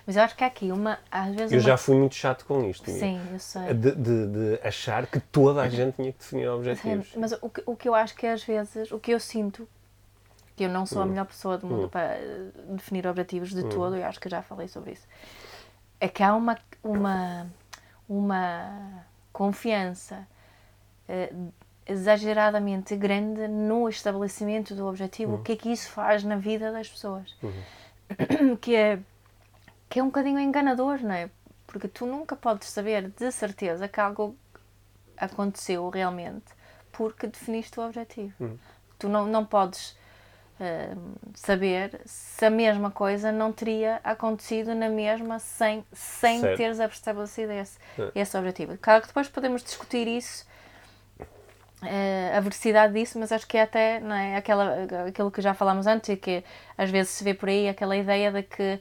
Mas 0.07 0.17
eu 0.17 0.23
acho 0.23 0.37
que 0.37 0.45
há 0.45 0.47
aqui 0.47 0.71
uma. 0.71 0.99
Às 1.11 1.35
vezes 1.35 1.53
eu 1.53 1.59
uma... 1.59 1.65
já 1.65 1.77
fui 1.77 1.97
muito 1.97 2.15
chato 2.15 2.45
com 2.45 2.69
isto. 2.69 2.91
Sim, 2.91 3.21
eu 3.33 3.39
sei. 3.39 3.75
De, 3.75 3.93
de, 3.93 4.27
de, 4.27 4.61
achar 4.63 5.07
que 5.07 5.21
toda 5.21 5.63
a 5.63 5.69
gente 5.69 5.97
tinha 5.97 6.13
que 6.13 6.19
definir 6.19 6.49
objetivos. 6.49 7.09
Sim, 7.09 7.19
mas 7.19 7.33
o 7.41 7.49
que, 7.49 7.63
o 7.67 7.77
que 7.77 7.89
eu 7.89 7.95
acho 7.95 8.15
que 8.15 8.27
às 8.27 8.43
vezes, 8.43 8.91
o 8.91 8.99
que 8.99 9.13
eu 9.13 9.21
sinto, 9.21 9.69
que 10.57 10.65
eu 10.65 10.69
não 10.69 10.87
sou 10.87 11.03
a 11.03 11.05
hum. 11.05 11.09
melhor 11.09 11.27
pessoa 11.27 11.59
do 11.59 11.67
mundo 11.67 11.87
hum. 11.87 11.89
para 11.89 12.15
eh, 12.15 12.51
definir 12.69 13.07
objetivos 13.07 13.51
de 13.51 13.65
hum. 13.65 13.69
todo, 13.69 13.97
eu 13.97 14.05
acho 14.05 14.21
que 14.21 14.29
já 14.29 14.43
falei 14.43 14.69
sobre 14.69 14.93
isso, 14.93 15.07
é 16.01 16.09
que 16.09 16.23
há 16.23 16.35
uma, 16.35 16.59
uma, 16.83 17.47
uma 18.09 19.05
confiança 19.33 20.27
uh, 21.09 21.53
exageradamente 21.87 22.97
grande 22.97 23.47
no 23.49 23.89
estabelecimento 23.89 24.75
do 24.75 24.87
objetivo, 24.87 25.33
o 25.33 25.35
hum. 25.37 25.43
que 25.43 25.53
é 25.53 25.57
que 25.57 25.71
isso 25.71 25.91
faz 25.91 26.25
na 26.25 26.37
vida 26.37 26.73
das 26.73 26.89
pessoas. 26.89 27.35
Uhum. 27.43 27.53
Que 28.61 28.77
é 28.77 28.99
que 29.95 30.01
é 30.01 30.03
um 30.03 30.07
bocadinho 30.07 30.41
enganador, 30.41 31.01
não 31.05 31.15
é? 31.15 31.31
Porque 31.69 31.87
tu 31.87 32.05
nunca 32.05 32.35
podes 32.35 32.69
saber 32.69 33.11
de 33.11 33.31
certeza 33.31 33.87
que 33.87 34.01
algo 34.01 34.37
aconteceu 35.17 35.89
realmente 35.89 36.53
porque 36.91 37.29
definiste 37.29 37.79
o 37.79 37.87
objetivo. 37.87 38.35
Uhum. 38.41 38.59
Tu 38.99 39.09
não, 39.09 39.25
não 39.25 39.45
podes 39.45 39.97
uh, 40.59 40.99
saber 41.37 42.01
se 42.05 42.45
a 42.45 42.51
mesma 42.51 42.91
coisa 42.91 43.31
não 43.31 43.53
teria 43.53 44.01
acontecido 44.03 44.75
na 44.75 44.89
mesma 44.89 45.39
sem, 45.39 45.87
sem 45.93 46.41
teres 46.41 46.81
estabelecido 46.81 47.53
esse, 47.53 47.79
uhum. 47.97 48.11
esse 48.17 48.37
objetivo. 48.37 48.77
Claro 48.79 49.01
que 49.01 49.07
depois 49.07 49.29
podemos 49.29 49.63
discutir 49.63 50.09
isso, 50.09 50.45
uh, 51.21 52.37
a 52.37 52.41
veracidade 52.41 52.95
disso, 52.95 53.17
mas 53.17 53.31
acho 53.31 53.47
que 53.47 53.57
é 53.57 53.63
até 53.63 54.01
não 54.01 54.17
é, 54.17 54.35
aquela, 54.35 54.75
aquilo 55.07 55.31
que 55.31 55.41
já 55.41 55.55
falámos 55.55 55.87
antes 55.87 56.09
e 56.09 56.17
que 56.17 56.43
às 56.77 56.91
vezes 56.91 57.13
se 57.13 57.23
vê 57.23 57.33
por 57.33 57.49
aí 57.49 57.69
aquela 57.69 57.97
ideia 57.97 58.33
de 58.33 58.43
que 58.43 58.63
eh, 58.63 58.81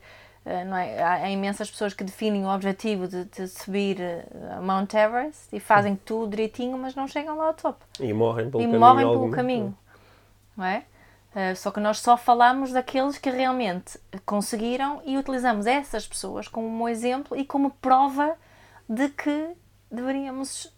não 0.65 0.77
é? 0.77 1.01
Há 1.01 1.29
imensas 1.29 1.69
pessoas 1.69 1.93
que 1.93 2.03
definem 2.03 2.45
o 2.45 2.49
objetivo 2.49 3.07
de, 3.07 3.25
de 3.25 3.47
subir 3.47 3.97
uh, 3.99 4.61
Mount 4.61 4.93
Everest 4.93 5.47
e 5.53 5.59
fazem 5.59 5.95
tudo 5.95 6.31
direitinho, 6.31 6.77
mas 6.77 6.95
não 6.95 7.07
chegam 7.07 7.37
lá 7.37 7.47
ao 7.47 7.53
topo. 7.53 7.85
E 7.99 8.11
morrem 8.11 8.49
pelo 8.49 8.61
e 8.61 8.65
caminho. 8.65 8.79
Morrem 8.79 9.09
pelo 9.09 9.31
caminho 9.31 9.77
não 10.55 10.65
é? 10.65 10.85
Uh, 11.35 11.55
só 11.55 11.71
que 11.71 11.79
nós 11.79 11.99
só 11.99 12.15
falamos 12.15 12.71
daqueles 12.71 13.17
que 13.17 13.29
realmente 13.29 13.99
conseguiram 14.25 15.01
e 15.03 15.17
utilizamos 15.17 15.65
essas 15.65 16.07
pessoas 16.07 16.47
como 16.47 16.87
exemplo 16.87 17.35
e 17.35 17.43
como 17.43 17.71
prova 17.71 18.35
de 18.87 19.09
que 19.09 19.49
deveríamos 19.91 20.71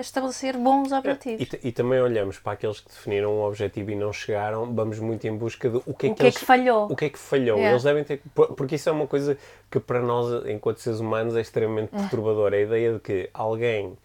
estabelecer 0.00 0.56
bons 0.56 0.92
objetivos. 0.92 1.48
E, 1.52 1.68
e, 1.68 1.72
também 1.72 2.00
olhamos 2.00 2.38
para 2.38 2.52
aqueles 2.52 2.80
que 2.80 2.88
definiram 2.88 3.36
um 3.36 3.42
objetivo 3.42 3.90
e 3.90 3.96
não 3.96 4.12
chegaram, 4.12 4.72
vamos 4.74 4.98
muito 4.98 5.26
em 5.26 5.36
busca 5.36 5.68
de 5.68 5.76
o 5.76 5.94
que 5.94 6.06
é, 6.06 6.10
o 6.10 6.14
que, 6.14 6.22
que, 6.22 6.26
é 6.26 6.30
que 6.30 6.44
falhou. 6.44 6.90
O 6.90 6.96
que 6.96 7.04
é 7.04 7.10
que 7.10 7.18
falhou. 7.18 7.58
É. 7.58 7.70
Eles 7.70 7.82
devem 7.82 8.04
ter. 8.04 8.22
Porque 8.34 8.76
isso 8.76 8.88
é 8.88 8.92
uma 8.92 9.06
coisa 9.06 9.36
que 9.70 9.78
para 9.78 10.00
nós, 10.00 10.46
enquanto 10.46 10.78
seres 10.78 11.00
humanos, 11.00 11.36
é 11.36 11.40
extremamente 11.40 11.94
é. 11.94 11.98
perturbadora. 11.98 12.56
A 12.56 12.60
ideia 12.60 12.94
de 12.94 13.00
que 13.00 13.28
alguém 13.34 13.96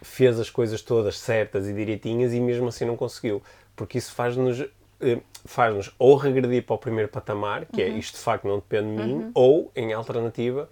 fez 0.00 0.38
as 0.38 0.50
coisas 0.50 0.82
todas 0.82 1.18
certas 1.18 1.68
e 1.68 1.72
direitinhas 1.72 2.32
e 2.32 2.40
mesmo 2.40 2.68
assim 2.68 2.84
não 2.84 2.96
conseguiu. 2.96 3.42
Porque 3.76 3.98
isso 3.98 4.12
faz-nos 4.12 4.64
eh, 5.00 5.18
faz-nos 5.44 5.94
ou 5.98 6.16
regredir 6.16 6.64
para 6.64 6.74
o 6.74 6.78
primeiro 6.78 7.10
patamar, 7.10 7.66
que 7.66 7.82
é 7.82 7.88
uhum. 7.88 7.94
é 7.96 7.98
isto 7.98 8.14
de 8.14 8.22
facto 8.22 8.46
não 8.46 8.56
depende 8.56 8.96
de 8.96 9.02
mim, 9.02 9.14
uhum. 9.14 9.30
ou, 9.34 9.72
em 9.76 9.92
alternativa, 9.92 10.68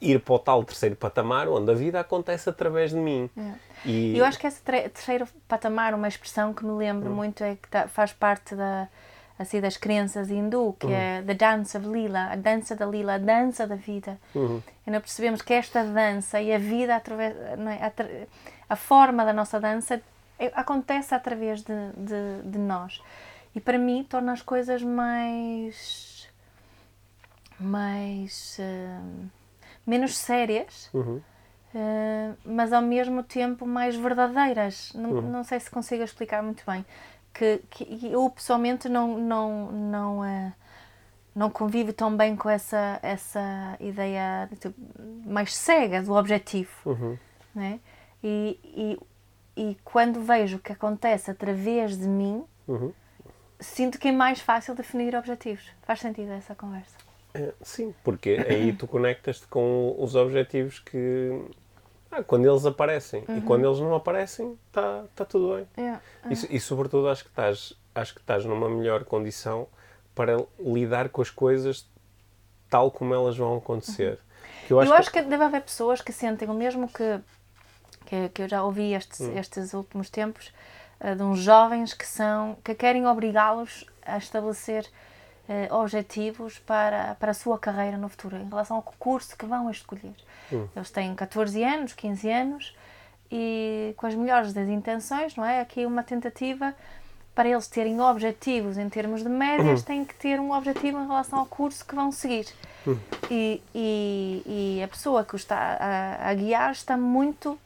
ir 0.00 0.20
para 0.20 0.34
o 0.34 0.38
tal 0.38 0.64
terceiro 0.64 0.96
patamar 0.96 1.48
onde 1.48 1.70
a 1.70 1.74
vida 1.74 2.00
acontece 2.00 2.48
através 2.48 2.90
de 2.90 2.96
mim. 2.96 3.30
É. 3.36 3.52
E 3.84 4.18
eu 4.18 4.24
acho 4.24 4.38
que 4.38 4.46
esse 4.46 4.62
terceiro 4.62 5.26
patamar, 5.46 5.94
uma 5.94 6.08
expressão 6.08 6.54
que 6.54 6.64
me 6.64 6.72
lembro 6.72 7.10
hum. 7.10 7.14
muito, 7.14 7.44
é 7.44 7.56
que 7.56 7.88
faz 7.88 8.12
parte 8.12 8.54
da, 8.54 8.88
assim, 9.38 9.60
das 9.60 9.76
crenças 9.76 10.30
hindu, 10.30 10.76
que 10.78 10.86
uhum. 10.86 10.92
é 10.92 11.22
The 11.22 11.34
Dance 11.34 11.76
of 11.76 11.86
Lila, 11.86 12.32
a 12.32 12.36
dança 12.36 12.76
da 12.76 12.86
Lila, 12.86 13.14
a 13.14 13.18
dança 13.18 13.66
da 13.66 13.74
vida. 13.74 14.18
Uhum. 14.34 14.62
E 14.86 14.90
nós 14.90 15.00
percebemos 15.00 15.42
que 15.42 15.52
esta 15.52 15.84
dança 15.84 16.40
e 16.40 16.52
a 16.52 16.58
vida, 16.58 16.96
através, 16.96 17.34
é? 17.36 17.84
a, 17.84 18.72
a 18.72 18.76
forma 18.76 19.24
da 19.24 19.32
nossa 19.32 19.60
dança 19.60 20.00
é, 20.38 20.52
acontece 20.54 21.14
através 21.14 21.62
de, 21.62 21.74
de, 21.96 22.50
de, 22.50 22.58
nós. 22.58 23.02
E 23.54 23.60
para 23.60 23.78
mim 23.78 24.04
torna 24.08 24.32
as 24.32 24.42
coisas 24.42 24.82
mais. 24.82 26.28
mais. 27.58 28.58
Uh, 28.58 29.30
menos 29.86 30.16
sérias. 30.16 30.90
Uhum. 30.92 31.20
Uh, 31.74 32.36
mas 32.44 32.72
ao 32.72 32.82
mesmo 32.82 33.22
tempo 33.22 33.66
mais 33.66 33.96
verdadeiras. 33.96 34.92
Não, 34.94 35.10
uhum. 35.10 35.22
não 35.22 35.42
sei 35.42 35.58
se 35.58 35.68
consigo 35.70 36.04
explicar 36.04 36.42
muito 36.42 36.62
bem 36.64 36.84
que, 37.34 37.60
que 37.68 38.12
eu 38.12 38.30
pessoalmente 38.30 38.88
não, 38.88 39.18
não, 39.18 39.72
não, 39.72 40.20
uh, 40.20 40.52
não 41.34 41.50
convivo 41.50 41.92
tão 41.92 42.16
bem 42.16 42.36
com 42.36 42.48
essa, 42.48 43.00
essa 43.02 43.76
ideia 43.80 44.48
tipo, 44.60 44.74
mais 45.26 45.54
cega 45.54 46.00
do 46.00 46.14
objetivo. 46.14 46.70
Uhum. 46.86 47.18
Né? 47.52 47.80
E, 48.22 48.58
e, 48.64 48.98
e 49.56 49.76
quando 49.84 50.20
vejo 50.20 50.56
o 50.56 50.60
que 50.60 50.72
acontece 50.72 51.30
através 51.30 51.98
de 51.98 52.06
mim, 52.06 52.44
uhum. 52.68 52.92
sinto 53.58 53.98
que 53.98 54.08
é 54.08 54.12
mais 54.12 54.40
fácil 54.40 54.74
definir 54.74 55.14
objetivos. 55.16 55.68
Faz 55.82 56.00
sentido 56.00 56.30
essa 56.30 56.54
conversa? 56.54 56.96
É, 57.34 57.52
sim, 57.62 57.92
porque 58.04 58.30
aí 58.48 58.72
tu 58.72 58.86
conectas-te 58.86 59.46
com 59.48 59.96
os 59.98 60.14
objetivos 60.14 60.78
que 60.78 61.42
ah, 62.10 62.22
quando 62.22 62.48
eles 62.48 62.64
aparecem 62.64 63.24
uhum. 63.28 63.38
e 63.38 63.40
quando 63.40 63.66
eles 63.66 63.80
não 63.80 63.92
aparecem, 63.92 64.56
está 64.68 65.04
tá 65.16 65.24
tudo 65.24 65.56
bem. 65.56 65.66
Yeah. 65.76 66.00
E, 66.30 66.56
e, 66.56 66.60
sobretudo 66.60 67.08
acho 67.08 67.24
que 67.24 67.30
estás 67.30 67.74
acho 67.92 68.14
que 68.14 68.20
estás 68.20 68.44
numa 68.44 68.68
melhor 68.68 69.04
condição 69.04 69.66
para 70.14 70.36
lidar 70.60 71.08
com 71.08 71.22
as 71.22 71.30
coisas 71.30 71.88
tal 72.70 72.90
como 72.90 73.12
elas 73.12 73.36
vão 73.36 73.56
acontecer. 73.56 74.12
Uhum. 74.12 74.18
eu 74.70 74.80
acho, 74.80 74.90
eu 74.90 74.94
acho 74.94 75.10
que... 75.10 75.22
que... 75.22 75.28
deve 75.28 75.42
haver 75.44 75.62
pessoas 75.62 76.00
que 76.00 76.12
sentem 76.12 76.48
o 76.48 76.54
mesmo 76.54 76.88
que, 76.88 77.20
que, 78.06 78.28
que 78.28 78.42
eu 78.42 78.48
já 78.48 78.62
ouvi 78.62 78.94
estes, 78.94 79.20
uhum. 79.20 79.36
estes 79.36 79.74
últimos 79.74 80.08
tempos 80.08 80.52
uh, 81.00 81.16
de 81.16 81.22
uns 81.22 81.40
jovens 81.40 81.94
que 81.94 82.06
são 82.06 82.56
que 82.62 82.74
querem 82.74 83.06
obrigá-los 83.06 83.84
a 84.06 84.18
estabelecer 84.18 84.88
uh, 85.48 85.74
objetivos 85.74 86.58
para, 86.58 87.14
para 87.16 87.30
a 87.30 87.34
sua 87.34 87.58
carreira 87.58 87.96
no 87.96 88.08
futuro, 88.08 88.36
em 88.36 88.48
relação 88.48 88.76
ao 88.76 88.82
curso 88.82 89.36
que 89.36 89.46
vão 89.46 89.70
escolher. 89.70 90.14
Hum. 90.52 90.68
Eles 90.74 90.90
têm 90.90 91.14
14 91.14 91.62
anos, 91.62 91.92
15 91.92 92.30
anos 92.30 92.76
e 93.30 93.94
com 93.96 94.06
as 94.06 94.14
melhores 94.14 94.52
das 94.52 94.68
intenções, 94.68 95.34
não 95.36 95.44
é? 95.44 95.60
Aqui 95.60 95.86
uma 95.86 96.02
tentativa 96.02 96.74
para 97.34 97.48
eles 97.48 97.66
terem 97.66 98.00
objetivos 98.00 98.78
em 98.78 98.88
termos 98.88 99.22
de 99.22 99.28
médias, 99.28 99.80
uhum. 99.80 99.86
têm 99.86 100.04
que 100.04 100.14
ter 100.14 100.38
um 100.38 100.52
objetivo 100.52 101.00
em 101.00 101.06
relação 101.06 101.40
ao 101.40 101.46
curso 101.46 101.84
que 101.84 101.94
vão 101.94 102.12
seguir. 102.12 102.46
Uhum. 102.86 102.98
E, 103.28 103.60
e, 103.74 104.76
e, 104.78 104.82
a 104.82 104.88
pessoa 104.88 105.24
que 105.24 105.34
o 105.34 105.36
está 105.36 105.56
a, 105.80 106.30
a 106.30 106.34
guiar 106.34 106.70
está 106.70 106.96
muito, 106.96 107.58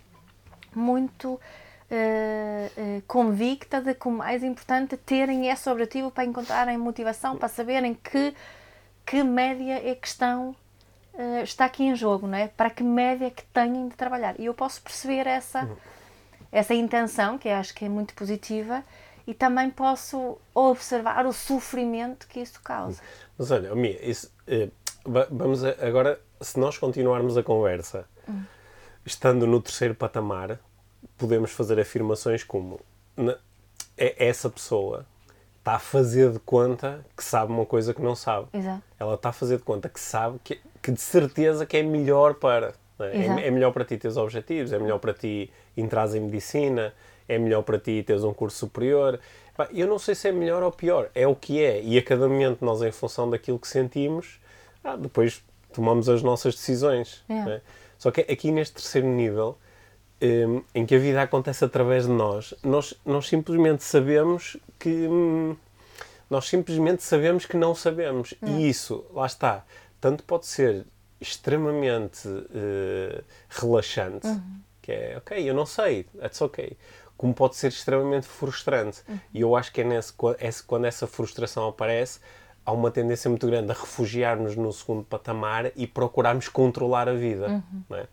muito 0.75 1.39
uh, 1.91 3.03
convicta 3.07 3.81
de 3.81 3.95
que 3.95 4.09
o 4.09 4.11
mais 4.11 4.43
importante 4.43 4.95
é 4.95 4.99
terem 4.99 5.49
esse 5.49 5.69
objetivo 5.69 6.11
para 6.11 6.25
encontrarem 6.25 6.77
motivação, 6.77 7.37
para 7.37 7.49
saberem 7.49 7.95
que, 7.95 8.35
que 9.05 9.23
média 9.23 9.81
é 9.89 9.95
que 9.95 10.07
estão, 10.07 10.55
uh, 11.15 11.43
está 11.43 11.65
aqui 11.65 11.85
em 11.85 11.95
jogo, 11.95 12.27
não 12.27 12.39
é? 12.39 12.49
para 12.49 12.71
que 12.71 12.83
média 12.83 13.27
é 13.27 13.31
que 13.31 13.45
têm 13.47 13.89
de 13.89 13.97
trabalhar. 13.97 14.39
E 14.39 14.47
eu 14.47 14.55
posso 14.55 14.83
perceber 14.83 15.27
essa, 15.27 15.69
essa 16.53 16.75
intenção, 16.75 17.39
que 17.39 17.49
acho 17.49 17.75
que 17.75 17.85
é 17.85 17.89
muito 17.89 18.15
positiva, 18.15 18.85
e 19.27 19.35
também 19.35 19.69
posso 19.71 20.39
observar 20.55 21.27
o 21.27 21.33
sofrimento 21.33 22.27
que 22.27 22.41
isso 22.41 22.61
causa. 22.63 23.03
Mas 23.37 23.51
olha, 23.51 23.75
Mia, 23.75 24.03
isso, 24.03 24.33
vamos 25.05 25.63
agora, 25.65 26.19
se 26.41 26.59
nós 26.59 26.79
continuarmos 26.79 27.37
a 27.37 27.43
conversa, 27.43 28.07
hum. 28.27 28.43
estando 29.05 29.47
no 29.47 29.61
terceiro 29.61 29.95
patamar, 29.95 30.59
podemos 31.19 31.51
fazer 31.51 31.79
afirmações 31.81 32.45
como 32.45 32.81
é 33.97 34.15
essa 34.19 34.49
pessoa 34.49 35.05
está 35.69 35.75
a 35.75 35.79
fazer 35.79 36.31
de 36.33 36.39
conta 36.39 37.05
que 37.15 37.23
sabe 37.23 37.53
uma 37.53 37.67
coisa 37.67 37.93
que 37.93 38.01
não 38.01 38.15
sabe. 38.15 38.49
Exato. 38.55 38.83
Ela 38.99 39.15
está 39.15 39.29
a 39.29 39.33
fazer 39.33 39.59
de 39.59 39.65
conta 39.65 39.89
que 39.89 40.01
sabe 40.01 40.39
que, 40.43 40.59
que 40.83 40.91
de 40.91 41.01
certeza 41.01 41.67
que 41.67 41.77
é 41.77 41.83
melhor 41.83 42.35
para. 42.35 42.73
É? 42.99 43.19
é? 43.19 43.47
é? 43.47 43.51
melhor 43.51 43.73
para 43.73 43.85
ti 43.85 43.99
teres 43.99 44.17
objetivos, 44.17 44.73
é 44.73 44.79
melhor 44.79 44.99
para 44.99 45.13
ti 45.13 45.51
entrar 45.77 46.09
em 46.17 46.21
medicina, 46.21 46.95
é 47.29 47.39
melhor 47.39 47.63
para 47.63 47.79
ti 47.79 48.03
teres 48.03 48.25
um 48.25 48.33
curso 48.33 48.57
superior. 48.57 49.21
Eu 49.73 49.87
não 49.87 49.99
sei 49.99 50.15
se 50.15 50.29
é 50.29 50.33
melhor 50.33 50.63
ou 50.63 50.73
pior, 50.73 51.11
é 51.15 51.27
o 51.27 51.35
que 51.35 51.63
é. 51.63 51.83
E 51.83 51.99
a 51.99 52.03
cada 52.03 52.29
momento 52.29 52.65
nós, 52.65 52.81
em 52.81 52.93
função 52.93 53.29
daquilo 53.29 53.59
que 53.59 53.69
sentimos, 53.69 54.41
ah, 54.83 54.97
depois 54.97 55.43
tomamos 55.73 56.09
as 56.09 56.23
nossas 56.23 56.55
decisões. 56.55 57.25
É? 57.29 57.61
Só 57.99 58.11
que 58.11 58.21
aqui 58.21 58.51
neste 58.51 58.75
terceiro 58.75 59.09
nível 59.09 59.59
um, 60.23 60.63
em 60.75 60.85
que 60.85 60.95
a 60.95 60.99
vida 60.99 61.23
acontece 61.23 61.65
através 61.65 62.07
de 62.07 62.13
nós, 62.13 62.55
nós, 62.63 62.95
nós 63.05 63.29
simplesmente 63.29 63.85
sabemos 63.85 64.57
que. 64.79 64.89
Hum, 64.89 65.57
nós 66.31 66.47
simplesmente 66.47 67.03
sabemos 67.03 67.47
que 67.47 67.57
não 67.57 67.75
sabemos. 67.75 68.35
E 68.43 68.51
hum. 68.51 68.61
isso, 68.61 69.07
lá 69.15 69.25
está, 69.25 69.65
tanto 69.99 70.23
pode 70.25 70.47
ser 70.47 70.85
extremamente 71.21 72.29
uh, 72.29 73.25
relaxante, 73.49 74.27
uhum. 74.27 74.61
que 74.81 74.93
é 74.93 75.17
ok, 75.17 75.51
eu 75.51 75.55
não 75.55 75.67
sei, 75.67 76.05
that's 76.19 76.41
ok, 76.41 76.77
como 77.17 77.35
pode 77.35 77.57
ser 77.57 77.69
extremamente 77.69 78.27
frustrante. 78.27 79.03
Uhum. 79.09 79.19
E 79.35 79.41
eu 79.41 79.57
acho 79.57 79.73
que 79.73 79.81
é 79.81 79.85
nesse, 79.85 80.13
quando 80.67 80.85
essa 80.85 81.07
frustração 81.07 81.67
aparece, 81.67 82.21
há 82.65 82.71
uma 82.71 82.91
tendência 82.91 83.29
muito 83.29 83.47
grande 83.47 83.71
a 83.73 83.75
refugiar-nos 83.75 84.55
no 84.55 84.73
segundo 84.73 85.03
patamar 85.03 85.73
e 85.75 85.87
procurarmos 85.87 86.49
controlar 86.49 87.09
a 87.09 87.15
vida. 87.15 87.49
Uhum. 87.49 87.97
É? 87.97 88.07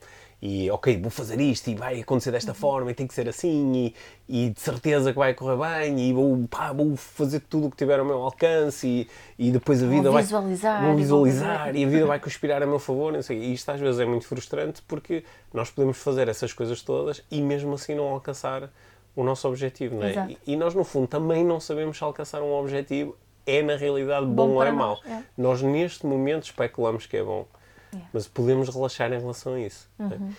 E 0.47 0.69
ok, 0.69 1.01
vou 1.01 1.09
fazer 1.09 1.41
isto 1.41 1.71
e 1.71 1.75
vai 1.75 1.99
acontecer 1.99 2.29
desta 2.29 2.51
uhum. 2.51 2.55
forma 2.55 2.91
e 2.91 2.93
tem 2.93 3.07
que 3.07 3.15
ser 3.15 3.27
assim 3.27 3.73
e, 3.73 3.95
e, 4.29 4.49
de 4.51 4.59
certeza 4.59 5.11
que 5.11 5.17
vai 5.17 5.33
correr 5.33 5.57
bem 5.57 5.99
e 5.99 6.13
vou, 6.13 6.47
pá, 6.47 6.71
vou 6.71 6.95
fazer 6.95 7.39
tudo 7.39 7.65
o 7.65 7.71
que 7.71 7.77
tiver 7.77 7.99
ao 7.99 8.05
meu 8.05 8.21
alcance 8.21 8.87
e, 8.87 9.09
e 9.39 9.49
depois 9.49 9.81
a 9.81 9.87
vida 9.87 10.11
vou 10.11 10.21
visualizar, 10.21 10.81
vai 10.81 10.89
vou 10.89 10.97
visualizar 10.97 11.75
e 11.75 11.83
a 11.83 11.87
vida 11.87 12.05
vai 12.05 12.19
conspirar 12.21 12.61
a 12.61 12.67
meu 12.67 12.77
favor 12.77 13.11
não 13.11 13.23
sei. 13.23 13.39
e 13.39 13.53
isto 13.53 13.69
às 13.71 13.79
vezes 13.79 13.99
é 13.99 14.05
muito 14.05 14.27
frustrante 14.27 14.83
porque 14.83 15.23
nós 15.51 15.71
podemos 15.71 15.97
fazer 15.97 16.27
essas 16.27 16.53
coisas 16.53 16.79
todas 16.83 17.23
e 17.31 17.41
mesmo 17.41 17.73
assim 17.73 17.95
não 17.95 18.05
alcançar 18.05 18.69
o 19.15 19.23
nosso 19.23 19.47
objetivo 19.47 19.95
não 19.95 20.03
é? 20.03 20.27
e, 20.45 20.53
e, 20.53 20.55
nós 20.55 20.75
no 20.75 20.83
fundo 20.83 21.07
também 21.07 21.43
não 21.43 21.59
sabemos 21.59 21.97
se 21.97 22.03
alcançar 22.03 22.43
um 22.43 22.53
objetivo 22.53 23.17
é 23.47 23.63
na 23.63 23.75
realidade 23.75 24.27
bom, 24.27 24.47
bom 24.47 24.53
ou 24.53 24.63
é 24.63 24.71
mau 24.71 24.99
é. 25.07 25.23
nós 25.35 25.63
neste 25.63 26.05
momento 26.05 26.43
especulamos 26.43 27.07
que 27.07 27.17
é 27.17 27.23
bom 27.23 27.47
Yeah. 27.95 28.09
Mas 28.13 28.27
podemos 28.27 28.67
relaxar 28.69 29.11
em 29.13 29.19
relação 29.19 29.53
a 29.53 29.59
isso. 29.59 29.89
Uhum. 29.97 30.33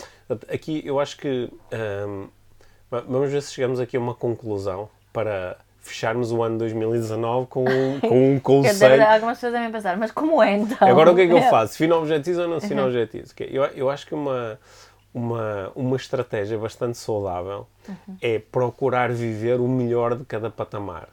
Aqui 0.52 0.82
eu 0.84 1.00
acho 1.00 1.16
que 1.16 1.50
um, 2.06 2.28
vamos 2.90 3.30
ver 3.30 3.42
se 3.42 3.52
chegamos 3.52 3.80
aqui 3.80 3.96
a 3.96 4.00
uma 4.00 4.14
conclusão 4.14 4.88
para 5.12 5.56
fecharmos 5.80 6.32
o 6.32 6.42
ano 6.42 6.58
2019 6.58 7.46
com, 7.46 7.64
com 8.00 8.34
um 8.34 8.38
conselho. 8.40 9.06
Algumas 9.06 9.38
pessoas 9.38 9.52
devem 9.52 9.70
pensar, 9.70 9.96
mas 9.96 10.10
como 10.10 10.42
é 10.42 10.56
então? 10.56 10.86
Agora 10.86 11.12
o 11.12 11.14
que 11.14 11.22
é 11.22 11.26
que 11.26 11.32
eu 11.32 11.42
faço? 11.48 11.72
Defino 11.72 11.96
objetivos 11.96 12.38
ou 12.40 12.48
não 12.48 12.58
defino 12.58 12.82
uhum. 12.82 12.88
objetivos? 12.88 13.34
Eu, 13.40 13.64
eu 13.64 13.90
acho 13.90 14.06
que 14.06 14.14
uma, 14.14 14.58
uma, 15.14 15.72
uma 15.74 15.96
estratégia 15.96 16.58
bastante 16.58 16.98
saudável 16.98 17.66
uhum. 17.88 18.16
é 18.20 18.38
procurar 18.38 19.10
viver 19.10 19.60
o 19.60 19.68
melhor 19.68 20.16
de 20.16 20.24
cada 20.24 20.50
patamar. 20.50 21.08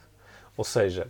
Ou 0.56 0.64
seja, 0.64 1.06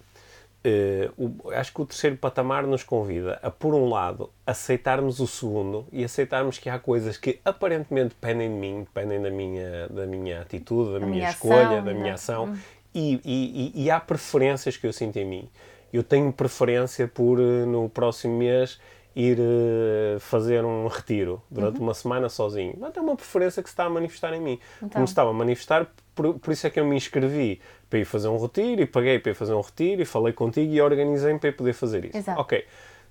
Uh, 0.66 1.40
o, 1.44 1.50
acho 1.50 1.74
que 1.74 1.82
o 1.82 1.84
terceiro 1.84 2.16
patamar 2.16 2.66
nos 2.66 2.82
convida 2.82 3.38
a, 3.42 3.50
por 3.50 3.74
um 3.74 3.86
lado, 3.86 4.30
aceitarmos 4.46 5.20
o 5.20 5.26
segundo 5.26 5.86
e 5.92 6.02
aceitarmos 6.02 6.56
que 6.56 6.70
há 6.70 6.78
coisas 6.78 7.18
que 7.18 7.38
aparentemente 7.44 8.14
dependem 8.18 8.48
de 8.48 8.56
mim, 8.56 8.80
dependem 8.80 9.20
da 9.20 9.30
minha, 9.30 9.88
da 9.88 10.06
minha 10.06 10.40
atitude, 10.40 10.94
da 10.94 11.00
minha, 11.00 11.10
minha, 11.10 11.28
escolha, 11.28 11.66
ação, 11.66 11.84
da 11.84 11.92
minha 11.92 12.04
né? 12.04 12.10
ação, 12.12 12.44
hum. 12.46 12.56
e, 12.94 13.20
e, 13.22 13.84
e, 13.84 13.90
há 13.90 14.00
preferências 14.00 14.74
que 14.78 14.86
eu 14.86 14.92
sinto 14.92 15.18
em 15.18 15.26
mim. 15.26 15.48
Eu 15.92 16.02
tenho 16.02 16.32
preferência 16.32 17.06
por, 17.06 17.38
eh, 17.38 17.66
no 17.66 17.88
próximo 17.90 18.38
mês, 18.38 18.80
ir 19.14 19.38
uh, 19.38 20.18
fazer 20.18 20.64
um 20.64 20.86
retiro 20.88 21.40
durante 21.50 21.78
uhum. 21.78 21.84
uma 21.84 21.94
semana 21.94 22.28
sozinho. 22.28 22.74
Não 22.78 22.90
tem 22.90 23.02
uma 23.02 23.16
preferência 23.16 23.62
que 23.62 23.68
se 23.68 23.72
está 23.72 23.84
a 23.84 23.90
manifestar 23.90 24.34
em 24.34 24.40
mim. 24.40 24.58
Então. 24.78 24.90
Como 24.90 25.06
se 25.06 25.12
estava 25.12 25.30
a 25.30 25.32
manifestar, 25.32 25.86
por, 26.14 26.38
por, 26.38 26.52
isso 26.52 26.66
é 26.66 26.70
que 26.70 26.80
eu 26.80 26.84
me 26.84 26.96
inscrevi 26.96 27.60
para 27.88 28.00
ir 28.00 28.04
fazer 28.04 28.28
um 28.28 28.38
retiro 28.38 28.82
e 28.82 28.86
paguei 28.86 29.18
para 29.18 29.30
ir 29.32 29.34
fazer 29.34 29.54
um 29.54 29.60
retiro 29.60 30.02
e 30.02 30.04
falei 30.04 30.32
contigo 30.32 30.72
e 30.72 30.80
organizei 30.80 31.36
para 31.38 31.52
poder 31.52 31.72
fazer 31.72 32.04
isso. 32.06 32.16
Exato. 32.16 32.40
Ok. 32.40 32.64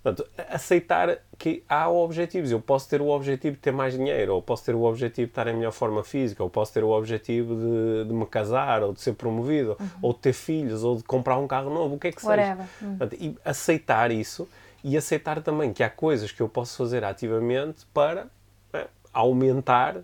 Portanto, 0.03 0.29
aceitar 0.49 1.17
que 1.37 1.63
há 1.67 1.89
objetivos. 1.89 2.51
Eu 2.51 2.59
posso 2.59 2.89
ter 2.89 3.01
o 3.01 3.07
objetivo 3.07 3.55
de 3.55 3.61
ter 3.61 3.71
mais 3.71 3.93
dinheiro, 3.93 4.35
ou 4.35 4.41
posso 4.41 4.65
ter 4.65 4.75
o 4.75 4.83
objetivo 4.83 5.27
de 5.27 5.31
estar 5.31 5.47
em 5.47 5.55
melhor 5.55 5.71
forma 5.71 6.03
física, 6.03 6.43
ou 6.43 6.49
posso 6.49 6.73
ter 6.73 6.83
o 6.83 6.89
objetivo 6.89 7.55
de, 7.55 8.09
de 8.09 8.13
me 8.13 8.25
casar, 8.25 8.83
ou 8.83 8.91
de 8.91 8.99
ser 8.99 9.13
promovido, 9.13 9.77
uhum. 9.79 9.87
ou 10.01 10.13
de 10.13 10.19
ter 10.19 10.33
filhos, 10.33 10.83
ou 10.83 10.97
de 10.97 11.03
comprar 11.03 11.37
um 11.37 11.47
carro 11.47 11.73
novo, 11.73 11.95
o 11.95 11.99
que 11.99 12.09
é 12.09 12.11
que 12.11 12.25
Whatever. 12.25 12.57
seja. 12.57 12.69
Uhum. 12.81 12.97
Portanto, 12.97 13.17
e 13.21 13.37
aceitar 13.45 14.11
isso 14.11 14.45
e 14.83 14.97
aceitar 14.97 15.41
também 15.41 15.71
que 15.71 15.81
há 15.83 15.89
coisas 15.89 16.31
que 16.31 16.41
eu 16.41 16.49
posso 16.49 16.77
fazer 16.77 17.03
ativamente 17.03 17.85
para 17.93 18.27
é, 18.73 18.87
aumentar, 19.13 19.97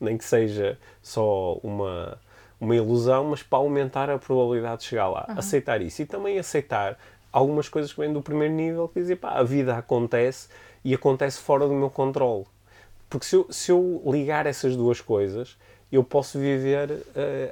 nem 0.00 0.18
que 0.18 0.24
seja 0.24 0.78
só 1.02 1.54
uma, 1.62 2.18
uma 2.60 2.76
ilusão, 2.76 3.24
mas 3.24 3.42
para 3.42 3.58
aumentar 3.58 4.10
a 4.10 4.18
probabilidade 4.18 4.82
de 4.82 4.88
chegar 4.88 5.08
lá. 5.08 5.26
Uhum. 5.28 5.38
Aceitar 5.38 5.80
isso. 5.80 6.02
E 6.02 6.06
também 6.06 6.38
aceitar 6.38 6.98
algumas 7.32 7.68
coisas 7.68 7.92
que 7.92 8.00
vêm 8.00 8.12
do 8.12 8.20
primeiro 8.20 8.52
nível, 8.52 8.88
que 8.88 9.00
dizem, 9.00 9.16
pá, 9.16 9.30
a 9.30 9.42
vida 9.42 9.76
acontece 9.76 10.48
e 10.84 10.94
acontece 10.94 11.40
fora 11.40 11.66
do 11.66 11.74
meu 11.74 11.90
controle. 11.90 12.44
Porque 13.08 13.24
se 13.24 13.36
eu, 13.36 13.46
se 13.50 13.70
eu 13.70 14.02
ligar 14.06 14.46
essas 14.46 14.76
duas 14.76 15.00
coisas, 15.00 15.56
eu 15.90 16.02
posso 16.02 16.38
viver 16.38 16.90
uh, 16.90 17.04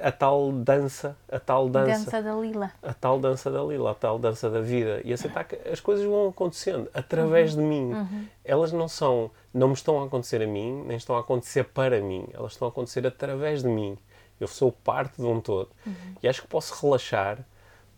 a 0.03 0.11
tal 0.11 0.51
dança, 0.51 1.15
a 1.31 1.39
tal 1.39 1.69
dança. 1.69 2.05
Dança 2.05 2.21
da 2.21 2.35
lila. 2.35 2.71
A 2.83 2.93
tal 2.93 3.19
dança 3.19 3.49
da 3.49 3.63
lila, 3.63 3.91
a 3.91 3.93
tal 3.93 4.19
dança 4.19 4.49
da 4.49 4.59
vida. 4.59 5.01
E 5.05 5.13
aceitar 5.13 5.45
que 5.45 5.55
as 5.69 5.79
coisas 5.79 6.05
vão 6.05 6.29
acontecendo 6.29 6.89
através 6.93 7.55
uhum. 7.55 7.61
de 7.61 7.67
mim. 7.67 7.93
Uhum. 7.93 8.27
Elas 8.43 8.71
não 8.73 8.87
são, 8.87 9.31
não 9.53 9.69
me 9.69 9.73
estão 9.73 10.01
a 10.01 10.05
acontecer 10.05 10.41
a 10.41 10.47
mim, 10.47 10.83
nem 10.85 10.97
estão 10.97 11.15
a 11.15 11.21
acontecer 11.21 11.63
para 11.63 12.01
mim. 12.01 12.27
Elas 12.33 12.51
estão 12.51 12.67
a 12.67 12.71
acontecer 12.71 13.07
através 13.07 13.63
de 13.63 13.69
mim. 13.69 13.97
Eu 14.39 14.47
sou 14.47 14.69
parte 14.69 15.21
de 15.21 15.25
um 15.25 15.39
todo. 15.39 15.69
Uhum. 15.85 15.93
E 16.21 16.27
acho 16.27 16.41
que 16.41 16.47
posso 16.47 16.75
relaxar. 16.81 17.39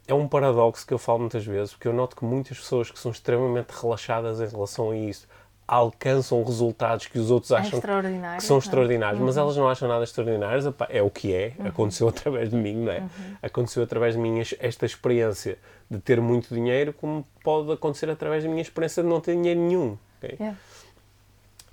É 0.08 0.14
um 0.14 0.28
paradoxo 0.28 0.86
que 0.86 0.94
eu 0.94 1.00
falo 1.00 1.20
muitas 1.20 1.46
vezes, 1.46 1.74
porque 1.74 1.88
eu 1.88 1.94
noto 1.94 2.16
que 2.16 2.24
muitas 2.24 2.58
pessoas 2.58 2.90
que 2.90 2.98
são 2.98 3.12
extremamente 3.12 3.72
relaxadas 3.72 4.40
em 4.40 4.48
relação 4.48 4.92
a 4.92 4.96
isso 4.96 5.28
alcançam 5.68 6.42
resultados 6.44 7.08
que 7.08 7.20
os 7.20 7.30
outros 7.30 7.52
é 7.52 7.58
acham 7.58 7.82
que 7.82 8.44
são 8.44 8.58
extraordinários, 8.58 9.20
uhum. 9.20 9.26
mas 9.26 9.36
elas 9.36 9.58
não 9.58 9.68
acham 9.68 9.88
nada 9.88 10.04
extraordinários. 10.04 10.66
é 10.90 11.02
o 11.02 11.10
que 11.10 11.34
é, 11.34 11.54
uhum. 11.60 11.68
aconteceu 11.68 12.08
através 12.10 12.50
de 12.50 12.56
mim, 12.56 12.86
não 12.86 12.92
é? 12.92 13.00
Uhum. 13.00 13.08
Aconteceu 13.42 13.84
através 13.84 14.16
de 14.16 14.22
mim 14.22 14.40
esta 14.60 14.86
experiência 14.86 15.58
de 15.92 16.00
ter 16.00 16.22
muito 16.22 16.54
dinheiro, 16.54 16.94
como 16.94 17.28
pode 17.44 17.72
acontecer 17.72 18.10
através 18.10 18.44
da 18.44 18.50
minha 18.50 18.62
experiência 18.62 19.04
de 19.04 19.10
não 19.10 19.20
ter 19.20 19.36
dinheiro 19.36 19.60
nenhum. 19.60 19.98
Okay? 20.18 20.38
Yeah. 20.40 20.58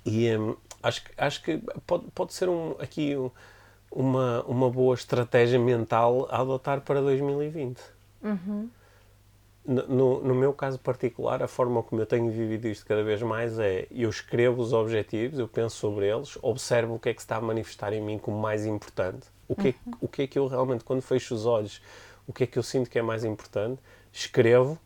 E 0.05 0.37
um, 0.37 0.55
acho, 0.83 1.01
acho 1.17 1.41
que 1.41 1.61
pode, 1.87 2.05
pode 2.13 2.33
ser 2.33 2.49
um, 2.49 2.75
aqui 2.79 3.15
um, 3.15 3.31
uma, 3.89 4.43
uma 4.43 4.69
boa 4.69 4.93
estratégia 4.93 5.57
mental 5.57 6.27
a 6.29 6.41
adotar 6.41 6.81
para 6.81 7.01
2020. 7.01 7.79
Uhum. 8.23 8.69
No, 9.67 10.21
no, 10.21 10.35
meu 10.35 10.53
caso 10.53 10.77
particular, 10.77 11.41
a 11.41 11.47
forma 11.47 11.81
como 11.81 11.99
eu 11.99 12.05
tenho 12.05 12.29
vivido 12.29 12.67
isto 12.67 12.85
cada 12.85 13.03
vez 13.03 13.21
mais 13.23 13.57
é 13.57 13.87
eu 13.89 14.09
escrevo 14.09 14.61
os 14.61 14.73
objetivos, 14.73 15.39
eu 15.39 15.47
penso 15.47 15.75
sobre 15.77 16.07
eles, 16.07 16.37
observo 16.41 16.95
o 16.95 16.99
que 16.99 17.09
é 17.09 17.13
que 17.15 17.21
se 17.21 17.25
está 17.25 17.37
a 17.37 17.41
manifestar 17.41 17.91
em 17.91 17.99
mim 17.99 18.19
como 18.19 18.37
mais 18.37 18.63
importante, 18.63 19.27
o 19.47 19.55
que, 19.55 19.69
é, 19.69 19.73
uhum. 19.85 19.93
o 20.01 20.07
que 20.07 20.21
é 20.21 20.27
que 20.27 20.37
eu 20.37 20.45
realmente, 20.45 20.83
quando 20.83 21.01
fecho 21.01 21.33
os 21.33 21.47
olhos, 21.47 21.81
o 22.27 22.33
que 22.33 22.43
é 22.43 22.47
que 22.47 22.59
eu 22.59 22.63
sinto 22.63 22.91
que 22.91 22.99
é 22.99 23.01
mais 23.01 23.25
importante, 23.25 23.81
escrevo 24.13 24.77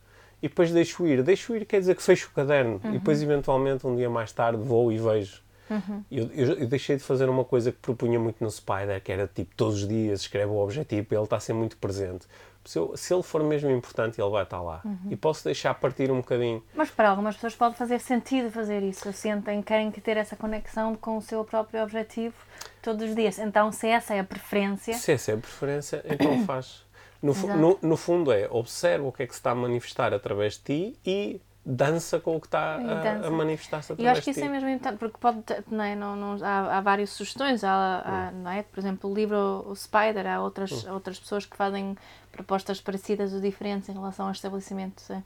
e 0.42 0.48
depois 0.48 0.72
deixo 0.72 1.06
ir. 1.06 1.24
Deixo 1.24 1.56
ir 1.56 1.66
quer 1.66 1.80
dizer 1.80 1.96
que 1.96 2.04
fecho 2.04 2.30
o 2.30 2.32
caderno 2.32 2.80
uhum. 2.84 2.92
e 2.92 2.94
depois, 3.00 3.22
eventualmente, 3.22 3.86
um 3.86 3.96
dia 3.96 4.10
mais 4.10 4.32
tarde, 4.32 4.62
vou 4.64 4.92
e 4.92 4.98
vejo. 4.98 5.42
Uhum. 5.70 6.04
Eu, 6.10 6.32
eu, 6.34 6.54
eu, 6.54 6.68
deixei 6.68 6.96
de 6.96 7.04
fazer 7.04 7.30
uma 7.30 7.46
coisa 7.46 7.72
que 7.72 7.78
propunha 7.78 8.20
muito 8.20 8.44
no 8.44 8.50
Spider, 8.50 9.02
que 9.04 9.12
era 9.12 9.28
tipo 9.28 9.54
todos 9.56 9.84
os 9.84 9.88
dias 9.88 10.22
escreve 10.22 10.52
o 10.52 10.58
objetivo 10.58 11.08
e 11.12 11.16
ele 11.16 11.24
está 11.24 11.36
a 11.36 11.40
ser 11.40 11.54
muito 11.54 11.78
presente 11.78 12.26
se, 12.66 12.78
eu, 12.78 12.96
se, 12.96 13.14
ele 13.14 13.24
for 13.24 13.44
mesmo 13.44 13.70
importante, 13.72 14.20
ele 14.20 14.30
vai 14.30 14.44
estar 14.44 14.62
lá. 14.62 14.82
Uhum. 14.84 15.08
E 15.10 15.16
posso 15.16 15.44
deixar 15.44 15.74
partir 15.74 16.12
um 16.12 16.18
bocadinho. 16.18 16.64
Mas 16.76 16.90
para 16.90 17.10
algumas 17.10 17.36
pessoas 17.36 17.56
pode 17.56 17.76
fazer 17.76 18.00
sentido 18.00 18.52
fazer 18.52 18.84
isso. 18.84 19.12
Sentem, 19.14 19.62
querem 19.62 19.92
ter 19.92 20.18
essa 20.18 20.36
conexão 20.36 20.96
com 20.96 21.18
o 21.18 21.22
seu 21.22 21.44
próprio 21.44 21.82
objetivo 21.82 22.36
todos 22.82 23.10
os 23.10 23.16
dias. 23.16 23.40
Então, 23.40 23.72
se 23.72 23.88
essa 23.88 24.14
é 24.14 24.20
a 24.20 24.24
preferência. 24.24 24.94
Se 24.94 25.12
essa 25.12 25.32
é 25.32 25.36
a 25.36 25.38
preferência, 25.38 26.04
então 26.08 26.46
faz. 26.46 26.88
No, 27.22 27.34
no, 27.34 27.80
no, 27.82 27.98
fundo, 27.98 28.32
é 28.32 28.48
observa 28.50 29.06
o 29.06 29.12
que 29.12 29.24
é 29.24 29.28
que 29.28 29.34
se 29.34 29.40
está 29.40 29.52
a 29.52 29.56
manifestar 29.56 30.14
através 30.14 30.54
de 30.54 30.60
ti 30.60 31.00
e 31.06 31.42
dança 31.70 32.20
com 32.20 32.36
o 32.36 32.42
que 32.42 32.48
está 32.48 32.78
a, 32.78 33.28
a 33.28 33.30
manifestar-se 33.30 33.94
através 33.94 34.08
eu 34.08 34.12
acho 34.12 34.24
que 34.24 34.32
isso 34.32 34.40
é 34.40 34.50
mesmo 34.50 34.68
importante, 34.68 34.98
porque 34.98 35.18
pode, 35.20 35.44
não 35.70 35.84
é, 35.84 35.96
não, 35.96 36.16
não, 36.16 36.44
há, 36.44 36.78
há 36.78 36.82
várias 36.82 37.12
sugestões, 37.12 37.64
há, 37.64 37.70
há, 38.04 38.32
hum. 38.34 38.42
não 38.42 38.52
é? 38.52 38.64
Por 38.64 38.80
exemplo, 38.80 39.10
o 39.10 39.14
livro 39.14 39.64
O 39.68 39.76
Spider, 39.76 40.26
há 40.26 40.42
outras, 40.42 40.84
hum. 40.84 40.94
outras 40.94 41.20
pessoas 41.20 41.46
que 41.46 41.56
fazem 41.56 41.96
propostas 42.32 42.82
parecidas 42.82 43.34
ou 43.34 43.40
diferentes 43.40 43.88
em 43.88 43.94
relação 43.94 44.26
ao 44.26 44.32
estabelecimento 44.32 45.04
de, 45.08 45.24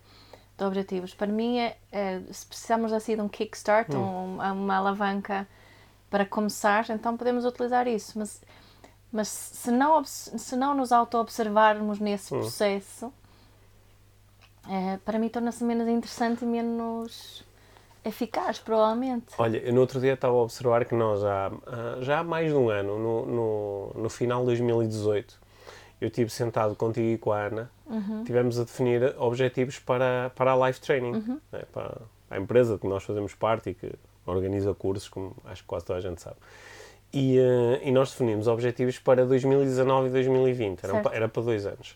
de 0.58 0.64
objetivos. 0.66 1.14
Para 1.14 1.28
mim, 1.28 1.60
é, 1.60 1.78
é, 1.92 2.22
se 2.30 2.46
precisamos 2.46 2.92
assim 2.92 3.16
de 3.16 3.22
um 3.22 3.30
kickstart, 3.30 3.94
hum. 3.94 4.38
um, 4.38 4.52
uma 4.52 4.76
alavanca 4.76 5.48
para 6.10 6.26
começar, 6.26 6.86
então 6.90 7.16
podemos 7.16 7.46
utilizar 7.46 7.88
isso, 7.88 8.20
mas, 8.20 8.42
mas 9.10 9.30
se, 9.30 9.72
não, 9.72 10.04
se 10.04 10.56
não 10.58 10.76
nos 10.76 10.92
auto-observarmos 10.92 12.00
nesse 12.00 12.36
hum. 12.36 12.42
É, 14.70 14.98
para 15.04 15.20
mim 15.20 15.30
torna-se 15.30 15.64
menos 15.64 15.88
interessante 15.88 16.44
e 16.44 16.48
menos 16.48 17.44
eficaz, 18.04 18.60
provavelmente. 18.60 19.28
Olha, 19.38 19.58
eu 19.58 19.74
no 19.74 19.82
outro 19.82 20.00
dia 20.00 20.14
estava 20.14 20.34
a 20.34 20.42
observar 20.42 20.86
que 20.86 20.96
nós 20.96 21.24
ah, 21.24 21.52
já 22.02 22.20
há 22.20 22.24
mais 22.24 22.50
de 22.50 22.56
um 22.56 22.70
ano, 22.70 23.00
no, 23.00 23.26
no, 23.26 23.92
no 23.96 24.10
final 24.10 24.42
de 24.42 24.48
2018, 24.48 25.40
eu 26.02 26.08
estive 26.08 26.30
sentado 26.30 26.76
contigo 26.76 27.08
e 27.08 27.18
com 27.18 27.32
a 27.32 27.46
Ana, 27.46 27.72
uhum. 27.86 28.24
tivemos 28.26 28.60
a 28.60 28.64
definir 28.64 29.16
objetivos 29.18 29.80
para, 29.80 30.32
para 30.36 30.52
a 30.52 30.68
Life 30.68 30.82
Training, 30.82 31.14
uhum. 31.14 31.40
né, 31.52 31.62
para 31.72 32.02
a 32.30 32.38
empresa 32.38 32.78
que 32.78 32.88
nós 32.88 33.04
fazemos 33.04 33.34
parte 33.34 33.70
e 33.70 33.74
que 33.74 33.92
organiza 34.26 34.74
cursos, 34.74 35.08
como 35.08 35.36
acho 35.46 35.62
que 35.62 35.68
quase 35.68 35.86
toda 35.86 36.00
a 36.00 36.02
gente 36.02 36.22
sabe. 36.22 36.36
E, 37.14 37.38
uh, 37.40 37.80
e 37.84 37.92
nós 37.92 38.12
definimos 38.12 38.48
objetivos 38.48 38.98
para 39.00 39.26
2019 39.26 40.08
e 40.08 40.12
2020, 40.12 40.84
era, 40.84 41.16
era 41.16 41.30
para 41.30 41.44
dois 41.44 41.66
anos. 41.66 41.96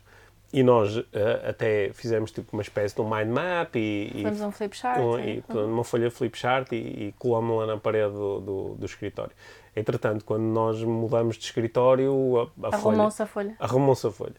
E 0.52 0.64
nós 0.64 0.96
uh, 0.96 1.06
até 1.48 1.92
fizemos 1.94 2.32
tipo 2.32 2.56
uma 2.56 2.62
espécie 2.62 2.96
de 2.96 3.02
um 3.02 3.10
mind 3.10 3.28
map 3.28 3.76
e, 3.76 4.10
Fizemos 4.14 4.42
um 4.42 4.52
flip 4.52 4.78
chart. 4.78 5.00
Um, 5.00 5.14
uhum. 5.54 5.74
Uma 5.74 5.84
folha 5.84 6.10
flip 6.10 6.38
chart 6.38 6.72
e, 6.72 6.76
e 6.76 7.16
colamos-la 7.20 7.66
na 7.66 7.78
parede 7.78 8.14
do, 8.14 8.40
do, 8.40 8.76
do, 8.76 8.86
escritório. 8.86 9.34
Entretanto, 9.76 10.24
quando 10.24 10.44
nós 10.44 10.82
mudamos 10.82 11.38
de 11.38 11.44
escritório, 11.44 12.50
a, 12.64 12.68
a 12.68 12.76
arrumou-se 12.76 13.22
a 13.22 13.26
folha. 13.26 13.56
Arrumou-se 13.60 14.08
a 14.08 14.12
folha. 14.12 14.36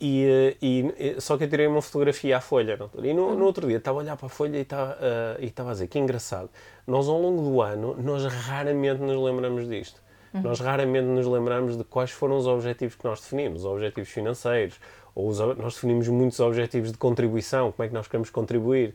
E, 0.00 0.24
eh, 0.24 0.56
e, 0.62 1.20
só 1.20 1.36
que 1.36 1.44
eu 1.44 1.48
tirei 1.48 1.66
uma 1.66 1.82
fotografia 1.82 2.38
à 2.38 2.40
folha. 2.40 2.76
Não? 2.76 3.04
E 3.04 3.12
no, 3.12 3.36
no, 3.36 3.44
outro 3.44 3.66
dia 3.66 3.76
estava 3.76 3.98
a 3.98 4.02
olhar 4.02 4.16
para 4.16 4.26
a 4.26 4.30
folha 4.30 4.56
e 4.56 4.62
estava, 4.62 4.92
uh, 4.92 5.42
e 5.42 5.46
estava 5.46 5.70
a 5.70 5.72
dizer 5.72 5.88
que 5.88 5.98
engraçado. 5.98 6.48
Nós, 6.86 7.06
ao 7.06 7.20
longo 7.20 7.42
do 7.42 7.60
ano, 7.60 7.94
nós 8.00 8.24
raramente 8.24 9.02
nos 9.02 9.22
lembramos 9.22 9.68
disto. 9.68 10.00
Uhum. 10.32 10.42
Nós 10.42 10.60
raramente 10.60 11.06
nos 11.06 11.26
lembramos 11.26 11.76
de 11.76 11.84
quais 11.84 12.10
foram 12.10 12.38
os 12.38 12.46
objetivos 12.46 12.94
que 12.94 13.04
nós 13.04 13.20
definimos, 13.20 13.64
os 13.64 13.66
objetivos 13.66 14.08
financeiros, 14.08 14.80
ou 15.14 15.28
os, 15.28 15.38
nós 15.38 15.74
definimos 15.74 16.08
muitos 16.08 16.40
objetivos 16.40 16.92
de 16.92 16.98
contribuição, 16.98 17.72
como 17.72 17.84
é 17.84 17.88
que 17.88 17.94
nós 17.94 18.06
queremos 18.06 18.30
contribuir, 18.30 18.94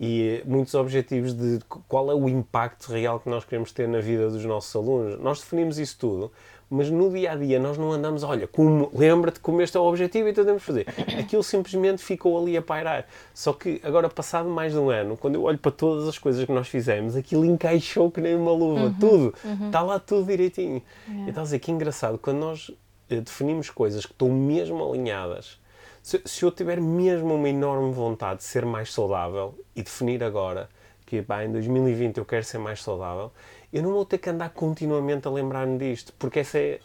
e 0.00 0.42
muitos 0.46 0.74
objetivos 0.74 1.34
de 1.34 1.58
qual 1.86 2.10
é 2.10 2.14
o 2.14 2.26
impacto 2.28 2.90
real 2.90 3.20
que 3.20 3.28
nós 3.28 3.44
queremos 3.44 3.70
ter 3.70 3.86
na 3.86 4.00
vida 4.00 4.30
dos 4.30 4.44
nossos 4.46 4.74
alunos. 4.74 5.20
Nós 5.20 5.40
definimos 5.40 5.78
isso 5.78 5.98
tudo, 5.98 6.32
mas 6.70 6.88
no 6.88 7.10
dia 7.10 7.32
a 7.32 7.36
dia 7.36 7.58
nós 7.58 7.76
não 7.76 7.90
andamos, 7.90 8.22
olha, 8.22 8.46
como, 8.46 8.90
lembra-te 8.94 9.40
como 9.40 9.60
este 9.60 9.76
é 9.76 9.80
o 9.80 9.82
objetivo 9.82 10.28
e 10.28 10.30
então 10.30 10.44
temos 10.44 10.62
fazer. 10.62 10.86
Aquilo 11.18 11.42
simplesmente 11.42 12.00
ficou 12.00 12.40
ali 12.40 12.56
a 12.56 12.62
pairar. 12.62 13.06
Só 13.34 13.52
que 13.52 13.80
agora, 13.82 14.08
passado 14.08 14.48
mais 14.48 14.72
de 14.72 14.78
um 14.78 14.88
ano, 14.88 15.16
quando 15.16 15.34
eu 15.34 15.42
olho 15.42 15.58
para 15.58 15.72
todas 15.72 16.08
as 16.08 16.16
coisas 16.16 16.44
que 16.44 16.52
nós 16.52 16.68
fizemos, 16.68 17.16
aquilo 17.16 17.44
encaixou 17.44 18.08
que 18.10 18.20
nem 18.20 18.36
uma 18.36 18.52
luva, 18.52 18.84
uhum, 18.84 18.94
tudo. 18.94 19.34
Uhum. 19.44 19.66
Está 19.66 19.82
lá 19.82 19.98
tudo 19.98 20.26
direitinho. 20.26 20.80
Yeah. 21.08 21.30
Então, 21.30 21.42
a 21.42 21.44
dizer 21.44 21.58
que 21.58 21.72
engraçado, 21.72 22.16
quando 22.16 22.38
nós 22.38 22.70
eh, 22.70 22.74
definimos 23.18 23.70
coisas 23.70 24.06
que 24.06 24.12
estão 24.12 24.28
mesmo 24.28 24.88
alinhadas, 24.88 25.58
se, 26.02 26.20
se, 26.24 26.44
eu 26.44 26.50
tiver 26.50 26.80
mesmo 26.80 27.34
uma 27.34 27.48
enorme 27.48 27.92
vontade 27.92 28.38
de 28.38 28.44
ser 28.44 28.64
mais 28.64 28.92
saudável 28.92 29.54
e 29.76 29.82
definir 29.82 30.22
agora 30.24 30.68
que 31.04 31.20
pá, 31.22 31.44
em 31.44 31.50
2020 31.50 32.18
eu 32.18 32.24
quero 32.24 32.44
ser 32.44 32.58
mais 32.58 32.82
saudável, 32.82 33.32
eu 33.72 33.82
não 33.82 33.92
vou 33.92 34.04
ter 34.04 34.18
que 34.18 34.30
andar 34.30 34.50
continuamente 34.50 35.26
a 35.26 35.30
lembrar-me 35.30 35.76
disto, 35.76 36.12
porque 36.18 36.38
essa 36.38 36.58
é, 36.58 36.80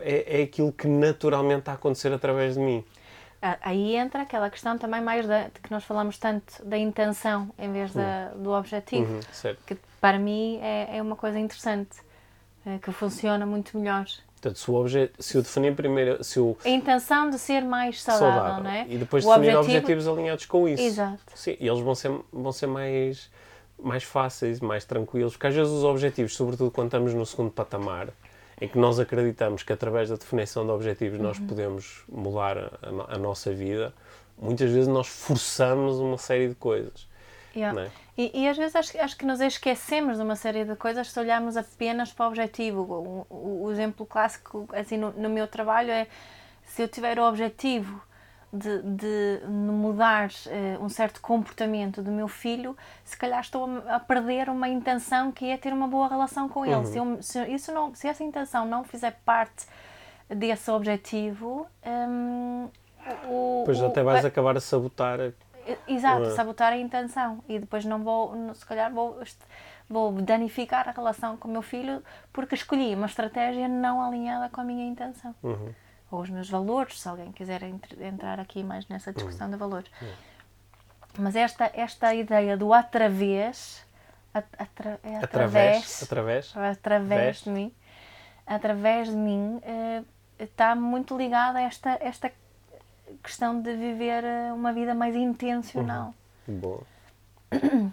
é, 0.00 0.40
é 0.40 0.42
aquilo 0.42 0.72
que 0.72 0.88
naturalmente 0.88 1.60
está 1.60 1.72
a 1.72 1.74
acontecer 1.74 2.12
através 2.12 2.54
de 2.54 2.60
mim. 2.60 2.84
Aí 3.62 3.96
entra 3.96 4.22
aquela 4.22 4.50
questão 4.50 4.76
também 4.76 5.00
mais 5.00 5.26
da, 5.26 5.44
de 5.44 5.60
que 5.62 5.70
nós 5.70 5.82
falamos 5.84 6.18
tanto 6.18 6.62
da 6.64 6.76
intenção 6.76 7.50
em 7.58 7.72
vez 7.72 7.92
da, 7.92 8.28
do 8.30 8.50
objetivo, 8.50 9.14
uhum, 9.14 9.56
que 9.66 9.76
para 9.98 10.18
mim 10.18 10.58
é, 10.62 10.98
é 10.98 11.02
uma 11.02 11.16
coisa 11.16 11.38
interessante, 11.38 11.98
é, 12.66 12.78
que 12.78 12.92
funciona 12.92 13.46
muito 13.46 13.78
melhor. 13.78 14.06
Portanto, 14.40 14.58
se, 14.58 14.70
o 14.70 14.74
obje... 14.74 15.10
se 15.18 15.36
eu 15.36 15.42
definir 15.42 15.74
primeiro. 15.76 16.24
Se 16.24 16.38
eu... 16.38 16.56
A 16.64 16.68
intenção 16.70 17.28
de 17.28 17.38
ser 17.38 17.62
mais 17.62 18.02
saudável, 18.02 18.40
saudável. 18.40 18.64
não 18.64 18.70
é? 18.70 18.86
E 18.88 18.96
depois 18.96 19.24
o 19.24 19.28
definir 19.28 19.56
objetivo... 19.56 19.78
objetivos 19.78 20.08
alinhados 20.08 20.46
com 20.46 20.66
isso. 20.66 20.82
Exato. 20.82 21.20
Sim, 21.34 21.56
e 21.60 21.68
eles 21.68 21.80
vão 21.80 21.94
ser, 21.94 22.10
vão 22.32 22.50
ser 22.50 22.66
mais, 22.66 23.30
mais 23.78 24.02
fáceis, 24.02 24.58
mais 24.60 24.86
tranquilos. 24.86 25.34
Porque 25.34 25.46
às 25.46 25.54
vezes 25.54 25.70
os 25.70 25.84
objetivos, 25.84 26.34
sobretudo 26.34 26.70
quando 26.70 26.86
estamos 26.86 27.12
no 27.12 27.26
segundo 27.26 27.50
patamar, 27.50 28.08
em 28.58 28.66
que 28.66 28.78
nós 28.78 28.98
acreditamos 28.98 29.62
que 29.62 29.74
através 29.74 30.08
da 30.08 30.16
definição 30.16 30.64
de 30.64 30.72
objetivos 30.72 31.18
uhum. 31.18 31.26
nós 31.26 31.38
podemos 31.38 32.02
mudar 32.08 32.56
a, 32.56 33.14
a, 33.14 33.18
nossa 33.18 33.52
vida, 33.52 33.92
muitas 34.38 34.70
vezes 34.70 34.88
nós 34.88 35.06
forçamos 35.06 35.98
uma 35.98 36.16
série 36.16 36.48
de 36.48 36.54
coisas. 36.54 37.09
Yeah. 37.54 37.82
É? 37.82 37.90
E, 38.16 38.42
e, 38.42 38.48
às 38.48 38.56
vezes 38.56 38.76
acho, 38.76 39.00
acho, 39.00 39.16
que 39.16 39.24
nos 39.24 39.40
esquecemos 39.40 40.18
de 40.18 40.22
uma 40.22 40.36
série 40.36 40.64
de 40.64 40.76
coisas 40.76 41.10
se 41.10 41.18
olharmos 41.18 41.56
apenas 41.56 42.12
para 42.12 42.26
o 42.26 42.28
objetivo. 42.28 42.82
O, 42.82 43.34
o, 43.34 43.64
o 43.64 43.70
exemplo 43.70 44.06
clássico 44.06 44.68
assim, 44.72 44.96
no, 44.96 45.10
no, 45.12 45.28
meu 45.28 45.48
trabalho 45.48 45.90
é 45.90 46.06
se 46.64 46.82
eu 46.82 46.88
tiver 46.88 47.18
o 47.18 47.24
objetivo 47.24 48.00
de, 48.52 48.82
de 48.82 49.40
mudar 49.48 50.28
uh, 50.28 50.84
um 50.84 50.88
certo 50.88 51.20
comportamento 51.20 52.02
do 52.02 52.10
meu 52.10 52.28
filho, 52.28 52.76
se 53.04 53.16
calhar 53.16 53.40
estou 53.40 53.66
a, 53.86 53.96
a, 53.96 54.00
perder 54.00 54.48
uma 54.48 54.68
intenção 54.68 55.30
que 55.30 55.46
é 55.46 55.56
ter 55.56 55.72
uma 55.72 55.88
boa 55.88 56.08
relação 56.08 56.48
com 56.48 56.64
ele. 56.64 56.74
Uhum. 56.74 56.84
Se, 56.84 56.98
eu, 56.98 57.22
se, 57.22 57.46
isso 57.52 57.72
não, 57.72 57.94
se 57.94 58.08
essa 58.08 58.22
intenção 58.24 58.66
não 58.66 58.84
fizer 58.84 59.18
parte 59.24 59.66
desse 60.28 60.70
objetivo, 60.70 61.66
um, 61.84 62.68
o, 63.28 63.62
pois 63.64 63.80
até 63.82 64.02
vais 64.02 64.24
acabar 64.24 64.56
a 64.56 64.60
sabotar. 64.60 65.18
Exato, 65.86 66.24
uhum. 66.24 66.36
sabotar 66.36 66.72
a 66.72 66.76
intenção. 66.76 67.42
E 67.48 67.58
depois 67.58 67.84
não 67.84 68.02
vou, 68.02 68.54
se 68.54 68.64
calhar 68.64 68.92
vou, 68.92 69.20
vou 69.88 70.12
danificar 70.12 70.88
a 70.88 70.92
relação 70.92 71.36
com 71.36 71.48
o 71.48 71.50
meu 71.50 71.62
filho 71.62 72.02
porque 72.32 72.54
escolhi 72.54 72.94
uma 72.94 73.06
estratégia 73.06 73.68
não 73.68 74.02
alinhada 74.02 74.48
com 74.48 74.60
a 74.60 74.64
minha 74.64 74.86
intenção. 74.86 75.34
Uhum 75.42 75.72
ou 76.10 76.20
os 76.20 76.30
meus 76.30 76.50
valores, 76.50 77.00
se 77.00 77.08
alguém 77.08 77.30
quiser 77.30 77.62
entrar 77.62 78.40
aqui 78.40 78.62
mais 78.64 78.86
nessa 78.88 79.12
discussão 79.12 79.46
uhum. 79.46 79.52
de 79.52 79.58
valores. 79.58 79.90
Uhum. 80.02 80.08
Mas 81.18 81.36
esta, 81.36 81.70
esta 81.74 82.14
ideia 82.14 82.56
do 82.56 82.72
através, 82.72 83.86
atra, 84.34 84.98
é 85.02 85.16
através, 85.16 86.02
através, 86.02 86.56
através, 86.56 87.42
de 87.42 87.50
mim, 87.50 87.74
através 88.46 89.08
de 89.08 89.16
mim, 89.16 89.60
uh, 89.62 90.04
está 90.38 90.74
muito 90.74 91.16
ligada 91.16 91.58
a 91.58 91.62
esta, 91.62 91.98
esta 92.00 92.32
questão 93.30 93.62
de 93.62 93.76
viver 93.76 94.24
eh, 94.24 94.52
uma 94.52 94.72
vida 94.72 94.92
mais 94.92 95.14
intencional. 95.14 96.12
Uhum. 96.48 96.58
Boa. 96.58 96.80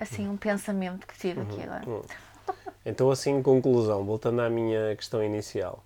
Assim, 0.00 0.26
um 0.26 0.36
pensamento 0.36 1.06
que 1.06 1.18
tive 1.18 1.42
aqui 1.42 1.56
uhum. 1.56 1.62
agora. 1.62 1.88
Uhum. 1.88 2.02
Então, 2.86 3.10
assim, 3.10 3.32
em 3.32 3.42
conclusão, 3.42 4.04
voltando 4.04 4.40
à 4.40 4.48
minha 4.48 4.96
questão 4.96 5.22
inicial, 5.22 5.84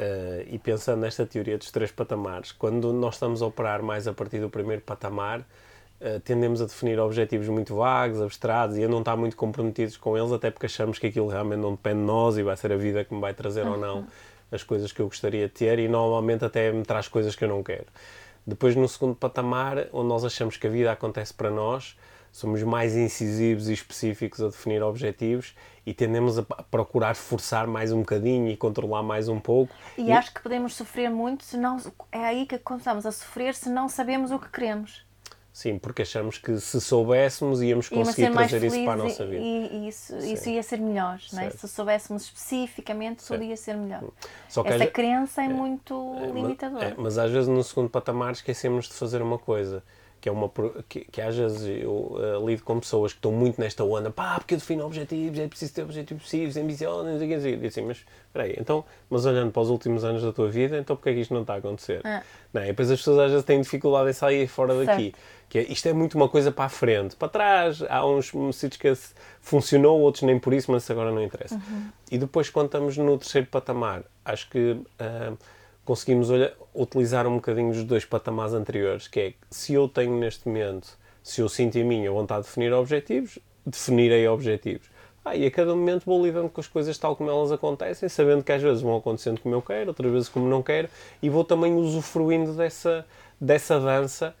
Uh, 0.00 0.40
e 0.48 0.58
pensando 0.58 1.00
nesta 1.00 1.26
teoria 1.26 1.58
dos 1.58 1.70
três 1.70 1.92
patamares, 1.92 2.52
quando 2.52 2.90
nós 2.90 3.16
estamos 3.16 3.42
a 3.42 3.46
operar 3.46 3.82
mais 3.82 4.08
a 4.08 4.14
partir 4.14 4.40
do 4.40 4.48
primeiro 4.48 4.80
patamar, 4.80 5.40
uh, 5.40 6.18
tendemos 6.24 6.62
a 6.62 6.64
definir 6.64 6.98
objetivos 6.98 7.48
muito 7.48 7.76
vagos, 7.76 8.18
abstratos 8.22 8.78
e 8.78 8.84
a 8.84 8.88
não 8.88 9.00
estar 9.00 9.14
muito 9.14 9.36
comprometidos 9.36 9.98
com 9.98 10.16
eles, 10.16 10.32
até 10.32 10.50
porque 10.50 10.64
achamos 10.64 10.98
que 10.98 11.08
aquilo 11.08 11.28
realmente 11.28 11.60
não 11.60 11.72
depende 11.72 11.98
de 11.98 12.06
nós 12.06 12.38
e 12.38 12.42
vai 12.42 12.56
ser 12.56 12.72
a 12.72 12.78
vida 12.78 13.04
que 13.04 13.12
me 13.12 13.20
vai 13.20 13.34
trazer 13.34 13.66
uhum. 13.66 13.72
ou 13.72 13.78
não 13.78 14.06
as 14.50 14.62
coisas 14.62 14.92
que 14.92 15.00
eu 15.00 15.06
gostaria 15.06 15.46
de 15.46 15.54
ter 15.54 15.78
e 15.78 15.88
normalmente 15.88 16.44
até 16.44 16.72
me 16.72 16.82
traz 16.82 17.08
coisas 17.08 17.34
que 17.34 17.44
eu 17.44 17.48
não 17.48 17.62
quero. 17.62 17.86
Depois, 18.46 18.74
no 18.74 18.88
segundo 18.88 19.14
patamar, 19.14 19.86
onde 19.92 20.08
nós 20.08 20.24
achamos 20.24 20.56
que 20.56 20.66
a 20.66 20.70
vida 20.70 20.90
acontece 20.90 21.32
para 21.32 21.50
nós, 21.50 21.96
somos 22.32 22.62
mais 22.62 22.96
incisivos 22.96 23.68
e 23.68 23.72
específicos 23.72 24.40
a 24.40 24.46
definir 24.46 24.82
objetivos 24.82 25.54
e 25.84 25.92
tendemos 25.92 26.38
a 26.38 26.42
procurar 26.42 27.14
forçar 27.16 27.66
mais 27.66 27.92
um 27.92 28.00
bocadinho 28.00 28.48
e 28.48 28.56
controlar 28.56 29.02
mais 29.02 29.28
um 29.28 29.40
pouco. 29.40 29.74
E, 29.98 30.04
e... 30.04 30.12
acho 30.12 30.32
que 30.32 30.40
podemos 30.40 30.74
sofrer 30.74 31.10
muito 31.10 31.44
se 31.44 31.56
não 31.56 31.78
é 32.12 32.24
aí 32.24 32.46
que 32.46 32.58
começamos 32.58 33.04
a 33.04 33.12
sofrer 33.12 33.54
se 33.54 33.68
não 33.68 33.88
sabemos 33.88 34.30
o 34.30 34.38
que 34.38 34.48
queremos. 34.48 35.04
Sim, 35.52 35.78
porque 35.78 36.02
achamos 36.02 36.38
que 36.38 36.58
se 36.60 36.80
soubéssemos 36.80 37.60
íamos 37.60 37.88
conseguir 37.88 38.30
trazer 38.32 38.62
isso 38.62 38.84
para 38.84 38.92
a 38.92 38.96
nossa 38.96 39.26
vida. 39.26 39.42
E, 39.42 39.88
isso, 39.88 40.16
isso 40.18 40.48
ia 40.48 40.62
ser 40.62 40.78
melhor, 40.78 41.18
não 41.32 41.42
é? 41.42 41.50
se 41.50 41.68
soubéssemos 41.68 42.24
especificamente, 42.24 43.24
tudo 43.26 43.42
ia 43.42 43.56
ser 43.56 43.76
melhor. 43.76 44.04
Só 44.48 44.62
que 44.62 44.68
Essa 44.68 44.86
crença 44.86 45.42
é, 45.42 45.46
é 45.46 45.48
muito 45.48 46.14
é, 46.20 46.26
limitadora. 46.26 46.86
É, 46.86 46.94
mas 46.96 47.18
às 47.18 47.30
vezes 47.30 47.48
no 47.48 47.62
segundo 47.64 47.90
patamar 47.90 48.32
esquecemos 48.32 48.86
de 48.86 48.94
fazer 48.94 49.20
uma 49.22 49.38
coisa 49.38 49.82
que 50.20 50.28
é 50.28 50.32
uma 50.32 50.50
que, 50.88 51.00
que 51.00 51.20
às 51.20 51.34
vezes 51.34 51.82
eu 51.82 51.90
uh, 51.90 52.46
lido 52.46 52.62
com 52.62 52.78
pessoas 52.78 53.12
que 53.12 53.18
estão 53.18 53.32
muito 53.32 53.60
nesta 53.60 53.82
onda, 53.82 54.10
pá, 54.10 54.38
porque 54.38 54.54
eu 54.54 54.58
defino 54.58 54.84
objetivos, 54.84 55.38
é 55.38 55.48
preciso 55.48 55.74
ter 55.74 55.82
objetivos 55.82 56.24
possíveis, 56.24 56.56
ambições, 56.56 57.06
não 57.06 57.18
sei 57.18 57.54
o 57.54 57.60
que, 57.60 57.66
assim, 57.66 57.82
mas 57.82 58.04
espera 58.26 58.44
aí, 58.44 58.54
então, 58.58 58.84
mas 59.08 59.24
olhando 59.24 59.50
para 59.50 59.62
os 59.62 59.70
últimos 59.70 60.04
anos 60.04 60.22
da 60.22 60.32
tua 60.32 60.50
vida, 60.50 60.78
então 60.78 60.94
porque 60.94 61.08
é 61.08 61.14
que 61.14 61.20
isto 61.20 61.32
não 61.32 61.40
está 61.40 61.54
a 61.54 61.56
acontecer? 61.56 62.04
É. 62.04 62.22
Não, 62.52 62.62
e 62.62 62.66
depois 62.66 62.90
as 62.90 62.98
pessoas 62.98 63.18
às 63.18 63.30
vezes 63.30 63.46
têm 63.46 63.60
dificuldade 63.62 64.10
em 64.10 64.12
sair 64.12 64.46
fora 64.46 64.74
certo. 64.74 64.86
daqui, 64.86 65.14
que 65.48 65.58
é, 65.58 65.62
isto 65.72 65.88
é 65.88 65.92
muito 65.94 66.16
uma 66.16 66.28
coisa 66.28 66.52
para 66.52 66.66
a 66.66 66.68
frente, 66.68 67.16
para 67.16 67.28
trás, 67.28 67.82
há 67.88 68.06
uns 68.06 68.30
sítios 68.52 68.76
que 68.76 68.92
funcionou, 69.40 70.00
outros 70.00 70.22
nem 70.22 70.38
por 70.38 70.52
isso, 70.52 70.70
mas 70.70 70.90
agora 70.90 71.10
não 71.10 71.22
interessa. 71.22 71.54
Uhum. 71.54 71.88
E 72.10 72.18
depois 72.18 72.50
quando 72.50 72.66
estamos 72.66 72.96
no 72.98 73.16
terceiro 73.16 73.46
patamar, 73.46 74.02
acho 74.24 74.50
que... 74.50 74.72
Uh, 75.00 75.36
conseguimos 75.90 76.30
olhar, 76.30 76.52
utilizar 76.72 77.26
um 77.26 77.34
bocadinho 77.34 77.70
os 77.70 77.82
dois 77.82 78.04
patamares 78.04 78.54
anteriores, 78.54 79.08
que 79.08 79.20
é 79.20 79.32
se 79.50 79.74
eu 79.74 79.88
tenho 79.88 80.16
neste 80.16 80.46
momento, 80.46 80.96
se 81.20 81.40
eu 81.40 81.48
sinto 81.48 81.76
em 81.78 81.82
mim 81.82 82.06
a 82.06 82.12
vontade 82.12 82.42
de 82.42 82.46
definir 82.46 82.72
objetivos, 82.72 83.40
definirei 83.66 84.28
objetivos. 84.28 84.88
Ah, 85.24 85.34
e 85.34 85.44
a 85.44 85.50
cada 85.50 85.74
momento 85.74 86.04
vou 86.06 86.24
lidando 86.24 86.48
com 86.48 86.60
as 86.60 86.68
coisas 86.68 86.96
tal 86.96 87.16
como 87.16 87.28
elas 87.28 87.50
acontecem, 87.50 88.08
sabendo 88.08 88.44
que 88.44 88.52
às 88.52 88.62
vezes 88.62 88.82
vão 88.82 88.96
acontecendo 88.96 89.40
como 89.40 89.52
eu 89.52 89.60
quero, 89.60 89.88
outras 89.88 90.12
vezes 90.12 90.28
como 90.28 90.46
não 90.48 90.62
quero, 90.62 90.88
e 91.20 91.28
vou 91.28 91.42
também 91.42 91.74
usufruindo 91.74 92.52
dessa, 92.52 93.04
dessa 93.40 93.80
dança 93.80 94.32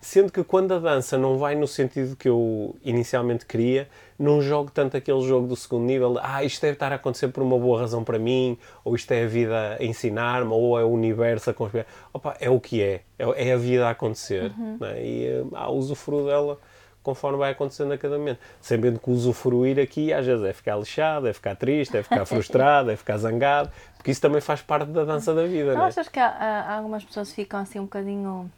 Sendo 0.00 0.30
que 0.30 0.44
quando 0.44 0.72
a 0.72 0.78
dança 0.78 1.18
não 1.18 1.38
vai 1.38 1.56
no 1.56 1.66
sentido 1.66 2.14
que 2.14 2.28
eu 2.28 2.76
inicialmente 2.84 3.44
queria, 3.44 3.88
não 4.18 4.42
jogo 4.42 4.70
tanto 4.70 4.96
aquele 4.96 5.20
jogo 5.22 5.46
do 5.46 5.54
segundo 5.54 5.84
nível, 5.84 6.18
ah, 6.20 6.42
isto 6.42 6.60
deve 6.60 6.72
estar 6.72 6.92
a 6.92 6.96
acontecer 6.96 7.28
por 7.28 7.42
uma 7.42 7.56
boa 7.56 7.80
razão 7.80 8.02
para 8.02 8.18
mim, 8.18 8.58
ou 8.84 8.96
isto 8.96 9.12
é 9.12 9.22
a 9.22 9.26
vida 9.26 9.76
a 9.78 9.84
ensinar-me, 9.84 10.50
ou 10.50 10.78
é 10.78 10.82
o 10.82 10.88
universo 10.88 11.50
a 11.50 11.54
conspirar. 11.54 11.86
Opa, 12.12 12.36
é 12.40 12.50
o 12.50 12.58
que 12.58 12.82
é, 12.82 13.02
é, 13.18 13.48
é 13.48 13.52
a 13.52 13.56
vida 13.56 13.86
a 13.86 13.90
acontecer. 13.90 14.52
Uhum. 14.58 14.78
Né? 14.80 15.04
E 15.04 15.44
há 15.54 15.70
uh, 15.70 15.76
usufruo 15.76 16.26
dela 16.26 16.58
conforme 17.00 17.38
vai 17.38 17.52
acontecendo 17.52 17.92
a 17.92 17.98
cada 17.98 18.18
momento. 18.18 18.38
Sabendo 18.60 18.98
que 18.98 19.10
usufruir 19.10 19.78
aqui 19.78 20.12
às 20.12 20.26
vezes 20.26 20.44
é 20.44 20.52
ficar 20.52 20.76
lixado, 20.76 21.28
é 21.28 21.32
ficar 21.32 21.54
triste, 21.54 21.96
é 21.96 22.02
ficar 22.02 22.26
frustrado, 22.26 22.90
é 22.90 22.96
ficar 22.96 23.16
zangado, 23.18 23.70
porque 23.96 24.10
isso 24.10 24.20
também 24.20 24.40
faz 24.40 24.60
parte 24.60 24.90
da 24.90 25.04
dança 25.04 25.32
da 25.32 25.46
vida. 25.46 25.72
Não, 25.72 25.82
né? 25.82 25.86
achas 25.86 26.08
que 26.08 26.18
há, 26.18 26.28
há, 26.28 26.76
algumas 26.76 27.04
pessoas 27.04 27.32
ficam 27.32 27.60
assim 27.60 27.78
um 27.78 27.84
bocadinho 27.84 28.50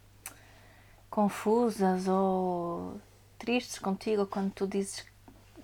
confusas 1.09 2.09
ou 2.09 2.95
tristes 3.39 3.79
contigo 3.79 4.27
quando 4.27 4.51
tu 4.53 4.67
dizes 4.67 5.05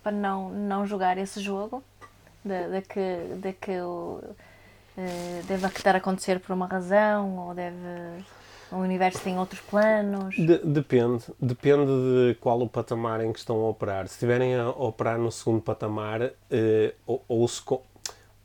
para 0.07 0.13
não, 0.15 0.51
não 0.51 0.87
jogar 0.87 1.19
esse 1.19 1.41
jogo 1.41 1.83
de, 2.45 2.69
de 2.69 2.83
que, 2.83 3.35
de 3.43 3.53
que 3.55 3.81
o, 3.81 4.21
uh, 4.23 5.43
deve 5.49 5.67
estar 5.67 5.97
a 5.97 5.99
acontecer 5.99 6.39
por 6.39 6.53
uma 6.53 6.69
razão 6.69 7.37
ou 7.37 7.53
deve 7.53 7.77
o 8.71 8.77
universo 8.77 9.21
tem 9.21 9.37
outros 9.37 9.61
planos? 9.63 10.37
De, 10.37 10.59
depende. 10.59 11.25
Depende 11.41 11.87
de 11.87 12.37
qual 12.41 12.61
o 12.61 12.69
patamar 12.69 13.21
em 13.21 13.33
que 13.33 13.41
estão 13.41 13.57
a 13.65 13.69
operar. 13.69 14.07
Se 14.07 14.15
estiverem 14.15 14.55
a 14.55 14.71
operar 14.71 15.19
no 15.19 15.33
segundo 15.33 15.61
patamar, 15.61 16.23
uh, 16.23 16.33
ou, 17.05 17.25
ou 17.27 17.49
se, 17.49 17.63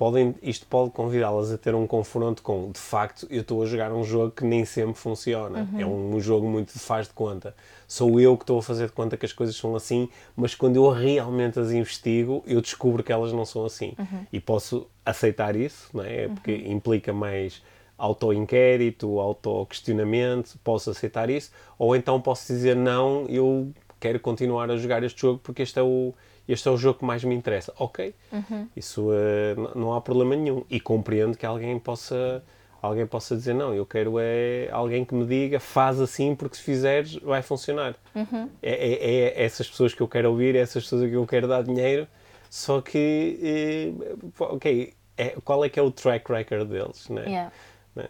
podem, 0.02 0.34
isto 0.42 0.66
pode 0.66 0.90
convidá-las 0.90 1.52
a 1.52 1.60
ter 1.60 1.76
um 1.76 1.86
confronto 1.86 2.42
com, 2.42 2.72
de 2.72 2.80
facto, 2.80 3.28
eu 3.30 3.42
estou 3.42 3.62
a 3.62 3.68
jogar 3.68 3.92
um 3.92 4.04
jogo 4.04 4.32
que 4.32 4.44
nem 4.44 4.66
sempre 4.66 4.96
funciona. 4.96 5.70
Uhum. 5.72 5.80
É 5.80 5.86
um, 5.86 6.16
um, 6.16 6.20
jogo 6.20 6.50
muito 6.50 6.74
de 6.74 6.80
faz 6.80 7.08
de 7.08 7.14
conta. 7.14 7.56
Sou 7.88 8.20
eu 8.20 8.36
que 8.36 8.42
estou 8.42 8.58
a 8.58 8.64
fazer 8.64 8.88
de 8.88 8.94
conta 8.94 9.16
que 9.16 9.28
as 9.28 9.32
coisas 9.32 9.56
são 9.56 9.76
assim, 9.76 10.10
mas 10.36 10.56
quando 10.56 10.78
eu 10.78 10.90
realmente 10.90 11.60
as 11.60 11.70
investigo, 11.72 12.44
eu 12.48 12.62
descubro 12.62 13.04
que 13.04 13.12
elas 13.12 13.32
não 13.32 13.46
são 13.46 13.64
assim. 13.64 13.94
Uhum. 14.00 14.26
E 14.34 14.40
posso 14.40 14.88
aceitar 15.06 15.56
isso, 15.56 15.92
não 15.94 16.04
é? 16.04 16.30
Porque 16.30 16.52
uhum. 16.52 16.72
implica 16.72 17.14
mais 17.14 17.62
auto-inquérito, 17.96 19.20
auto-questionamento, 19.20 20.58
posso 20.64 20.90
aceitar 20.90 21.30
isso. 21.30 21.52
Ou 21.78 21.96
então 21.96 22.20
posso 22.20 22.52
dizer, 22.52 22.76
não, 22.76 23.28
eu 23.30 23.72
quero 24.00 24.20
continuar 24.20 24.72
a 24.72 24.78
jogar 24.78 25.04
este 25.04 25.22
jogo 25.22 25.40
porque 25.44 25.62
este 25.62 25.78
é 25.78 25.84
o 25.84 26.12
este 26.48 26.68
é 26.68 26.72
o 26.72 26.78
jogo 26.78 27.00
que 27.00 27.06
mais 27.06 27.24
me 27.24 27.36
interessa. 27.36 27.74
Ok, 27.78 28.14
uhum. 28.32 28.68
isso 28.76 29.10
uh, 29.10 29.78
não 29.78 29.94
há 29.94 30.02
problema 30.02 30.36
nenhum. 30.36 30.64
E 30.70 30.80
compreendo 30.80 31.38
que 31.38 31.46
alguém 31.46 31.78
possa, 31.80 32.44
alguém 32.82 33.06
possa 33.06 33.36
dizer, 33.36 33.54
não, 33.54 33.74
eu 33.74 33.86
quero 33.86 34.16
é 34.20 34.70
alguém 34.72 35.06
que 35.06 35.14
me 35.14 35.26
diga, 35.26 35.60
faz 35.60 36.00
assim, 36.00 36.36
porque 36.36 36.58
se 36.58 36.64
fizeres 36.64 37.16
vai 37.16 37.42
funcionar. 37.42 37.96
Uhum. 38.16 38.50
É, 38.62 38.72
é, 38.72 39.16
é, 39.40 39.44
essas 39.44 39.70
pessoas 39.70 39.94
que 39.94 40.02
eu 40.02 40.08
quero 40.08 40.30
ouvir, 40.30 40.56
é 40.56 40.60
essas 40.60 40.84
pessoas 40.84 41.10
que 41.10 41.16
eu 41.16 41.28
quero 41.28 41.48
dar 41.48 41.64
dinheiro, 41.64 42.08
só 42.50 42.82
que, 42.82 43.94
uh, 44.40 44.44
ok, 44.56 44.94
é, 45.18 45.36
qual 45.46 45.64
é 45.64 45.70
que 45.70 45.80
é 45.80 45.84
o 45.84 45.92
track 45.92 46.32
record 46.32 46.68
deles, 46.68 47.08
né? 47.10 47.24
Yeah. 47.26 47.52
né? 47.96 48.10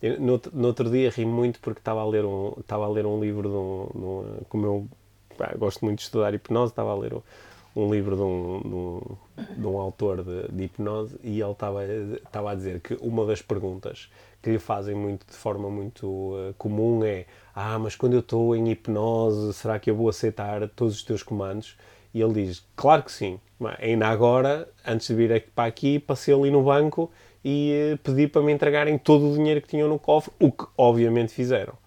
Eu, 0.00 0.20
no, 0.20 0.40
no, 0.52 0.68
outro 0.68 0.90
dia 0.90 1.10
ri 1.10 1.26
muito 1.26 1.60
porque 1.60 1.80
estava 1.80 2.00
a 2.00 2.06
ler 2.06 2.24
um, 2.24 2.54
estava 2.58 2.84
a 2.84 2.88
ler 2.88 3.04
um 3.04 3.20
livro 3.20 3.48
de 3.48 3.54
um, 3.54 4.00
de 4.00 4.06
um, 4.06 4.40
como 4.48 4.66
eu 4.66 4.88
pá, 5.36 5.52
gosto 5.56 5.84
muito 5.84 5.98
de 5.98 6.04
estudar 6.04 6.34
hipnose, 6.34 6.72
estava 6.72 6.90
a 6.90 6.94
ler 6.94 7.14
um, 7.74 7.92
livro 7.92 8.16
de 8.16 8.22
um, 8.22 8.60
de 8.60 8.74
um, 8.74 9.00
de 9.56 9.66
um 9.66 9.78
autor 9.78 10.22
de, 10.22 10.48
de, 10.52 10.64
hipnose 10.64 11.16
e 11.22 11.40
ele 11.40 11.52
estava, 11.52 11.84
estava 11.84 12.50
a 12.52 12.54
dizer 12.54 12.80
que 12.80 12.94
uma 13.00 13.24
das 13.26 13.42
perguntas 13.42 14.10
que 14.42 14.50
lhe 14.50 14.58
fazem 14.58 14.94
muito 14.94 15.26
de 15.26 15.36
forma 15.36 15.70
muito 15.70 16.06
uh, 16.06 16.54
comum 16.58 17.04
é 17.04 17.26
ah, 17.54 17.78
mas 17.78 17.94
quando 17.94 18.14
eu 18.14 18.20
estou 18.20 18.56
em 18.56 18.70
hipnose, 18.70 19.52
será 19.54 19.78
que 19.78 19.90
eu 19.90 19.94
vou 19.94 20.08
aceitar 20.08 20.68
todos 20.70 20.96
os 20.96 21.02
teus 21.02 21.22
comandos? 21.22 21.76
E 22.14 22.20
ele 22.20 22.44
diz, 22.44 22.64
claro 22.76 23.02
que 23.02 23.12
sim. 23.12 23.40
Ainda 23.78 24.08
agora, 24.08 24.68
antes 24.86 25.06
de 25.06 25.14
vir 25.14 25.32
aqui, 25.32 25.50
para 25.54 25.68
aqui, 25.68 25.98
passei 25.98 26.34
ali 26.34 26.50
no 26.50 26.62
banco 26.62 27.10
e 27.44 27.94
uh, 27.94 27.98
pedi 27.98 28.26
para 28.26 28.42
me 28.42 28.52
entregarem 28.52 28.98
todo 28.98 29.30
o 29.30 29.34
dinheiro 29.34 29.60
que 29.62 29.68
tinham 29.68 29.88
no 29.88 29.98
cofre, 29.98 30.32
o 30.40 30.50
que 30.50 30.64
obviamente 30.76 31.32
fizeram 31.32 31.81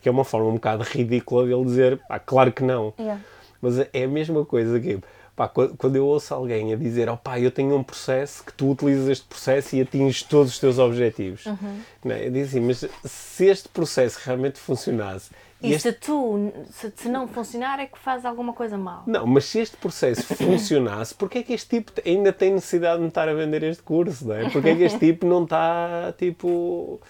que 0.00 0.08
é 0.08 0.12
uma 0.12 0.24
forma 0.24 0.48
um 0.48 0.54
bocado 0.54 0.82
ridícula 0.82 1.46
de 1.46 1.52
ele 1.52 1.64
dizer, 1.64 1.98
pá, 2.08 2.18
claro 2.18 2.52
que 2.52 2.62
não. 2.62 2.92
Yeah. 2.98 3.20
Mas 3.60 3.78
é 3.78 4.04
a 4.04 4.08
mesma 4.08 4.44
coisa 4.44 4.78
que, 4.78 4.98
pá, 5.36 5.48
quando 5.48 5.96
eu 5.96 6.06
ouço 6.06 6.32
alguém 6.34 6.72
a 6.72 6.76
dizer, 6.76 7.08
ó 7.08 7.14
oh, 7.14 7.16
pá, 7.16 7.38
eu 7.38 7.50
tenho 7.50 7.76
um 7.76 7.82
processo 7.82 8.44
que 8.44 8.52
tu 8.52 8.70
utilizas 8.70 9.08
este 9.08 9.26
processo 9.26 9.76
e 9.76 9.80
atinges 9.80 10.22
todos 10.22 10.52
os 10.52 10.58
teus 10.58 10.78
objetivos. 10.78 11.46
Uhum. 11.46 11.80
Não 12.04 12.14
é? 12.14 12.26
Eu 12.26 12.30
digo 12.30 12.44
assim, 12.44 12.60
mas 12.60 12.84
se 13.04 13.46
este 13.46 13.68
processo 13.68 14.20
realmente 14.24 14.58
funcionasse 14.58 15.30
e 15.62 15.72
este... 15.72 15.90
se 15.90 15.92
tu, 15.92 16.52
se, 16.70 16.92
se, 16.96 17.08
não 17.08 17.28
funcionar, 17.28 17.78
é 17.80 17.86
que 17.86 17.98
faz 17.98 18.24
alguma 18.24 18.52
coisa 18.52 18.78
mal. 18.78 19.02
Não, 19.06 19.26
mas 19.26 19.44
se 19.44 19.58
este 19.58 19.76
processo 19.76 20.22
funcionasse, 20.34 21.14
porquê 21.14 21.38
é 21.38 21.42
que 21.42 21.52
este 21.52 21.68
tipo 21.68 21.92
ainda 22.04 22.32
tem 22.32 22.52
necessidade 22.52 22.96
de 22.96 23.02
me 23.02 23.08
estar 23.08 23.28
a 23.28 23.34
vender 23.34 23.62
este 23.62 23.82
curso, 23.82 24.26
não 24.26 24.36
é? 24.36 24.48
Porquê 24.48 24.70
é 24.70 24.76
que 24.76 24.82
este 24.84 24.98
tipo 25.06 25.26
não 25.26 25.44
está, 25.44 26.14
tipo... 26.16 27.00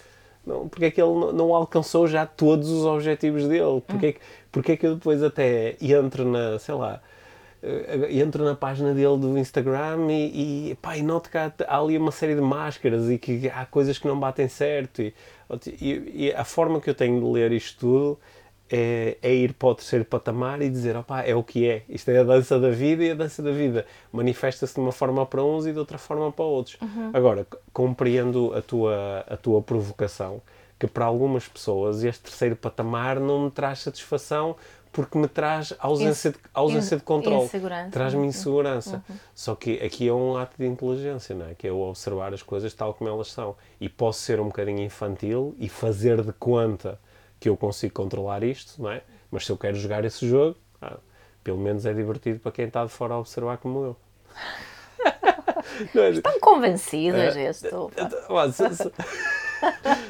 Não, 0.46 0.68
porque 0.68 0.86
é 0.86 0.90
que 0.90 1.00
ele 1.00 1.12
não, 1.12 1.32
não 1.32 1.54
alcançou 1.54 2.06
já 2.06 2.26
todos 2.26 2.70
os 2.70 2.84
objetivos 2.84 3.46
dele? 3.46 3.82
Porquê, 3.86 4.06
é 4.06 4.12
que, 4.12 4.20
porquê 4.50 4.72
é 4.72 4.76
que 4.76 4.86
eu 4.86 4.94
depois 4.94 5.22
até 5.22 5.76
entro 5.80 6.24
na, 6.24 6.58
sei 6.58 6.74
lá, 6.74 7.00
eh, 7.62 8.08
entro 8.10 8.44
na 8.44 8.54
página 8.54 8.94
dele 8.94 9.18
do 9.18 9.36
Instagram 9.38 10.10
e, 10.10 10.70
e, 10.70 10.74
pá, 10.76 10.96
e 10.96 11.02
noto 11.02 11.30
que 11.30 11.36
há, 11.36 11.52
há, 11.68 11.78
ali 11.78 11.98
uma 11.98 12.10
série 12.10 12.34
de 12.34 12.40
máscaras 12.40 13.10
e 13.10 13.18
que 13.18 13.50
há 13.50 13.66
coisas 13.66 13.98
que 13.98 14.08
não 14.08 14.18
batem 14.18 14.48
certo 14.48 15.02
e, 15.02 15.14
e, 15.80 16.26
e 16.26 16.32
a 16.32 16.44
forma 16.44 16.80
que 16.80 16.88
eu 16.88 16.94
tenho 16.94 17.20
de 17.20 17.26
ler 17.26 17.52
isto 17.52 17.78
tudo 17.80 18.18
é, 18.70 19.18
é, 19.20 19.34
ir 19.34 19.52
para 19.54 19.68
o 19.68 19.74
terceiro 19.74 20.04
patamar 20.04 20.62
e 20.62 20.70
dizer, 20.70 20.96
opá, 20.96 21.22
é 21.22 21.34
o 21.34 21.42
que 21.42 21.68
é. 21.68 21.82
Isto 21.88 22.10
é 22.10 22.18
a 22.18 22.22
dança 22.22 22.58
da 22.58 22.70
vida 22.70 23.04
e 23.04 23.10
a 23.10 23.14
dança 23.14 23.42
da 23.42 23.50
vida 23.50 23.84
manifesta-se 24.12 24.74
de 24.74 24.80
uma 24.80 24.92
forma 24.92 25.26
para 25.26 25.42
uns 25.42 25.66
e 25.66 25.72
de 25.72 25.78
outra 25.78 25.98
forma 25.98 26.30
para 26.30 26.44
outros. 26.44 26.76
Uhum. 26.80 27.10
Agora, 27.12 27.46
compreendo 27.72 28.54
a 28.54 28.62
tua, 28.62 29.24
a 29.28 29.36
tua 29.36 29.60
provocação, 29.60 30.40
que 30.78 30.86
para 30.86 31.04
algumas 31.04 31.48
pessoas 31.48 32.04
este 32.04 32.22
terceiro 32.22 32.54
patamar 32.54 33.18
não 33.18 33.44
me 33.44 33.50
traz 33.50 33.80
satisfação 33.80 34.56
porque 34.92 35.18
me 35.18 35.28
traz 35.28 35.74
ausência 35.78 36.32
de, 36.32 36.38
ausência 36.54 36.96
de 36.96 37.02
controle. 37.02 37.48
Traz-me 37.90 38.22
uhum. 38.22 38.26
insegurança. 38.26 39.04
Uhum. 39.08 39.16
Só 39.34 39.54
que 39.54 39.80
aqui 39.80 40.08
é 40.08 40.12
um 40.12 40.36
ato 40.36 40.56
de 40.58 40.66
inteligência, 40.66 41.34
não 41.34 41.46
é? 41.46 41.54
Que 41.54 41.66
é 41.66 41.70
eu 41.70 41.80
observar 41.80 42.32
as 42.34 42.42
coisas 42.42 42.72
tal 42.74 42.94
como 42.94 43.08
elas 43.08 43.30
são. 43.30 43.56
E 43.80 43.88
posso 43.88 44.20
ser 44.20 44.40
um 44.40 44.46
bocadinho 44.46 44.80
infantil 44.80 45.54
e 45.58 45.68
fazer 45.68 46.22
de 46.22 46.32
conta 46.32 46.98
que 47.40 47.48
eu 47.48 47.56
consigo 47.56 47.94
controlar 47.94 48.44
isto, 48.44 48.80
não 48.80 48.90
é? 48.90 49.02
Mas 49.30 49.46
se 49.46 49.50
eu 49.50 49.56
quero 49.56 49.76
jogar 49.76 50.04
esse 50.04 50.28
jogo, 50.28 50.56
ah, 50.80 50.98
pelo 51.42 51.58
menos 51.58 51.86
é 51.86 51.94
divertido 51.94 52.38
para 52.38 52.52
quem 52.52 52.66
está 52.66 52.84
de 52.84 52.90
fora 52.90 53.14
a 53.14 53.18
observar 53.18 53.56
como 53.56 53.84
eu. 53.84 53.96
é? 56.02 56.10
Estão 56.10 56.38
convencidas 56.40 57.36
é, 57.36 57.48
estou. 57.48 57.90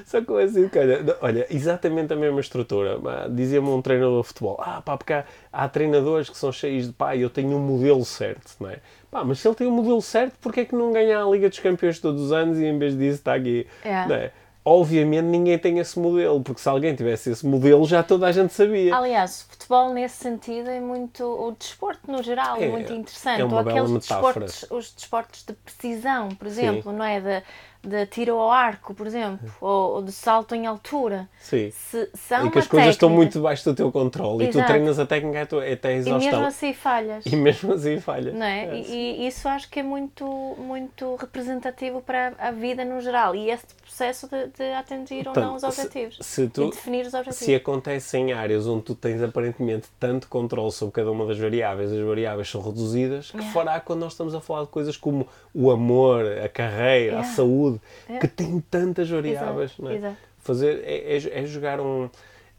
Só 0.07 0.23
convencido, 0.23 0.71
olha, 0.77 1.17
olha, 1.21 1.47
exatamente 1.51 2.13
a 2.13 2.17
mesma 2.17 2.41
estrutura. 2.41 2.99
Dizia-me 3.31 3.69
um 3.69 3.83
treinador 3.83 4.23
de 4.23 4.29
futebol: 4.29 4.57
Ah, 4.61 4.81
pá, 4.81 4.97
porque 4.97 5.13
há, 5.13 5.25
há, 5.53 5.69
treinadores 5.69 6.29
que 6.29 6.37
são 6.37 6.53
cheios 6.53 6.87
de 6.87 6.93
pá, 6.93 7.17
eu 7.17 7.29
tenho 7.31 7.57
um 7.57 7.61
modelo 7.61 8.05
certo, 8.05 8.55
não 8.61 8.71
é? 8.71 8.79
Pá, 9.11 9.25
mas 9.25 9.41
se 9.41 9.49
ele 9.49 9.55
tem 9.55 9.67
um 9.67 9.73
modelo 9.73 10.01
certo, 10.01 10.37
porquê 10.41 10.61
é 10.61 10.65
que 10.65 10.75
não 10.75 10.93
ganha 10.93 11.23
a 11.23 11.29
Liga 11.29 11.49
dos 11.49 11.59
Campeões 11.59 11.99
todos 11.99 12.23
os 12.23 12.33
anos 12.33 12.59
e 12.59 12.65
em 12.65 12.79
vez 12.79 12.97
disso 12.97 13.19
está 13.19 13.35
aqui? 13.35 13.67
É. 13.85 14.07
Não 14.07 14.15
é? 14.15 14.33
Obviamente 14.65 15.25
ninguém 15.25 15.59
tem 15.59 15.79
esse 15.79 15.99
modelo, 15.99 16.41
porque 16.43 16.61
se 16.61 16.69
alguém 16.69 16.95
tivesse 16.95 17.31
esse 17.31 17.47
modelo 17.47 17.85
já 17.87 18.03
toda 18.03 18.27
a 18.27 18.33
gente 18.33 18.53
sabia. 18.53 18.95
Aliás, 18.95 19.43
o 19.43 19.53
futebol 19.53 19.93
nesse 19.93 20.17
sentido 20.17 20.69
é 20.69 20.81
muito, 20.81 21.25
o 21.25 21.53
desporto 21.53 22.11
no 22.11 22.23
geral, 22.23 22.57
é, 22.57 22.69
muito 22.69 22.93
interessante. 22.93 23.41
É 23.41 23.45
uma 23.45 23.63
Ou 23.63 23.69
aqueles 23.69 23.91
desportos, 23.93 24.67
os 24.71 24.93
desportos 24.93 25.45
de 25.45 25.53
precisão, 25.55 26.29
por 26.31 26.47
exemplo, 26.47 26.91
Sim. 26.91 26.99
não 26.99 27.05
é? 27.05 27.21
De, 27.21 27.43
de 27.83 28.07
tiro 28.07 28.35
ao 28.37 28.51
arco, 28.51 28.93
por 28.95 29.07
exemplo, 29.07 29.51
ou, 29.61 29.95
ou 29.95 30.03
de 30.03 30.13
salto 30.13 30.55
em 30.55 30.67
altura. 30.67 31.29
Sim. 31.41 31.71
Se, 31.71 32.11
são 32.15 32.47
e 32.47 32.51
que 32.51 32.59
as 32.59 32.67
coisas 32.67 32.71
técnica... 32.71 32.91
estão 32.91 33.09
muito 33.09 33.33
debaixo 33.33 33.65
do 33.65 33.75
teu 33.75 33.91
controle 33.91 34.45
Exato. 34.45 34.59
e 34.59 34.63
tu 34.63 34.67
treinas 34.67 34.99
a 34.99 35.07
técnica 35.07 35.43
até 35.43 35.89
a 35.89 35.93
exaustão. 35.93 36.29
E 36.29 36.33
mesmo 36.33 36.47
assim 36.47 36.75
falhas. 36.75 37.27
E 37.27 37.37
mesmo 37.37 37.73
assim 37.73 37.99
falhas. 37.99 38.35
Não 38.35 38.45
é? 38.45 38.67
é 38.67 38.77
e, 38.77 39.23
e, 39.23 39.27
isso 39.27 39.49
acho 39.49 39.71
que 39.71 39.81
é 39.81 39.83
muito, 39.83 40.25
muito 40.59 41.17
representativo 41.17 42.03
para 42.03 42.35
a 42.39 42.51
vida 42.51 42.85
no 42.85 43.01
geral 43.01 43.35
e 43.35 43.51
esse 43.51 43.67
processo 43.83 44.29
de, 44.29 44.49
de 44.49 44.73
atingir 44.73 45.25
Portanto, 45.25 45.45
ou 45.45 45.51
não 45.51 45.57
os 45.57 45.63
objetivos. 45.63 46.19
Se, 46.21 46.43
se 46.43 46.49
tu, 46.49 46.65
e 46.65 46.71
definir 46.71 47.07
os 47.07 47.15
objetivos. 47.15 47.39
Se 47.39 47.55
acontece 47.55 48.19
em 48.19 48.33
áreas 48.33 48.67
onde 48.67 48.83
tu 48.83 48.95
tens 48.95 49.23
aparentemente 49.23 49.89
tanto 49.99 50.29
controle 50.29 50.73
sobre 50.73 50.95
cada 50.95 51.11
uma 51.11 51.27
das 51.27 51.39
variáveis, 51.39 51.91
as 51.93 52.01
variáveis 52.01 52.49
são 52.51 52.61
reduzidas, 52.61 53.31
que 53.31 53.39
yeah. 53.39 53.55
fará 53.55 53.81
quando 53.81 54.01
nós 54.01 54.13
estamos 54.13 54.35
a 54.35 54.41
falar 54.41 54.63
de 54.63 54.69
coisas 54.69 54.97
como 54.97 55.27
o 55.55 55.71
amor, 55.71 56.25
a 56.45 56.49
carreira, 56.49 57.17
yeah. 57.17 57.21
a 57.21 57.25
saúde, 57.25 57.70
yeah. 58.09 58.27
que 58.27 58.29
têm 58.29 58.61
tantas 58.71 59.09
variáveis. 59.09 59.73
Exato. 59.73 59.89
É? 59.89 59.97
Exato. 59.97 60.17
Fazer, 60.39 60.83
é, 60.85 61.17
é, 61.17 61.43
é, 61.43 61.47
jogar 61.47 61.81
um. 61.81 62.09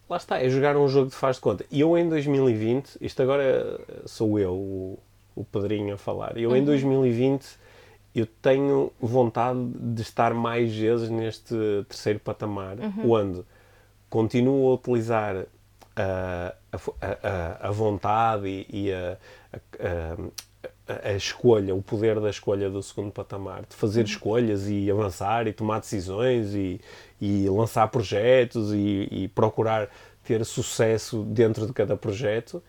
Lá 0.09 0.17
está, 0.17 0.39
é 0.39 0.49
jogar 0.49 0.77
um 0.77 0.87
jogo 0.87 1.09
de 1.09 1.15
faz 1.15 1.37
de 1.37 1.41
conta. 1.41 1.65
E 1.71 1.79
eu 1.79 1.97
em 1.97 2.07
2020, 2.07 2.97
isto 3.01 3.21
agora 3.21 3.79
sou 4.05 4.37
eu, 4.37 4.53
o, 4.53 4.99
o 5.35 5.43
Pedrinho, 5.43 5.93
a 5.93 5.97
falar, 5.97 6.37
eu 6.37 6.49
uhum. 6.49 6.57
em 6.57 6.65
2020 6.65 7.61
eu 8.13 8.25
tenho 8.25 8.91
vontade 8.99 9.59
de 9.73 10.01
estar 10.01 10.33
mais 10.33 10.75
vezes 10.75 11.09
neste 11.09 11.55
terceiro 11.87 12.19
patamar, 12.19 12.77
uhum. 12.77 13.11
onde 13.11 13.41
continuo 14.09 14.69
a 14.69 14.73
utilizar 14.75 15.45
a, 15.95 16.53
a, 17.01 17.67
a, 17.67 17.71
vontade 17.71 18.47
e, 18.47 18.87
e 18.87 18.93
a, 18.93 19.17
a, 20.87 21.13
escolha, 21.13 21.73
o 21.75 21.81
poder 21.81 22.19
da 22.19 22.29
escolha 22.29 22.69
do 22.69 22.81
segundo 22.81 23.11
patamar, 23.11 23.63
de 23.67 23.75
fazer 23.75 24.05
escolhas 24.05 24.67
e 24.67 24.89
avançar 24.89 25.47
e 25.47 25.53
tomar 25.53 25.79
decisões 25.79 26.53
e, 26.53 26.81
e 27.19 27.47
lançar 27.49 27.87
projetos 27.87 28.73
e, 28.73 29.07
e 29.11 29.27
procurar 29.29 29.89
ter 30.23 30.43
sucesso 30.45 31.23
dentro 31.23 31.65
de 31.65 31.73
cada 31.73 31.95
projeto 31.95 32.61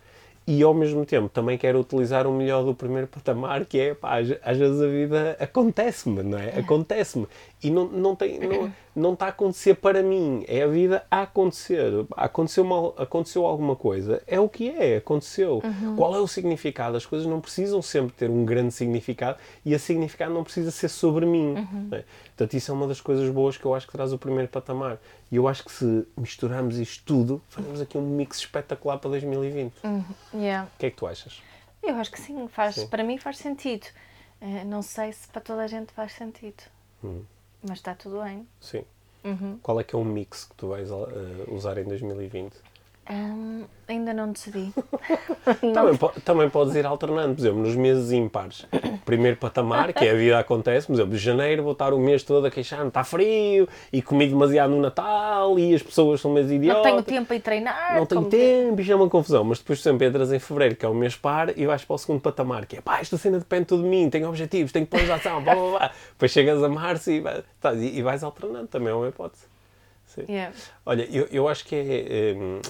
e 0.46 0.62
ao 0.62 0.74
mesmo 0.74 1.06
tempo 1.06 1.28
também 1.28 1.56
quero 1.56 1.78
utilizar 1.78 2.26
o 2.26 2.32
melhor 2.32 2.64
do 2.64 2.74
primeiro 2.74 3.06
patamar, 3.06 3.64
que 3.64 3.78
é, 3.78 3.94
pá, 3.94 4.18
às 4.18 4.58
vezes 4.58 4.80
a 4.80 4.86
vida 4.88 5.36
acontece-me, 5.38 6.22
não 6.22 6.38
é? 6.38 6.48
é. 6.48 6.58
Acontece-me. 6.58 7.28
E 7.62 7.70
não, 7.70 7.86
não, 7.86 8.16
tem, 8.16 8.40
não, 8.40 8.72
não 8.94 9.12
está 9.12 9.26
a 9.26 9.28
acontecer 9.28 9.74
para 9.76 10.02
mim, 10.02 10.44
é 10.48 10.62
a 10.62 10.66
vida 10.66 11.06
a 11.08 11.22
acontecer. 11.22 11.92
Aconteceu, 12.16 12.94
aconteceu 12.96 13.46
alguma 13.46 13.76
coisa, 13.76 14.20
é 14.26 14.40
o 14.40 14.48
que 14.48 14.68
é, 14.68 14.96
aconteceu. 14.96 15.62
Uhum. 15.62 15.94
Qual 15.94 16.14
é 16.16 16.18
o 16.18 16.26
significado? 16.26 16.96
As 16.96 17.06
coisas 17.06 17.26
não 17.26 17.40
precisam 17.40 17.80
sempre 17.80 18.12
ter 18.16 18.28
um 18.28 18.44
grande 18.44 18.72
significado 18.72 19.38
e 19.64 19.72
esse 19.72 19.84
significado 19.84 20.34
não 20.34 20.42
precisa 20.42 20.72
ser 20.72 20.88
sobre 20.88 21.24
mim. 21.24 21.54
Uhum. 21.54 21.88
É? 21.92 22.04
Portanto, 22.36 22.54
isso 22.54 22.72
é 22.72 22.74
uma 22.74 22.88
das 22.88 23.00
coisas 23.00 23.30
boas 23.30 23.56
que 23.56 23.64
eu 23.64 23.74
acho 23.74 23.86
que 23.86 23.92
traz 23.92 24.12
o 24.12 24.18
primeiro 24.18 24.48
patamar. 24.48 24.98
E 25.30 25.36
eu 25.36 25.46
acho 25.46 25.64
que 25.64 25.70
se 25.70 26.06
misturarmos 26.16 26.78
isto 26.78 27.04
tudo, 27.04 27.40
fazemos 27.48 27.80
aqui 27.80 27.96
um 27.96 28.02
mix 28.02 28.38
espetacular 28.38 28.98
para 28.98 29.10
2020. 29.10 29.72
Uhum. 29.84 30.04
Yeah. 30.34 30.68
O 30.74 30.78
que 30.78 30.86
é 30.86 30.90
que 30.90 30.96
tu 30.96 31.06
achas? 31.06 31.40
Eu 31.80 31.94
acho 31.96 32.10
que 32.10 32.20
sim, 32.20 32.48
faz, 32.48 32.74
sim. 32.74 32.86
para 32.88 33.04
mim 33.04 33.18
faz 33.18 33.38
sentido. 33.38 33.86
Uh, 34.40 34.64
não 34.66 34.82
sei 34.82 35.12
se 35.12 35.28
para 35.28 35.40
toda 35.40 35.62
a 35.62 35.66
gente 35.68 35.92
faz 35.92 36.12
sentido. 36.12 36.64
Hum. 37.04 37.22
Mas 37.62 37.78
está 37.78 37.94
tudo 37.94 38.22
bem. 38.22 38.46
Sim. 38.60 38.84
Uhum. 39.24 39.58
Qual 39.62 39.78
é 39.80 39.84
que 39.84 39.94
é 39.94 39.98
o 39.98 40.04
mix 40.04 40.44
que 40.44 40.54
tu 40.56 40.68
vais 40.68 40.90
uh, 40.90 41.06
usar 41.48 41.78
em 41.78 41.84
2020? 41.84 42.52
Um, 43.12 43.64
ainda 43.86 44.14
não 44.14 44.32
decidi. 44.32 44.72
também, 45.74 45.96
po 45.96 46.08
também 46.24 46.48
podes 46.48 46.74
ir 46.74 46.86
alternando, 46.86 47.34
por 47.34 47.42
exemplo, 47.42 47.60
nos 47.60 47.76
meses 47.76 48.10
ímpares. 48.10 48.66
Primeiro 49.04 49.36
patamar, 49.36 49.92
que 49.92 50.06
é 50.06 50.12
a 50.12 50.14
vida 50.14 50.38
acontece, 50.38 50.86
por 50.86 50.94
exemplo, 50.94 51.12
de 51.12 51.18
janeiro 51.18 51.62
vou 51.62 51.72
estar 51.72 51.92
o 51.92 51.98
mês 51.98 52.22
todo 52.22 52.46
a 52.46 52.50
queixar-me, 52.50 52.88
está 52.88 53.04
frio 53.04 53.68
e 53.92 54.00
comi 54.00 54.26
demasiado 54.26 54.70
no 54.70 54.80
Natal 54.80 55.58
e 55.58 55.74
as 55.74 55.82
pessoas 55.82 56.20
são 56.20 56.32
meio 56.32 56.50
idiotas. 56.50 56.92
Não 56.92 57.02
tenho 57.02 57.20
tempo 57.20 57.34
a 57.34 57.40
treinar. 57.40 57.96
Não 57.96 58.06
tenho 58.06 58.24
tempo, 58.24 58.80
isto 58.80 58.92
é 58.92 58.96
uma 58.96 59.10
confusão. 59.10 59.44
Mas 59.44 59.58
depois, 59.58 59.80
por 59.80 59.88
exemplo, 59.88 60.06
entras 60.06 60.32
em 60.32 60.38
fevereiro, 60.38 60.76
que 60.76 60.86
é 60.86 60.88
o 60.88 60.94
mês 60.94 61.14
par, 61.14 61.56
e 61.58 61.66
vais 61.66 61.84
para 61.84 61.94
o 61.94 61.98
segundo 61.98 62.20
patamar, 62.20 62.64
que 62.64 62.76
é 62.76 62.80
pá, 62.80 63.00
esta 63.00 63.18
cena 63.18 63.38
depende 63.38 63.66
tudo 63.66 63.82
de 63.82 63.88
mim, 63.88 64.08
tenho 64.08 64.26
objetivos, 64.28 64.72
tenho 64.72 64.86
planos 64.86 65.08
de 65.08 65.12
ação, 65.12 65.42
blá 65.42 65.54
blá 65.54 65.70
blá. 65.70 65.90
Depois 66.12 66.30
chegas 66.30 66.62
a 66.62 66.68
março 66.68 67.10
e, 67.10 67.22
tá, 67.60 67.74
e, 67.74 68.00
vais 68.00 68.24
alternando, 68.24 68.68
também 68.68 68.88
é 68.88 68.94
uma 68.94 69.08
hipótese. 69.08 69.44
Sim. 70.06 70.24
Yeah. 70.28 70.54
Olha, 70.86 71.08
eu, 71.10 71.26
eu 71.30 71.48
acho 71.48 71.64
que 71.64 71.74
é. 71.74 72.34
Hum, 72.38 72.60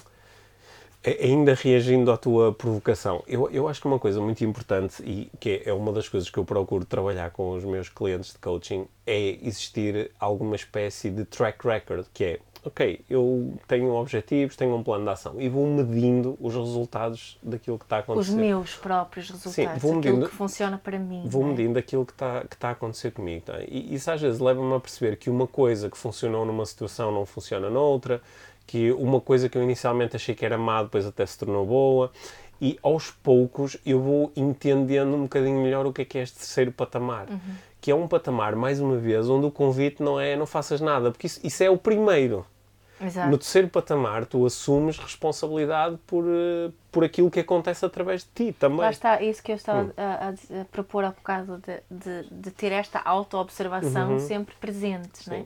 Ainda 1.20 1.54
reagindo 1.54 2.12
à 2.12 2.16
tua 2.16 2.52
provocação, 2.52 3.24
eu, 3.26 3.50
eu 3.50 3.66
acho 3.66 3.80
que 3.80 3.88
uma 3.88 3.98
coisa 3.98 4.20
muito 4.20 4.44
importante 4.44 5.02
e 5.02 5.28
que 5.40 5.60
é 5.64 5.72
uma 5.72 5.92
das 5.92 6.08
coisas 6.08 6.30
que 6.30 6.38
eu 6.38 6.44
procuro 6.44 6.84
trabalhar 6.84 7.30
com 7.30 7.50
os 7.50 7.64
meus 7.64 7.88
clientes 7.88 8.32
de 8.32 8.38
coaching 8.38 8.86
é 9.04 9.36
existir 9.42 10.12
alguma 10.20 10.54
espécie 10.54 11.10
de 11.10 11.24
track 11.24 11.66
record, 11.66 12.06
que 12.14 12.24
é, 12.24 12.40
ok, 12.64 13.00
eu 13.10 13.52
tenho 13.66 13.92
objetivos, 13.94 14.54
tenho 14.54 14.76
um 14.76 14.82
plano 14.84 15.04
de 15.04 15.10
ação 15.10 15.40
e 15.40 15.48
vou 15.48 15.66
medindo 15.66 16.38
os 16.40 16.54
resultados 16.54 17.36
daquilo 17.42 17.80
que 17.80 17.84
está 17.84 17.96
a 17.96 17.98
acontecer. 17.98 18.30
Os 18.30 18.36
meus 18.36 18.76
próprios 18.76 19.28
resultados, 19.28 19.54
Sim, 19.54 19.80
vou 19.80 19.96
medindo, 19.96 20.16
aquilo 20.16 20.30
que 20.30 20.36
funciona 20.36 20.78
para 20.78 21.00
mim. 21.00 21.24
Vou 21.26 21.42
é? 21.42 21.46
medindo 21.46 21.80
aquilo 21.80 22.06
que 22.06 22.12
está, 22.12 22.44
que 22.48 22.54
está 22.54 22.68
a 22.68 22.72
acontecer 22.72 23.10
comigo. 23.10 23.46
Tá? 23.46 23.58
E 23.66 23.92
isso 23.92 24.08
às 24.08 24.20
vezes 24.20 24.38
leva-me 24.38 24.72
a 24.72 24.78
perceber 24.78 25.16
que 25.16 25.28
uma 25.28 25.48
coisa 25.48 25.90
que 25.90 25.98
funcionou 25.98 26.46
numa 26.46 26.64
situação 26.64 27.10
não 27.10 27.26
funciona 27.26 27.68
noutra, 27.68 28.22
que 28.72 28.90
uma 28.92 29.20
coisa 29.20 29.50
que 29.50 29.58
eu 29.58 29.62
inicialmente 29.62 30.16
achei 30.16 30.34
que 30.34 30.46
era 30.46 30.56
má, 30.56 30.82
depois 30.82 31.04
até 31.04 31.26
se 31.26 31.38
tornou 31.38 31.66
boa, 31.66 32.10
e 32.58 32.78
aos 32.82 33.10
poucos 33.10 33.76
eu 33.84 34.00
vou 34.00 34.32
entendendo 34.34 35.14
um 35.14 35.24
bocadinho 35.24 35.60
melhor 35.60 35.84
o 35.84 35.92
que 35.92 36.00
é 36.00 36.04
que 36.06 36.16
é 36.16 36.22
este 36.22 36.38
terceiro 36.38 36.72
patamar. 36.72 37.28
Uhum. 37.28 37.38
Que 37.82 37.90
é 37.90 37.94
um 37.94 38.08
patamar, 38.08 38.56
mais 38.56 38.80
uma 38.80 38.96
vez, 38.96 39.28
onde 39.28 39.44
o 39.44 39.50
convite 39.50 40.02
não 40.02 40.18
é 40.18 40.36
não 40.36 40.46
faças 40.46 40.80
nada, 40.80 41.10
porque 41.10 41.26
isso, 41.26 41.38
isso 41.44 41.62
é 41.62 41.68
o 41.68 41.76
primeiro. 41.76 42.46
Exato. 42.98 43.28
No 43.28 43.36
terceiro 43.36 43.68
patamar, 43.68 44.24
tu 44.24 44.46
assumes 44.46 44.96
responsabilidade 44.96 45.98
por, 46.06 46.24
uh, 46.24 46.72
por 46.90 47.04
aquilo 47.04 47.30
que 47.30 47.40
acontece 47.40 47.84
através 47.84 48.22
de 48.22 48.30
ti 48.34 48.56
também. 48.58 48.78
Lá 48.78 48.90
está, 48.90 49.20
isso 49.20 49.42
que 49.42 49.52
eu 49.52 49.56
estava 49.56 49.82
hum. 49.82 49.92
a, 49.98 50.60
a, 50.62 50.64
propor 50.64 51.04
há 51.04 51.10
bocado, 51.10 51.58
de, 51.58 51.82
de, 51.90 52.26
de 52.30 52.50
ter 52.52 52.72
esta 52.72 53.02
auto-observação 53.04 54.12
uhum. 54.12 54.18
sempre 54.18 54.54
presente, 54.58 55.28
não 55.28 55.36
é? 55.36 55.44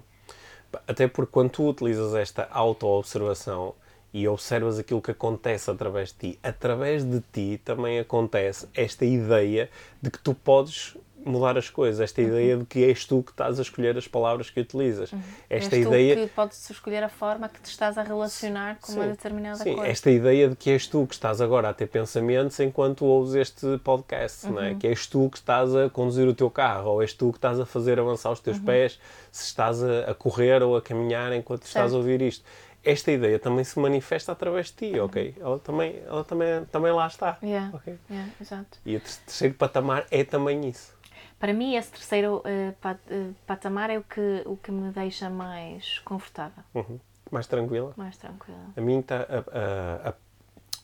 Até 0.86 1.08
porque 1.08 1.32
quando 1.32 1.50
tu 1.50 1.68
utilizas 1.68 2.14
esta 2.14 2.48
auto-observação 2.50 3.74
e 4.12 4.26
observas 4.26 4.78
aquilo 4.78 5.02
que 5.02 5.10
acontece 5.10 5.70
através 5.70 6.08
de 6.08 6.14
ti, 6.14 6.38
através 6.42 7.04
de 7.04 7.20
ti 7.32 7.60
também 7.64 7.98
acontece 7.98 8.68
esta 8.74 9.04
ideia 9.04 9.68
de 10.00 10.10
que 10.10 10.18
tu 10.18 10.34
podes 10.34 10.96
mudar 11.26 11.58
as 11.58 11.68
coisas, 11.68 12.00
esta 12.00 12.20
uhum. 12.20 12.28
ideia 12.28 12.56
de 12.56 12.64
que 12.64 12.84
és 12.84 13.04
tu 13.04 13.22
que 13.22 13.32
estás 13.32 13.58
a 13.58 13.62
escolher 13.62 13.96
as 13.96 14.06
palavras 14.06 14.48
que 14.48 14.60
utilizas. 14.60 15.12
Uhum. 15.12 15.20
Esta 15.50 15.76
és 15.76 15.86
ideia 15.86 16.16
que 16.16 16.26
podes 16.28 16.70
escolher 16.70 17.02
a 17.02 17.08
forma 17.08 17.48
que 17.48 17.60
te 17.60 17.66
estás 17.66 17.98
a 17.98 18.02
relacionar 18.02 18.78
com 18.80 18.92
sim, 18.92 18.98
uma 18.98 19.08
determinada 19.08 19.62
sim, 19.62 19.74
coisa. 19.74 19.88
esta 19.88 20.10
ideia 20.10 20.48
de 20.48 20.56
que 20.56 20.70
és 20.70 20.86
tu 20.86 21.06
que 21.06 21.14
estás 21.14 21.40
agora 21.40 21.68
a 21.68 21.74
ter 21.74 21.86
pensamentos 21.88 22.58
enquanto 22.60 23.04
ouves 23.04 23.34
este 23.34 23.78
podcast, 23.78 24.46
uhum. 24.46 24.52
não 24.52 24.62
é? 24.62 24.70
Uhum. 24.70 24.78
Que 24.78 24.86
és 24.86 25.06
tu 25.06 25.28
que 25.28 25.38
estás 25.38 25.74
a 25.74 25.90
conduzir 25.90 26.28
o 26.28 26.34
teu 26.34 26.50
carro, 26.50 26.90
ou 26.90 27.02
és 27.02 27.12
tu 27.12 27.32
que 27.32 27.38
estás 27.38 27.58
a 27.58 27.66
fazer 27.66 27.98
avançar 27.98 28.30
os 28.30 28.40
teus 28.40 28.58
uhum. 28.58 28.64
pés, 28.64 28.98
se 29.32 29.44
estás 29.44 29.82
a, 29.82 30.10
a, 30.10 30.14
correr 30.14 30.62
ou 30.62 30.76
a 30.76 30.82
caminhar 30.82 31.32
enquanto 31.32 31.62
certo. 31.62 31.68
estás 31.68 31.92
a 31.92 31.96
ouvir 31.96 32.22
isto 32.22 32.44
esta 32.86 33.10
ideia 33.10 33.38
também 33.38 33.64
se 33.64 33.78
manifesta 33.80 34.30
através 34.30 34.66
de 34.66 34.74
ti, 34.74 34.98
uhum. 34.98 35.06
ok? 35.06 35.34
Ela 35.40 35.58
também, 35.58 36.00
ela 36.06 36.22
também, 36.22 36.64
também 36.66 36.92
lá 36.92 37.08
está. 37.08 37.36
Yeah. 37.42 37.76
Okay? 37.76 37.98
Yeah, 38.08 38.32
exato. 38.40 38.78
E 38.86 38.96
o 38.96 39.00
terceiro 39.00 39.54
patamar 39.54 40.06
é 40.08 40.22
também 40.22 40.68
isso. 40.68 40.94
Para 41.38 41.52
mim, 41.52 41.74
esse 41.74 41.90
terceiro 41.90 42.38
uh, 42.38 42.72
pat, 42.80 42.98
uh, 43.10 43.34
patamar 43.46 43.90
é 43.90 43.98
o 43.98 44.02
que, 44.02 44.42
o 44.46 44.56
que 44.56 44.72
me 44.72 44.90
deixa 44.90 45.28
mais 45.28 45.98
confortável. 46.00 46.64
Uhum. 46.74 46.98
Mais 47.30 47.46
tranquila? 47.46 47.92
Mais 47.96 48.16
tranquila. 48.16 48.58
A 48.76 48.80
mim 48.80 49.00
está. 49.00 49.26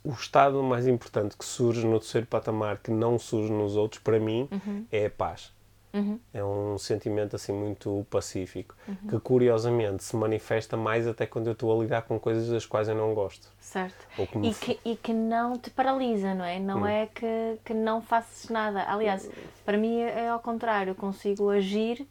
O 0.04 0.10
estado 0.10 0.60
mais 0.64 0.88
importante 0.88 1.36
que 1.36 1.44
surge 1.44 1.86
no 1.86 2.00
terceiro 2.00 2.26
patamar, 2.26 2.78
que 2.78 2.90
não 2.90 3.20
surge 3.20 3.52
nos 3.52 3.76
outros, 3.76 4.02
para 4.02 4.18
mim, 4.18 4.48
uhum. 4.50 4.84
é 4.90 5.06
a 5.06 5.10
paz. 5.10 5.52
Uhum. 5.92 6.18
É 6.32 6.42
um 6.42 6.78
sentimento 6.78 7.36
assim 7.36 7.52
muito 7.52 8.06
pacífico, 8.08 8.74
uhum. 8.88 9.08
que 9.10 9.20
curiosamente 9.20 10.02
se 10.02 10.16
manifesta 10.16 10.76
mais 10.76 11.06
até 11.06 11.26
quando 11.26 11.48
eu 11.48 11.52
estou 11.52 11.76
a 11.76 11.82
lidar 11.82 12.02
com 12.02 12.18
coisas 12.18 12.48
das 12.48 12.64
quais 12.64 12.88
eu 12.88 12.94
não 12.94 13.12
gosto. 13.14 13.48
Certo. 13.60 14.06
Que 14.16 14.38
e, 14.38 14.54
que, 14.54 14.80
e 14.84 14.96
que 14.96 15.12
não 15.12 15.58
te 15.58 15.68
paralisa, 15.70 16.34
não 16.34 16.44
é? 16.44 16.58
Não 16.58 16.82
hum. 16.82 16.86
é 16.86 17.06
que, 17.06 17.58
que 17.64 17.74
não 17.74 18.00
faças 18.00 18.48
nada. 18.48 18.84
Aliás, 18.84 19.28
para 19.64 19.76
mim 19.76 20.00
é 20.00 20.28
ao 20.28 20.40
contrário, 20.40 20.92
eu 20.92 20.94
consigo 20.94 21.50
agir 21.50 22.06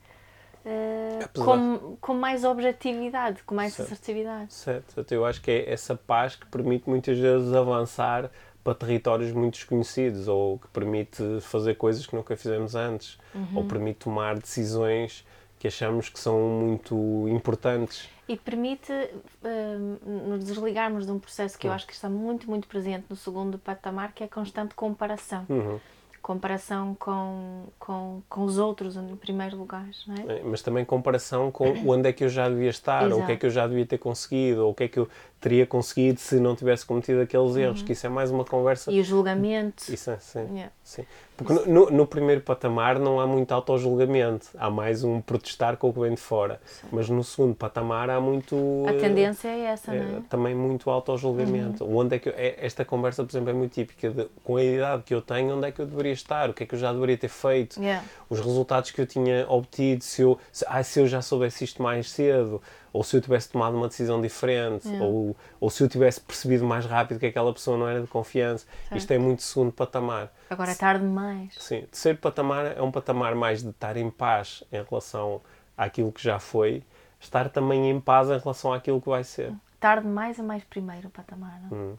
uh, 0.65 1.43
com, 1.43 1.97
com 1.99 2.13
mais 2.13 2.43
objetividade, 2.43 3.41
com 3.43 3.55
mais 3.55 3.73
certo. 3.73 3.87
assertividade. 3.87 4.53
Certo, 4.53 5.11
eu 5.11 5.25
acho 5.25 5.41
que 5.41 5.49
é 5.49 5.71
essa 5.71 5.95
paz 5.95 6.35
que 6.35 6.45
permite 6.45 6.87
muitas 6.87 7.17
vezes 7.17 7.53
avançar 7.53 8.29
para 8.63 8.75
territórios 8.75 9.31
muito 9.31 9.55
desconhecidos 9.55 10.27
ou 10.27 10.59
que 10.59 10.67
permite 10.67 11.23
fazer 11.41 11.75
coisas 11.75 12.05
que 12.05 12.15
nunca 12.15 12.35
fizemos 12.35 12.75
antes 12.75 13.17
uhum. 13.33 13.47
ou 13.55 13.63
permite 13.65 13.99
tomar 13.99 14.37
decisões 14.37 15.25
que 15.57 15.67
achamos 15.67 16.09
que 16.09 16.19
são 16.19 16.39
muito 16.39 17.27
importantes. 17.29 18.09
E 18.27 18.35
permite 18.35 18.91
uh, 18.91 20.27
nos 20.27 20.43
desligarmos 20.43 21.05
de 21.05 21.11
um 21.11 21.19
processo 21.19 21.57
que 21.57 21.67
uhum. 21.67 21.71
eu 21.71 21.75
acho 21.75 21.85
que 21.85 21.93
está 21.93 22.09
muito, 22.09 22.49
muito 22.49 22.67
presente 22.67 23.05
no 23.09 23.15
segundo 23.15 23.59
patamar, 23.59 24.11
que 24.13 24.23
é 24.23 24.25
a 24.25 24.29
constante 24.29 24.73
comparação. 24.73 25.45
Uhum 25.47 25.79
comparação 26.21 26.95
com, 26.99 27.63
com, 27.79 28.21
com 28.29 28.43
os 28.43 28.57
outros 28.57 28.95
em 28.95 29.15
primeiro 29.15 29.57
lugar, 29.57 29.87
é? 30.27 30.37
é 30.37 30.43
mas 30.43 30.61
também 30.61 30.85
comparação 30.85 31.51
com 31.51 31.73
onde 31.89 32.09
é 32.09 32.13
que 32.13 32.23
eu 32.23 32.29
já 32.29 32.47
devia 32.47 32.69
estar, 32.69 33.11
ou 33.11 33.21
o 33.21 33.25
que 33.25 33.31
é 33.31 33.35
que 33.35 33.45
eu 33.45 33.49
já 33.49 33.67
devia 33.67 33.85
ter 33.85 33.97
conseguido, 33.97 34.65
ou 34.65 34.71
o 34.71 34.73
que 34.73 34.83
é 34.83 34.87
que 34.87 34.99
eu 34.99 35.09
teria 35.41 35.65
conseguido 35.65 36.19
se 36.19 36.39
não 36.39 36.55
tivesse 36.55 36.85
cometido 36.85 37.19
aqueles 37.19 37.55
erros, 37.55 37.79
uhum. 37.79 37.85
que 37.85 37.93
isso 37.93 38.05
é 38.05 38.09
mais 38.09 38.29
uma 38.29 38.45
conversa... 38.45 38.91
E 38.91 38.99
o 38.99 39.03
julgamento. 39.03 39.91
Isso 39.91 40.11
é, 40.11 40.17
sim. 40.19 40.47
Yeah. 40.51 40.71
sim. 40.83 41.03
Porque 41.35 41.67
no, 41.67 41.89
no, 41.89 42.05
primeiro 42.05 42.41
patamar 42.41 42.99
não 42.99 43.19
há 43.19 43.25
muito 43.25 43.51
auto-julgamento, 43.51 44.49
há 44.55 44.69
mais 44.69 45.03
um 45.03 45.19
protestar 45.19 45.77
com 45.77 45.89
o 45.89 45.93
que 45.93 45.99
vem 45.99 46.13
de 46.13 46.21
fora. 46.21 46.61
Sim. 46.63 46.87
Mas 46.91 47.09
no 47.09 47.23
segundo 47.23 47.55
patamar 47.55 48.11
há 48.11 48.21
muito... 48.21 48.85
A 48.87 48.93
tendência 48.93 49.47
é 49.47 49.61
essa, 49.61 49.91
é, 49.91 49.99
não 49.99 50.17
é? 50.19 50.21
Também 50.29 50.53
muito 50.53 50.87
auto-julgamento. 50.91 51.83
Uhum. 51.83 51.97
Onde 51.97 52.17
é 52.17 52.19
que 52.19 52.29
eu, 52.29 52.33
é, 52.37 52.57
esta 52.59 52.85
conversa, 52.85 53.23
por 53.23 53.31
exemplo, 53.31 53.49
é 53.49 53.53
muito 53.53 53.73
típica 53.73 54.11
de, 54.11 54.27
com 54.43 54.57
a 54.57 54.63
idade 54.63 55.01
que 55.01 55.15
eu 55.15 55.21
tenho, 55.23 55.57
onde 55.57 55.67
é 55.67 55.71
que 55.71 55.81
eu 55.81 55.87
deveria 55.87 56.13
estar, 56.13 56.51
o 56.51 56.53
que 56.53 56.61
é 56.61 56.65
que 56.67 56.75
eu 56.75 56.79
já 56.79 56.93
deveria 56.93 57.17
ter 57.17 57.29
feito, 57.29 57.81
yeah. 57.81 58.05
os 58.29 58.39
resultados 58.39 58.91
que 58.91 59.01
eu 59.01 59.07
tinha 59.07 59.47
obtido, 59.49 60.03
se 60.03 60.21
eu, 60.21 60.37
se, 60.51 60.63
ah, 60.69 60.83
se 60.83 60.99
eu 60.99 61.07
já 61.07 61.23
soubesse 61.23 61.63
isto 61.63 61.81
mais 61.81 62.11
cedo, 62.11 62.61
ou 62.93 63.03
se 63.03 63.15
eu 63.15 63.21
tivesse 63.21 63.49
tomado 63.49 63.77
uma 63.77 63.87
decisão 63.87 64.21
diferente, 64.21 64.87
yeah. 64.87 65.05
ou, 65.05 65.35
ou 65.59 65.69
se 65.69 65.83
eu 65.83 65.87
tivesse 65.87 66.19
percebido 66.19 66.65
mais 66.65 66.85
rápido 66.85 67.19
que 67.19 67.25
aquela 67.25 67.53
pessoa 67.53 67.77
não 67.77 67.87
era 67.87 68.01
de 68.01 68.07
confiança. 68.07 68.65
Certo. 68.83 68.97
Isto 68.97 69.11
é 69.11 69.17
muito 69.17 69.41
segundo 69.41 69.71
patamar. 69.71 70.31
Agora 70.49 70.71
é 70.71 70.75
tarde 70.75 71.05
demais. 71.05 71.55
Sim, 71.57 71.81
terceiro 71.81 72.17
patamar 72.17 72.77
é 72.77 72.81
um 72.81 72.91
patamar 72.91 73.35
mais 73.35 73.63
de 73.63 73.69
estar 73.69 73.95
em 73.97 74.09
paz 74.09 74.63
em 74.71 74.83
relação 74.83 75.41
àquilo 75.77 76.11
que 76.11 76.21
já 76.21 76.39
foi, 76.39 76.83
estar 77.19 77.49
também 77.49 77.89
em 77.89 77.99
paz 77.99 78.29
em 78.29 78.37
relação 78.37 78.73
àquilo 78.73 79.01
que 79.01 79.09
vai 79.09 79.23
ser. 79.23 79.53
Tarde 79.79 80.05
demais 80.05 80.37
é 80.37 80.43
mais 80.43 80.63
primeiro 80.63 81.09
patamar, 81.09 81.61
não? 81.63 81.77
Hum. 81.77 81.97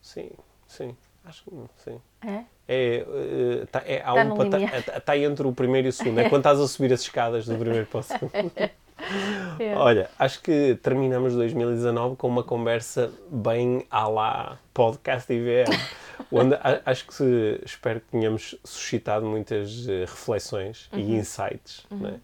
Sim, 0.00 0.30
sim. 0.66 0.96
Acho 1.24 1.44
que 1.44 1.50
sim. 1.76 2.00
É? 2.22 2.44
É, 2.66 3.04
uh, 3.06 3.66
tá, 3.66 3.82
é, 3.84 3.98
tá 3.98 4.14
um 4.14 4.36
pata, 4.36 4.96
está 4.96 5.18
entre 5.18 5.46
o 5.46 5.52
primeiro 5.52 5.88
e 5.88 5.90
o 5.90 5.92
segundo. 5.92 6.20
É 6.20 6.28
quando 6.30 6.40
estás 6.40 6.60
a 6.60 6.66
subir 6.66 6.92
as 6.92 7.00
escadas 7.00 7.44
do 7.46 7.56
primeiro 7.56 7.86
para 7.86 8.00
o 8.00 8.02
segundo. 8.02 8.32
É. 9.60 9.74
Olha, 9.76 10.10
acho 10.18 10.40
que 10.40 10.78
terminamos 10.82 11.34
2019 11.34 12.16
com 12.16 12.26
uma 12.26 12.42
conversa 12.42 13.12
bem 13.30 13.86
à 13.90 14.08
lá 14.08 14.58
podcast 14.72 15.30
IVM, 15.30 15.68
onde 16.32 16.56
acho 16.86 17.06
que 17.06 17.12
se, 17.12 17.60
espero 17.62 18.00
que 18.00 18.06
tenhamos 18.06 18.58
suscitado 18.64 19.26
muitas 19.26 19.86
uh, 19.86 20.00
reflexões 20.00 20.88
uhum. 20.92 20.98
e 20.98 21.14
insights. 21.16 21.84
Uhum. 21.90 21.98
Né? 21.98 22.20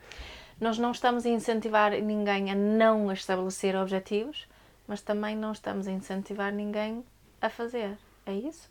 Nós 0.59 0.79
não 0.79 0.93
estamos 0.93 1.27
a 1.27 1.29
incentivar 1.29 1.91
ninguém 1.93 2.51
a 2.51 2.55
não 2.55 3.12
estabelecer 3.12 3.77
objetivos, 3.77 4.47
mas 4.89 5.03
também 5.03 5.37
não 5.37 5.53
estamos 5.53 5.87
a 5.87 5.93
incentivar 5.93 6.51
ninguém 6.51 7.05
a 7.41 7.51
fazer. 7.51 7.99
É 8.24 8.33
isso? 8.33 8.70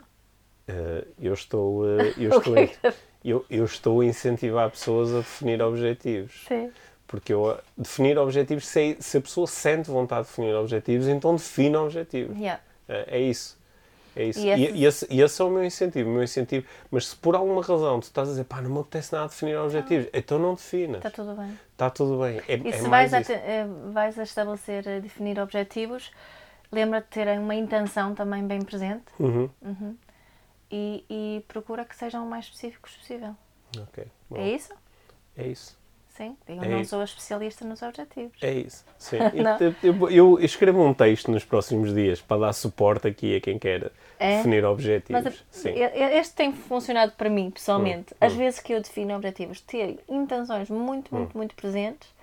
Uh, 0.68 1.08
eu 1.22 1.34
estou, 1.34 1.84
uh, 1.84 2.02
eu, 2.18 2.38
estou 2.38 2.56
eu, 3.24 3.46
eu 3.50 3.66
estou 3.66 4.02
a 4.02 4.06
incentivar 4.06 4.70
pessoas 4.72 5.14
a 5.14 5.18
definir 5.18 5.62
objetivos. 5.62 6.46
Sim. 6.48 6.72
Porque 7.08 7.34
eu 7.34 7.58
definir 7.78 8.18
objetivos, 8.18 8.66
se, 8.66 8.98
se 9.00 9.18
a 9.18 9.22
pessoa 9.22 9.46
sente 9.46 9.90
vontade 9.90 10.24
de 10.24 10.30
definir 10.30 10.56
objetivos, 10.56 11.08
então 11.08 11.36
define 11.36 11.76
objetivos. 11.76 12.36
Yeah. 12.38 12.62
É, 12.90 13.18
é, 13.18 13.20
isso. 13.20 13.58
É 14.16 14.24
isso. 14.24 14.40
E, 14.40 14.50
esse... 14.50 14.62
E, 14.62 14.86
esse, 14.86 15.08
e, 15.12 15.22
esse, 15.22 15.42
é 15.42 15.46
o 15.46 15.50
meu 15.50 15.64
incentivo, 15.64 16.10
o 16.10 16.14
meu 16.14 16.24
incentivo. 16.24 16.66
Mas 16.90 17.08
se 17.08 17.16
por 17.16 17.36
alguma 17.36 17.62
razão 17.62 18.00
tu 18.00 18.04
estás 18.04 18.30
a 18.30 18.32
dizer, 18.32 18.46
pá, 18.46 18.62
não 18.62 18.72
me 18.72 18.80
apetece 18.80 19.14
nada 19.14 19.28
definir 19.28 19.58
objetivos, 19.58 20.06
não. 20.06 20.20
então 20.20 20.40
não 20.40 20.54
definas. 20.56 20.98
Está 20.98 21.12
tudo 21.12 21.36
bem. 21.36 21.60
Está 21.72 21.90
tudo 21.90 22.20
bem. 22.22 22.42
É, 22.48 22.58
e 22.58 22.70
é 22.70 22.72
se 22.72 22.88
vais, 22.88 23.14
a 23.14 23.22
te, 23.22 23.34
eh, 23.34 23.68
vais 23.92 24.18
a 24.18 24.24
estabelecer, 24.24 24.88
a 24.88 24.92
eh, 24.94 25.00
definir 25.02 25.40
objetivos, 25.40 26.12
lembra-te 26.72 27.06
de 27.06 27.26
ter 27.26 27.40
uma 27.40 27.56
intenção 27.56 28.16
também 28.16 28.48
bem 28.48 28.62
presente. 28.62 29.06
Uhum. 29.20 29.50
Uhum. 29.62 29.98
E, 30.72 31.06
e, 31.10 31.46
procura 31.48 31.86
que 31.86 31.96
sejam 31.96 32.26
o 32.26 32.30
mais 32.30 32.46
específicos 32.46 32.96
possível. 32.96 33.36
Ok. 33.78 34.08
Bom. 34.30 34.38
É 34.38 34.50
isso? 34.50 34.74
É 35.38 35.48
isso. 35.48 35.78
Sim, 36.16 36.38
eu 36.48 36.64
é 36.64 36.70
não 36.70 36.80
isso. 36.80 36.92
sou 36.92 37.04
especialista 37.04 37.66
nos 37.66 37.82
objetivos. 37.82 38.38
É 38.42 38.54
isso, 38.54 38.86
sim. 38.98 39.18
eu, 39.84 40.10
eu, 40.10 40.40
escrevo 40.40 40.82
um 40.82 40.94
texto 40.94 41.30
nos 41.30 41.44
próximos 41.44 41.94
dias 41.94 42.22
para 42.22 42.40
dar 42.40 42.54
suporte 42.54 43.06
aqui 43.06 43.36
a 43.36 43.42
quem 43.42 43.60
quer 43.60 43.92
é? 44.18 44.38
definir 44.38 44.64
objetivos. 44.64 45.24
Mas, 45.24 45.44
sim. 45.52 45.74
Este 45.74 46.34
tem 46.34 46.54
funcionado 46.54 47.12
para 47.18 47.30
mim, 47.30 47.52
pessoalmente. 47.52 48.14
Hum, 48.14 48.18
Às 48.22 48.32
hum. 48.32 48.38
vezes 48.38 48.62
que 48.62 48.74
eu 48.74 48.82
defino 48.82 49.14
objetivos, 49.14 49.60
ter 49.60 50.00
intenções 50.08 50.70
muito, 50.70 51.14
muito, 51.14 51.36
hum. 51.36 51.38
muito 51.38 51.54
presentes 51.54 52.15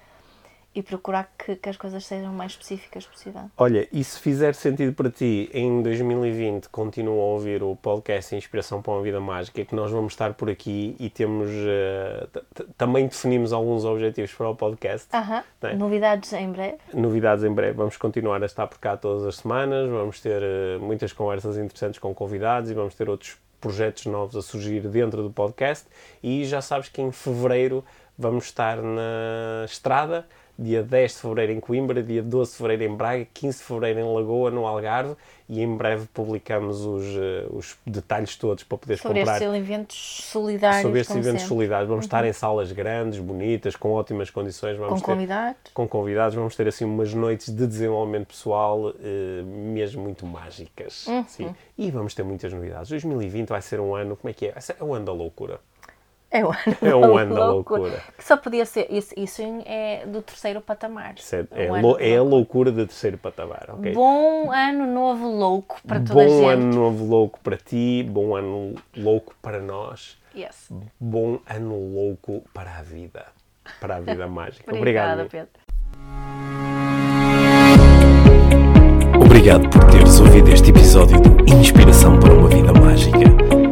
e 0.75 0.83
procurar 0.83 1.31
que, 1.39 1.57
que, 1.57 1.69
as 1.69 1.77
coisas 1.77 2.05
sejam 2.05 2.33
mais 2.33 2.53
específicas 2.53 3.07
possível. 3.07 3.43
Olha, 3.57 3.87
e 3.93 4.03
se 4.03 4.19
fizer 4.19 4.55
sentido 4.55 4.95
para 4.95 5.11
ti, 5.11 5.51
em 5.53 5.83
2020 5.83 6.69
continua 6.69 7.21
a 7.21 7.27
ouvir 7.27 7.63
o 7.63 7.77
podcast 7.77 8.35
Inspiração 8.35 8.81
para 8.81 8.95
uma 8.95 9.03
Vida 9.03 9.21
Mágica, 9.21 9.65
que 9.65 9.75
nós 9.75 9.91
vamos 9.91 10.15
estar 10.15 10.33
por 10.35 10.49
aqui 10.49 10.97
e 10.99 11.11
temos 11.11 11.51
uh, 11.51 12.65
também 12.79 13.07
definimos 13.07 13.53
alguns 13.53 13.85
objetivos 13.85 14.33
para 14.33 14.49
o 14.49 14.57
podcast. 14.57 15.09
Uh 15.15 15.19
-huh. 15.19 15.45
é? 15.63 15.75
Novidades 15.75 16.33
em 16.33 16.51
breve. 16.51 16.79
Novidades 16.95 17.45
em 17.45 17.53
breve. 17.53 17.73
Vamos 17.75 17.97
continuar 17.97 18.43
a 18.43 18.47
estar 18.47 18.67
por 18.67 18.79
cá 18.79 18.97
todas 18.97 19.25
as 19.25 19.37
semanas, 19.37 19.91
vamos 19.91 20.21
ter 20.21 20.43
uh, 20.43 20.81
muitas 20.81 21.13
conversas 21.13 21.59
interessantes 21.59 21.99
com 21.99 22.15
convidados 22.15 22.71
e 22.71 22.75
vamos 22.75 22.95
ter 22.95 23.11
outros 23.11 23.37
projetos 23.61 24.07
novos 24.07 24.35
a 24.37 24.43
surgir 24.43 24.81
dentro 24.89 25.23
do 25.23 25.31
podcast 25.31 25.87
e 26.21 26.45
já 26.45 26.61
sabes 26.61 26.89
que 26.89 27.01
em 27.01 27.13
fevereiro 27.13 27.85
vamos 28.19 28.47
estar 28.47 28.77
na 28.83 29.65
estrada 29.65 30.27
dia 30.63 30.83
10 30.83 31.13
de 31.13 31.19
fevereiro 31.19 31.53
em 31.53 31.61
Coimbra, 31.61 32.03
dia 32.03 32.23
12 32.23 32.53
de 32.53 32.57
fevereiro 32.57 32.93
em 32.93 32.97
Braga, 32.97 33.27
15 33.35 33.59
de 33.59 33.65
fevereiro 33.65 34.01
em 34.01 34.15
Lagoa, 34.15 34.51
no 34.51 34.67
Algarve, 34.67 35.17
e 35.49 35.61
em 35.61 35.77
breve 35.77 36.07
publicamos 36.15 36.81
os, 36.81 37.05
uh, 37.05 37.55
os 37.55 37.77
detalhes 37.87 38.37
todos 38.37 38.65
para 38.65 38.79
poderes 38.79 39.03
sobre 39.03 39.21
comprar. 39.21 39.39
Sobre 39.39 39.59
estes 39.59 39.71
eventos 39.71 39.97
solidários. 40.25 40.83
Sobre 40.83 41.01
estes 41.01 41.17
eventos 41.17 41.41
sempre. 41.41 41.49
solidários. 41.49 41.89
Vamos 41.89 42.05
uhum. 42.05 42.07
estar 42.07 42.25
em 42.25 42.33
salas 42.33 42.73
grandes, 42.73 43.19
bonitas, 43.19 43.77
com 43.77 43.93
ótimas 43.93 44.31
condições. 44.31 44.79
Vamos 44.79 45.01
com 45.01 45.07
ter, 45.07 45.13
convidados. 45.13 45.73
Com 45.75 45.89
convidados. 45.89 46.35
Vamos 46.35 46.57
ter 46.57 46.69
assim 46.69 46.85
umas 46.85 47.13
noites 47.13 47.55
de 47.55 47.67
desenvolvimento 47.67 48.29
pessoal 48.29 48.91
uh, 48.91 48.95
mesmo 49.45 50.03
muito 50.03 50.25
mágicas. 50.25 51.07
Uhum. 51.07 51.25
Sim. 51.29 51.55
E 51.77 51.91
vamos 51.91 52.15
ter 52.15 52.23
muitas 52.23 52.53
novidades. 52.53 52.89
2020 52.89 53.49
vai 53.49 53.61
ser 53.61 53.79
um 53.79 53.95
ano, 53.95 54.17
como 54.17 54.31
é 54.31 54.33
que 54.33 54.47
é? 54.47 54.55
É 54.57 54.85
o 54.85 54.95
ano 54.95 55.05
da 55.05 55.13
loucura. 55.13 55.61
É 56.33 56.43
um 56.43 56.49
ano, 56.49 56.77
é 56.81 56.97
um 56.97 57.17
ano 57.19 57.35
da 57.35 57.51
loucura. 57.51 58.03
Que 58.17 58.25
só 58.25 58.39
podia 58.39 58.65
ser. 58.65 58.87
Isso, 58.91 59.13
isso 59.17 59.43
é 59.67 60.07
do 60.07 60.23
terceiro 60.23 60.63
patamar. 60.63 61.15
É, 61.31 61.67
é, 61.67 61.71
um 61.71 61.99
é 61.99 62.17
a 62.17 62.23
loucura 62.23 62.73
do 62.73 62.87
terceiro 62.87 63.19
patamar. 63.19 63.67
Okay? 63.75 63.93
Bom 63.93 64.51
ano 64.51 64.87
novo 64.87 65.29
louco 65.29 65.79
para 65.87 66.01
toda 66.01 66.15
bom 66.15 66.21
a 66.21 66.29
gente. 66.29 66.41
Bom 66.41 66.49
ano 66.49 66.75
novo 66.75 67.05
louco 67.05 67.41
para 67.41 67.57
ti, 67.59 68.03
bom 68.09 68.35
ano 68.35 68.75
louco 68.97 69.35
para 69.43 69.61
nós. 69.61 70.19
Yes. 70.35 70.73
Bom 70.99 71.39
ano 71.47 71.77
louco 71.77 72.43
para 72.55 72.79
a 72.79 72.83
vida. 72.83 73.27
Para 73.79 73.97
a 73.97 74.01
vida 74.01 74.27
mágica. 74.29 74.75
Obrigado, 74.75 75.29
Pedro. 75.29 75.49
Obrigado 79.21 79.69
por 79.69 79.85
teres 79.91 80.19
ouvido 80.19 80.51
este 80.51 80.71
episódio 80.71 81.21
de 81.21 81.53
Inspiração 81.55 82.19
para 82.19 82.33
uma 82.33 82.49
Vida 82.49 82.73
Mágica. 82.73 83.72